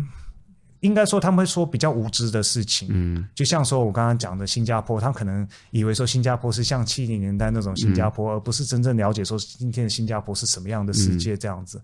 [0.86, 11.82] 呃应该说他们会说比较无知的事情，嗯，就像说我刚刚讲的新加坡，他们可能以为说新加坡是像七零年代那种新加坡，嗯，而不是真正了解说今天的新加坡是什么样的世界这样子。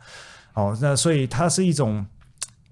[0.54, 2.06] 好，嗯，哦，那所以它是一种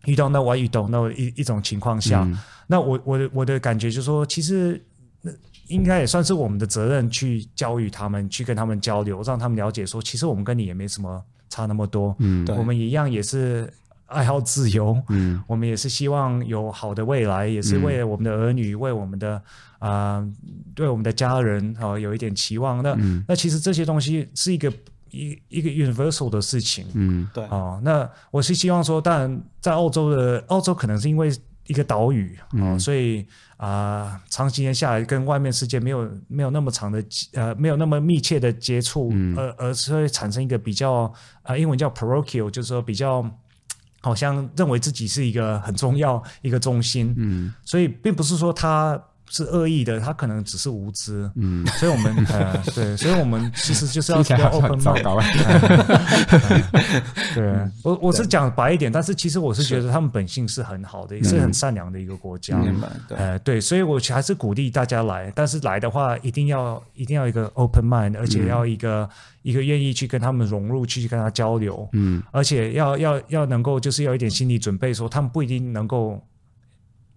[0.06, 2.38] 遇到那我遇到那一一种情况下，嗯，
[2.68, 4.82] 那我我的我的感觉就是说，其实
[5.68, 13.72] 应该也算是我们的责任去教育他们，去跟他们交流，让他们了解说，其实我们跟你也没什么差那么多，嗯，我们一样也是。
[14.10, 19.36] 爱好自由，嗯，我们也是希望有好的未来，也是为了我们的儿女，嗯、为我们的
[19.78, 20.34] 啊、呃，
[20.74, 22.82] 对我们的家人啊、呃，有一点期望。
[22.82, 24.74] 那、嗯、那其实这些东西是一个
[25.12, 27.44] 一一个 universal 的事情，嗯，对。
[27.46, 27.82] 啊、呃。
[27.84, 31.32] 那我是希望说，当然在澳洲的澳洲，可能是因为
[31.68, 33.22] 一个岛屿啊、呃嗯，所以
[33.58, 37.04] 啊、呃，长时间下来跟外面世界没有没有那么长的
[37.34, 41.04] 呃，没有那么密切的接触，嗯、而而是会产生一个比较
[41.44, 43.24] 啊、呃，英文叫 parochial，就是说比较。
[44.02, 55.04] 好像认为自己是一个很重要一个中心，嗯，所以并不是说他是恶意的，他可能只是无知，嗯，所以我们 呃对，所以我们其实就是要比较 open mind，
[57.34, 57.54] 对，
[57.84, 69.10] 我我是讲白一点，但是其实我是觉得他们本性是很好的，也是很善良的一个国家，嗯、呃对，所以我还是鼓励大家来，但是来的话一定要一定要一个 open mind，而且要一个。
[69.42, 76.22] 一个愿意去跟他们融入，去跟他交流，嗯，而且要要要能够，就是要一点心理准备，说他们不一定能够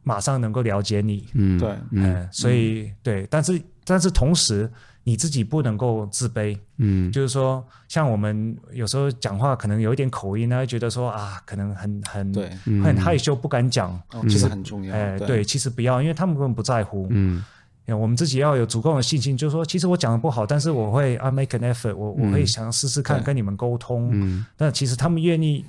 [0.02, 4.70] 马上能够了解你，嗯，对，嗯，所以、嗯、对，但是但是同时
[5.04, 12.50] 你自己不能够自卑，嗯，就是说，像我们有时候讲话可能有一点口音呢，觉得说啊，可能很很对，
[12.82, 17.44] 很害羞不敢讲，嗯、其实很重要，哎，对，其实不要，因为他们根本不在乎，嗯。
[17.88, 24.10] 我们自己要有足够的信心，就是说，其实我讲的不好，但是我会 I make an effort，我我会想试试看跟你们沟通。
[24.12, 25.64] 嗯，但其实他们愿意，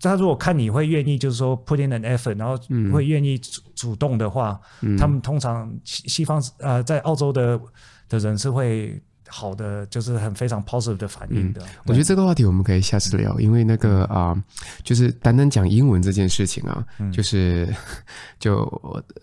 [0.00, 2.56] 他如果看你会愿意，就是说 put in an effort，然后
[2.92, 7.60] 会愿意主主动的话，嗯，他们通常西西方呃在澳洲的
[8.08, 9.00] 的人是会。
[9.28, 11.60] 好的，就是很非常 positive 的反应的。
[11.62, 14.42] 嗯、我觉得这个话题我们可以下次聊，因为那个啊、呃，
[14.82, 17.68] 就是单单讲英文这件事情啊，嗯、就是
[18.38, 18.64] 就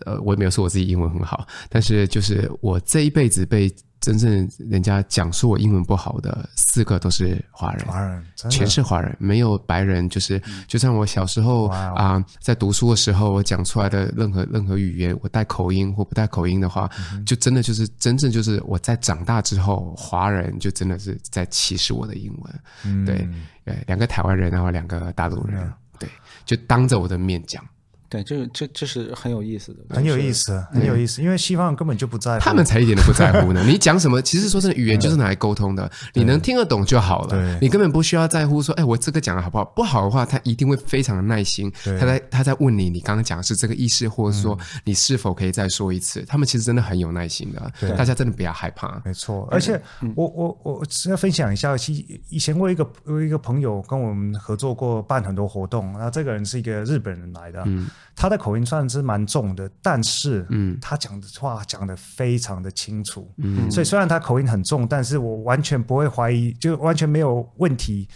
[0.04, 3.74] 呃，我也没有说我自己英文很好，但是就是我这一辈子被。
[4.04, 10.06] 真正人家讲说我英文不好的四个都是华人，华人全是华人，没有白人。
[10.10, 16.90] 就是就像我小时候啊，在读书的时候，我讲出来的任何任何语言，我带口音或不带口音的话，
[17.24, 23.06] 就真的就是真正就是我在长大之后，华人就真的是在歧视我的英文。
[23.06, 23.26] 对
[23.64, 26.06] 呃，两个台湾人，然后两个大陆人，对，
[26.44, 27.64] 就当着我的面讲。
[28.14, 31.20] 对，这这这是很有意思的，很有意思，很有意思。
[31.20, 33.62] 因为西方人根本就不在乎，他们才一点都不在乎呢。
[33.66, 34.22] 你讲什么？
[34.22, 37.58] 其实说真的，语言就是拿来沟通的，你能听得懂就好了。
[37.60, 39.64] 你根本不需要在乎说，哎，我这个讲的好不好？
[39.64, 41.72] 不好的话，他一定会非常的耐心。
[41.82, 46.24] 他在他在问你，你刚刚讲的是这个意思，或者说你是否可以再说一次？
[46.28, 47.72] 他们其实真的很有耐心的。
[47.96, 49.02] 大家真的不要害怕。
[49.04, 49.80] 没错，而且
[50.14, 55.92] 我我我是要分享一下，其以前我一个我一个朋友跟我们合作过，办很多活动。
[55.98, 57.62] 那这个人是一个日本人来的。
[57.66, 57.88] 嗯。
[58.16, 68.08] 他的口音算是蛮重的，但是，嗯，他讲的话讲得非常的清楚，嗯，所以虽然他口音很重，但是我完全不会怀疑，就完全没有问题，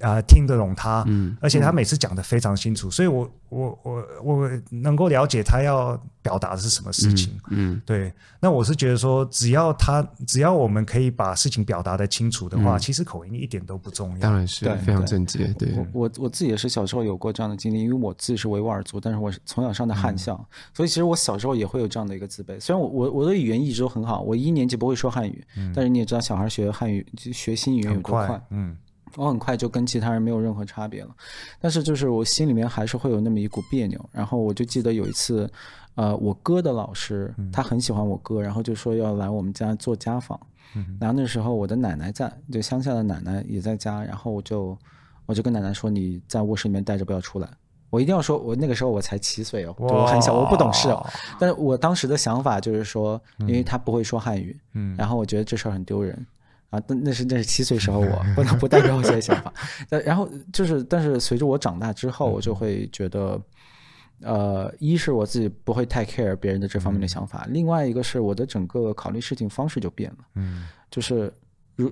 [0.00, 8.12] 啊、呃，听得懂他，嗯，而且他每次讲的非常清楚，嗯、所以我我我我能够了解他要表达的是什么事情，嗯，嗯对。
[8.40, 15.46] 那我是觉得说，只要他只要我们可以把事情表达的清楚的话，嗯、其实口音一点都不重要，当然是非常正确。
[15.54, 22.58] 对，我我我自己也是小时候有过这样的经历，因为我自己是维吾尔族，但是我是从小上的汉校，嗯、所以其实我小时候也会有这样的一个自卑。
[22.58, 28.76] 虽然我我我的语言一直都很好，我一年级不会说汉语，嗯、但是你也知道，小孩学汉语学新语言有多快，嗯。
[29.16, 31.14] 我很快就跟其他人没有任何差别了，
[31.60, 33.98] 但是就是我心里面还是会有那么一股别扭。
[34.12, 35.50] 然后我就记得有一次，
[35.94, 40.38] 呃，我哥的老师他很喜欢我哥，然后就说要来我们家做家访。
[41.00, 44.78] 然后那时候我的奶奶在，就乡下的奶奶也在家，然后我就
[45.26, 47.48] 我就跟奶奶说：“你在卧室里面待着，不要出来。”
[47.90, 51.04] 我一定要说，我那个时候我才七岁哦，我很小，我不懂事哦。
[51.40, 56.24] 但是我当时的想法就是说，因为他不会说汉语，嗯，然后我觉得这事儿很丢人。
[56.70, 59.52] 啊，那那是那是七岁时候我不能不代表我现在想法。
[59.90, 63.42] 但然后就是，但是随着我长大之后，我就会觉得，
[64.20, 70.18] 呃，一是我自己不会太 care 别人的这方面的想法，另外一个是我的整个考虑事情方式就变了。
[70.36, 71.32] 嗯，就是
[71.74, 71.90] 如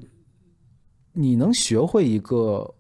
[1.13, 2.73] 你能学会一个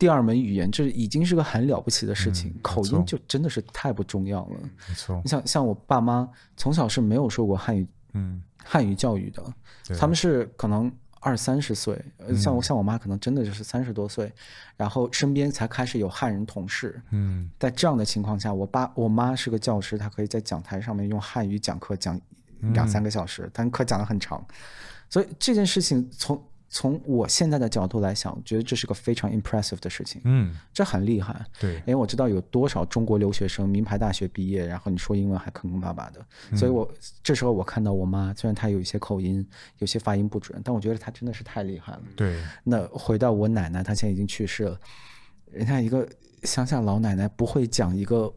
[0.00, 2.52] 第二门语言，这已经是个很了不起的事情。
[2.60, 4.58] 口音就真的是太不重要了。
[4.88, 9.44] 没错，你像像我爸妈从小是没有受过汉语，嗯，汉语教育的，
[9.96, 10.92] 他们是可能。
[11.20, 12.00] 二三十岁，
[12.36, 14.32] 像我像我妈可能真的就是三十多岁，嗯、
[14.76, 17.00] 然后身边才开始有汉人同事。
[17.10, 22.20] 嗯，在这样的情况下，我爸我妈是个教师，她可以在讲台上面用汉语讲课讲
[22.72, 24.44] 两三个小时，嗯、但课讲的很长，
[25.10, 26.42] 所以这件事情从。
[26.68, 30.20] 从我现在的角度来想，我觉得这是个非常 impressive 的事情。
[30.24, 31.44] 嗯，这很厉害。
[31.60, 36.26] 对，因为我知道有多少中国留学生名牌大学毕业，然后你说英文还坑坑巴巴的。
[36.50, 36.90] 嗯、所以我
[37.22, 39.46] 这时候我看到我妈，虽然她有一些口音，
[39.78, 42.02] 有些发音不准，但我觉得她真的是太厉害了。
[42.16, 42.42] 对。
[42.64, 44.80] 那回到我奶奶，她现在已经去世了，
[45.52, 46.08] 人家一个
[46.42, 48.32] 乡下老奶奶不会讲一个。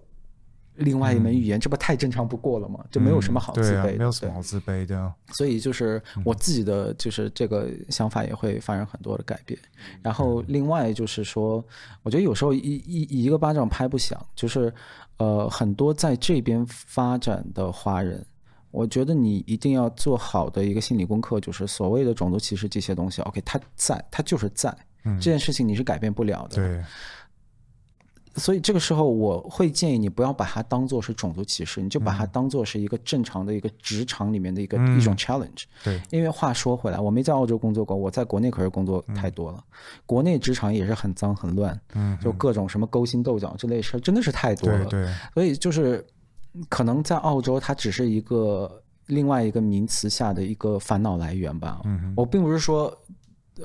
[0.79, 2.83] 另外一门语言，嗯、这不太正常不过了吗？
[2.89, 5.13] 就没有什么好自卑的，嗯啊、没有什么好自卑的。
[5.33, 9.59] 所以就是我自己的，就是这个想法也会发生很多的改变。
[9.77, 11.63] 嗯、然后另外就是说，
[12.03, 14.73] 我觉得有时候一一一个巴掌拍不响，就是
[15.17, 18.25] 呃，很多在这边发展的华人，
[18.71, 24.73] 我觉得你一定要做好的一个心理功课，就是所谓的种族歧视这些东西，OK，它在，它就是在，
[25.03, 26.55] 嗯、这件事情你是改变不了的。
[26.55, 26.83] 对。
[28.35, 35.63] 所以这个时候，我会建议你不要把它当做是种族歧视，你就把它当做是一个正常的一个职场里面的一个、嗯、一种 challenge。
[35.83, 39.57] 对，因为话说回来，我没在澳洲工作过，我在国内可是工作太多了。
[39.57, 39.73] 嗯、
[40.05, 44.85] 国内职场也是很脏很乱，嗯，就各种什么勾心斗角之类事儿真的是太多了。
[44.85, 46.05] 对，对所以就是
[46.69, 51.81] 可能在澳洲，它只是一个另外一个名词下的一个烦恼来源吧。
[51.85, 52.95] 嗯，我并不是说。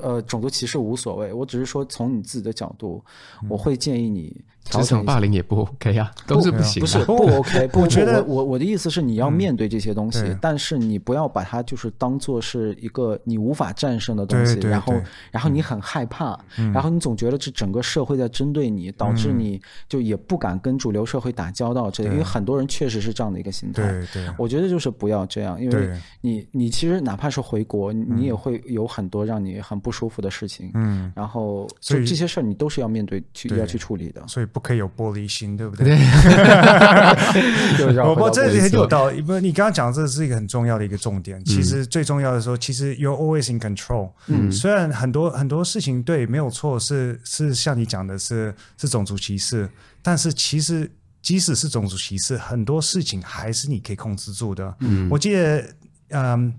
[0.01, 3.01] 呃，种族歧视无所谓，我只是说从你自己的角度，
[3.41, 4.43] 嗯、我会建议你。
[4.65, 6.81] 职场霸凌也不 OK 啊，都是不行。
[6.81, 14.93] 不是不 OK，不，我觉得我我的意思是你要面对这些东西，但是你不要把它就是当做是一个你无法战胜的东西，然后
[15.31, 16.37] 然后你很害怕，
[16.73, 21.91] 然后你总觉得这整个社会在针对你，导致你就也不敢跟主流社会打交道。
[21.91, 23.83] 这因为很多人确实是这样的一个心态。
[23.83, 30.71] 对对，我觉得就是不要这样，因为你你其实哪怕是回国，你也会有很多让你很不舒服的事情。
[30.73, 34.27] 嗯，然后所以这些事儿你都是要面对去要去处理的。
[34.27, 34.47] 所以。
[34.55, 35.97] 不可以有玻璃心，对不对？
[38.05, 39.21] 不过这里很有道理。
[39.21, 41.43] 不，你刚刚讲的这是一个很重要的一个重点。
[41.43, 44.11] 其实最重要的说，其实 you're always in control。
[44.27, 49.69] 嗯，虽然很多很多事情对没有错，是是像你讲的是是种族歧视，
[50.01, 50.89] 但是其实
[51.21, 54.73] 即使是种族歧视，很多事情还是你可以控制住的。
[54.79, 55.65] 嗯，我记得，
[56.11, 56.53] 嗯。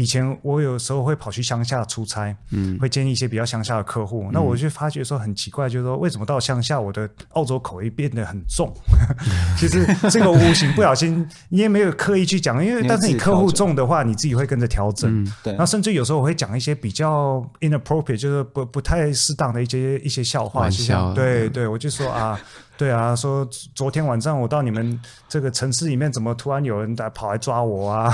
[0.00, 8.72] 以前我有时候会跑去乡下出差，嗯，会见一些比较乡下的客户，嗯、那我就发觉说很奇怪，就是说为什么到乡下我的澳洲口味变得很重？
[9.60, 15.54] 其实这个无形不小心，你也没有刻意去讲，因为 但是你客户重的话，你自己会跟着调整，嗯、对。
[15.58, 22.40] 那甚至有时候我会讲一些比较 inappropriate，就是不不太适当的一些一些笑话，笑对对，我就说啊。
[22.80, 24.98] 对啊，说昨天晚上我到你们
[25.28, 28.10] 这个城市里面，怎么突然有人来跑来抓我啊？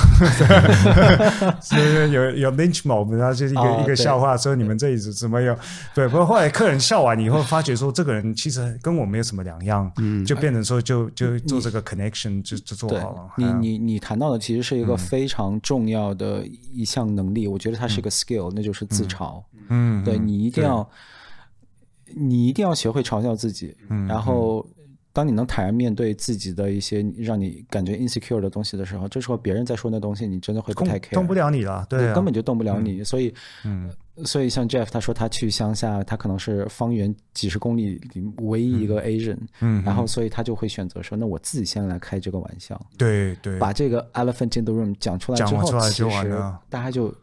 [1.62, 5.56] 是有有 lynch mob，然后就是一个、哦、一个笑话，说你们这里怎怎么有？
[5.94, 13.30] 对，不过后来客人笑完以后，发觉说这个人其实跟我没有什么两样，嗯，就变成说就就做这个 connection 就就做好了。
[13.36, 16.44] 你你你谈到的其实是一个非常重要的
[16.74, 19.40] 一项能力，嗯、我觉得它是一个 skill，、嗯、那就是自嘲。
[19.68, 20.84] 嗯，对你一定要。
[22.18, 24.66] 你一定要学会嘲笑自己，嗯、然后
[25.12, 33.00] 当你能坦然面对自己的一些让你感觉 insecure 的东西的时候，这时候别人在说那东西，你真的会不太 care，动不了你了，对、啊，根本就动不了你。
[33.00, 33.34] 嗯、所以，
[33.64, 33.90] 嗯，
[34.24, 47.14] 所以像 Jeff 他说他去乡下，他可能是方圆几十公里里唯一一个 Asian，嗯，然后所以他就会选择说，那我自己先来开这个玩笑，对对，把这个 elephant in the room 讲出来之后，其实大家就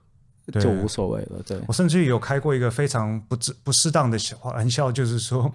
[0.59, 1.41] 就无所谓了。
[1.45, 5.53] 对，我甚至有开过一个非常不不不适当的玩笑，就是说。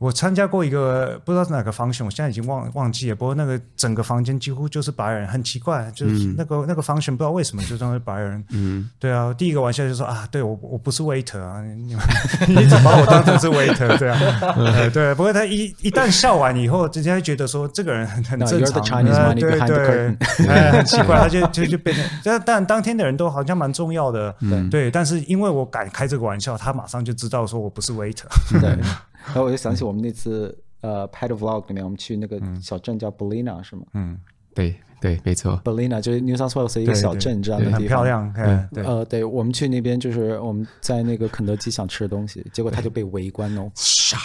[0.00, 3.14] 我参加过一个不知道是哪个 function，我现在已经忘忘记了。
[3.14, 8.42] 不过那个整个房间几乎就是白人，很奇怪，就是那个、嗯、那个 function 不知道为什么就都是白人。
[8.48, 11.94] 嗯，对啊，第一个玩笑就是说啊，对我我不是 waiter 啊，你
[12.48, 13.98] 你怎么把我当成是 waiter？
[13.98, 14.18] 对啊，
[14.56, 15.14] 嗯、对。
[15.14, 19.04] 不过他一一旦笑完以后，人家会觉得说这个人很很正常。
[19.04, 20.16] No, 呃、对对，
[20.48, 22.02] 哎，很奇怪，他就就就变成。
[22.24, 24.90] 但但当天的人都好像蛮重要的，嗯、对。
[24.90, 28.24] 但是因为我敢开这个玩笑，他马上就知道说我不是 waiter。
[28.62, 28.78] 对。
[29.26, 33.82] 然后我就想起我们那次呃拍的 vlog 里面，我们去那个小镇叫 Ballina 是吗？
[33.94, 34.20] 嗯，
[34.54, 34.76] 对。
[35.00, 38.32] 对，没错，Ballina 就是 New South Wales 一个小镇，这样的地方，很漂亮。
[38.36, 44.18] 嗯，对，呃，对，我们去那边就是我们在那个肯德基想吃的东西，结果他就被围观哦，傻，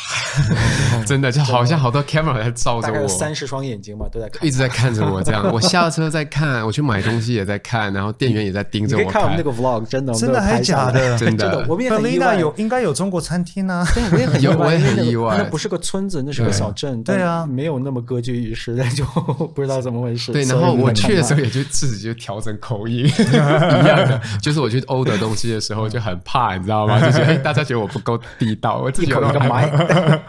[1.05, 5.49] 真的就好像好多 camera 在照着我，三十双眼睛嘛，都在看，一直在看着我这样。
[5.53, 9.09] 我下车在看，我去买东西也在看，然后店员也在盯着我。
[9.09, 11.17] 看我们那个 vlog，真的，真的还是假 的？
[11.17, 12.37] 真的，我们也很意外。
[12.37, 15.37] 有应该有中国餐厅啊，对，我也很意外，我也很意外。
[15.37, 19.05] 那不是个村子，那是个小镇，对啊，没有那么歌剧仪式，就
[19.53, 20.33] 不知道怎么回事。
[20.33, 21.35] 对，然后我去的时候。
[21.45, 26.99] 也就自己就调整口音 一样的，就是我去 order 东西的时候就很怕，你知道吗？
[26.99, 30.19] 就是哎，大家觉得我不够地道，我自己有点害怕。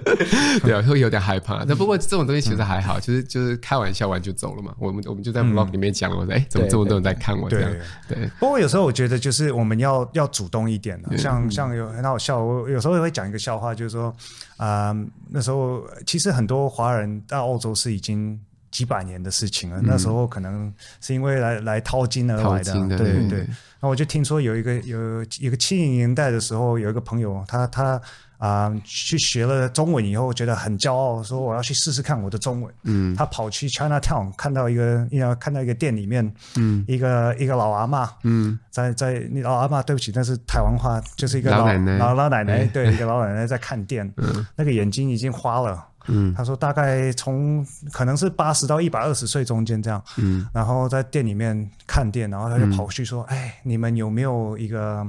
[0.64, 1.64] 对啊，会有点害怕。
[1.66, 4.72] 那不过这种东西其实还好，就是就是开玩笑完就走了嘛。
[4.78, 7.70] 我们我们就在 vlog 里面讲，我说哎，怎么这么多人在看我这样？
[8.08, 8.30] 对。
[8.38, 14.14] 不过有时候我觉得就是我们要要主动一点的，像像有很好笑，我有时候也会讲一个笑话，就是说
[14.56, 14.94] 啊，
[15.28, 18.40] 那时候其实很多华人到澳洲是已经。
[18.74, 23.46] 几百年的事情了，那时候可能是因为来来淘金而来的，的对对对。
[23.80, 27.92] 那我就听说有一个有一个七零年代的时候，有一个朋友，他他
[28.38, 32.74] 啊、呃、去学了中文以后，觉得很骄傲，说我要去试试看我的中文。
[32.82, 45.86] 嗯，他跑去 Chinatown 看到一个，要看到一个店里面，嗯，一个一个老阿妈，嗯，在在那老阿妈，对不起，那是台湾话，就是一个老老奶奶，老，老奶奶，欸、对， 一个老奶奶在看店，嗯，那个眼睛已经花了。
[46.06, 55.06] 嗯，他说大概从可能是八十到一百二十岁中间这样，嗯，然后在店里面看店，然后他就跑去说：“嗯、哎，你们有没有一个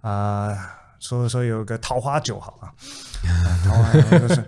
[0.00, 0.58] 啊、呃？
[1.00, 2.72] 说说有个桃花酒好啊？
[3.66, 4.44] 桃花酒就是，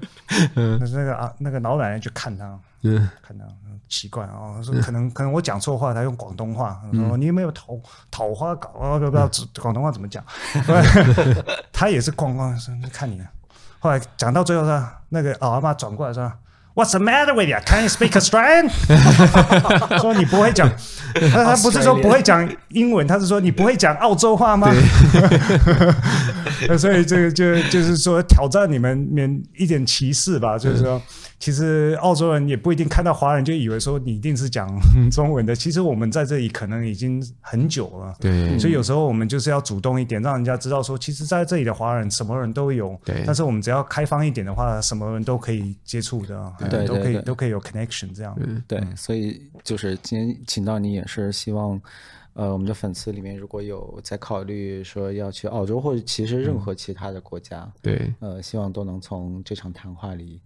[0.81, 3.45] 那是那个啊，那个老奶奶就看他，嗯，看他
[3.91, 7.79] 奇怪啊，说可能 可能我讲错话，他用广东话说你有没有桃
[8.11, 8.99] 桃花搞啊？
[8.99, 9.29] 不知道
[9.61, 10.25] 广东话怎么讲？
[11.71, 13.21] 他也是咣咣说看你。”
[13.79, 16.37] 后来讲到最后是吧，那个老阿妈转过来是吧
[16.77, 17.57] ：“What's the matter with you?
[17.65, 18.71] Can you speak Australian？”
[19.99, 20.71] 说你不会讲，
[21.33, 24.71] 他他不是说不会讲英文，他是说你不会讲澳洲话吗？
[26.79, 31.03] 所以这个就就是说挑战你们免一点歧视吧，就是说。
[31.39, 34.67] 其实澳洲人也不一定看到华人就以为说你一定是讲
[35.11, 35.55] 中文的。
[35.55, 38.59] 其实我们在这里可能已经很久了，对。
[38.59, 42.99] 所以有时候我们就是要主动一点，让人家知道说，其实在这里的华人什么人都有。
[43.05, 43.23] 对。
[43.27, 48.37] 但是我们只要开放一点的话，什么人都可以接触的，对，都可以都可以有 connection 这样。
[48.67, 48.83] 对。
[48.97, 51.81] 所以就是今天请到你也是希望，
[52.35, 60.41] 呃，我们的粉丝里面如果有在考虑说要去澳洲或者其实任何其他的国家，对，呃，希望都能从这场谈话里。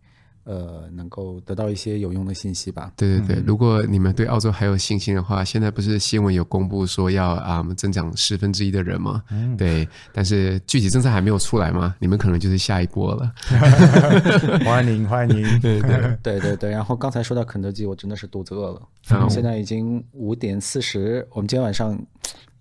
[0.50, 2.92] 呃，能够得到一些有用的信息吧。
[2.96, 9.22] 对对对，嗯、如果你们对澳洲还有信心的话，现在不是新闻有公布说要啊、嗯、增长十分之一的人吗？
[9.30, 11.94] 嗯、对，但是具体政策还没有出来吗？
[12.00, 13.32] 你们可能就是下一波了。
[14.64, 16.70] 欢 迎欢迎， 对对对对对。
[16.70, 18.82] 然后刚才说到肯德基，我真的是肚子饿了。
[19.12, 21.96] 嗯、现在已经五点四十，我们今天晚上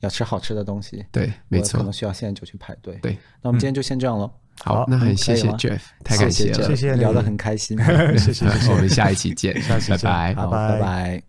[0.01, 1.03] 要吃好吃的东西。
[1.11, 2.99] 对，没错，可能需要现在就去排队。
[3.01, 4.31] 对，那我们今天就先这样了。
[4.65, 7.77] 嗯好，那很谢谢 Jeff，太感谢了，谢谢，聊得很开心，
[8.19, 11.28] 谢谢，我们下一期见， 下期见，拜拜，好，拜拜。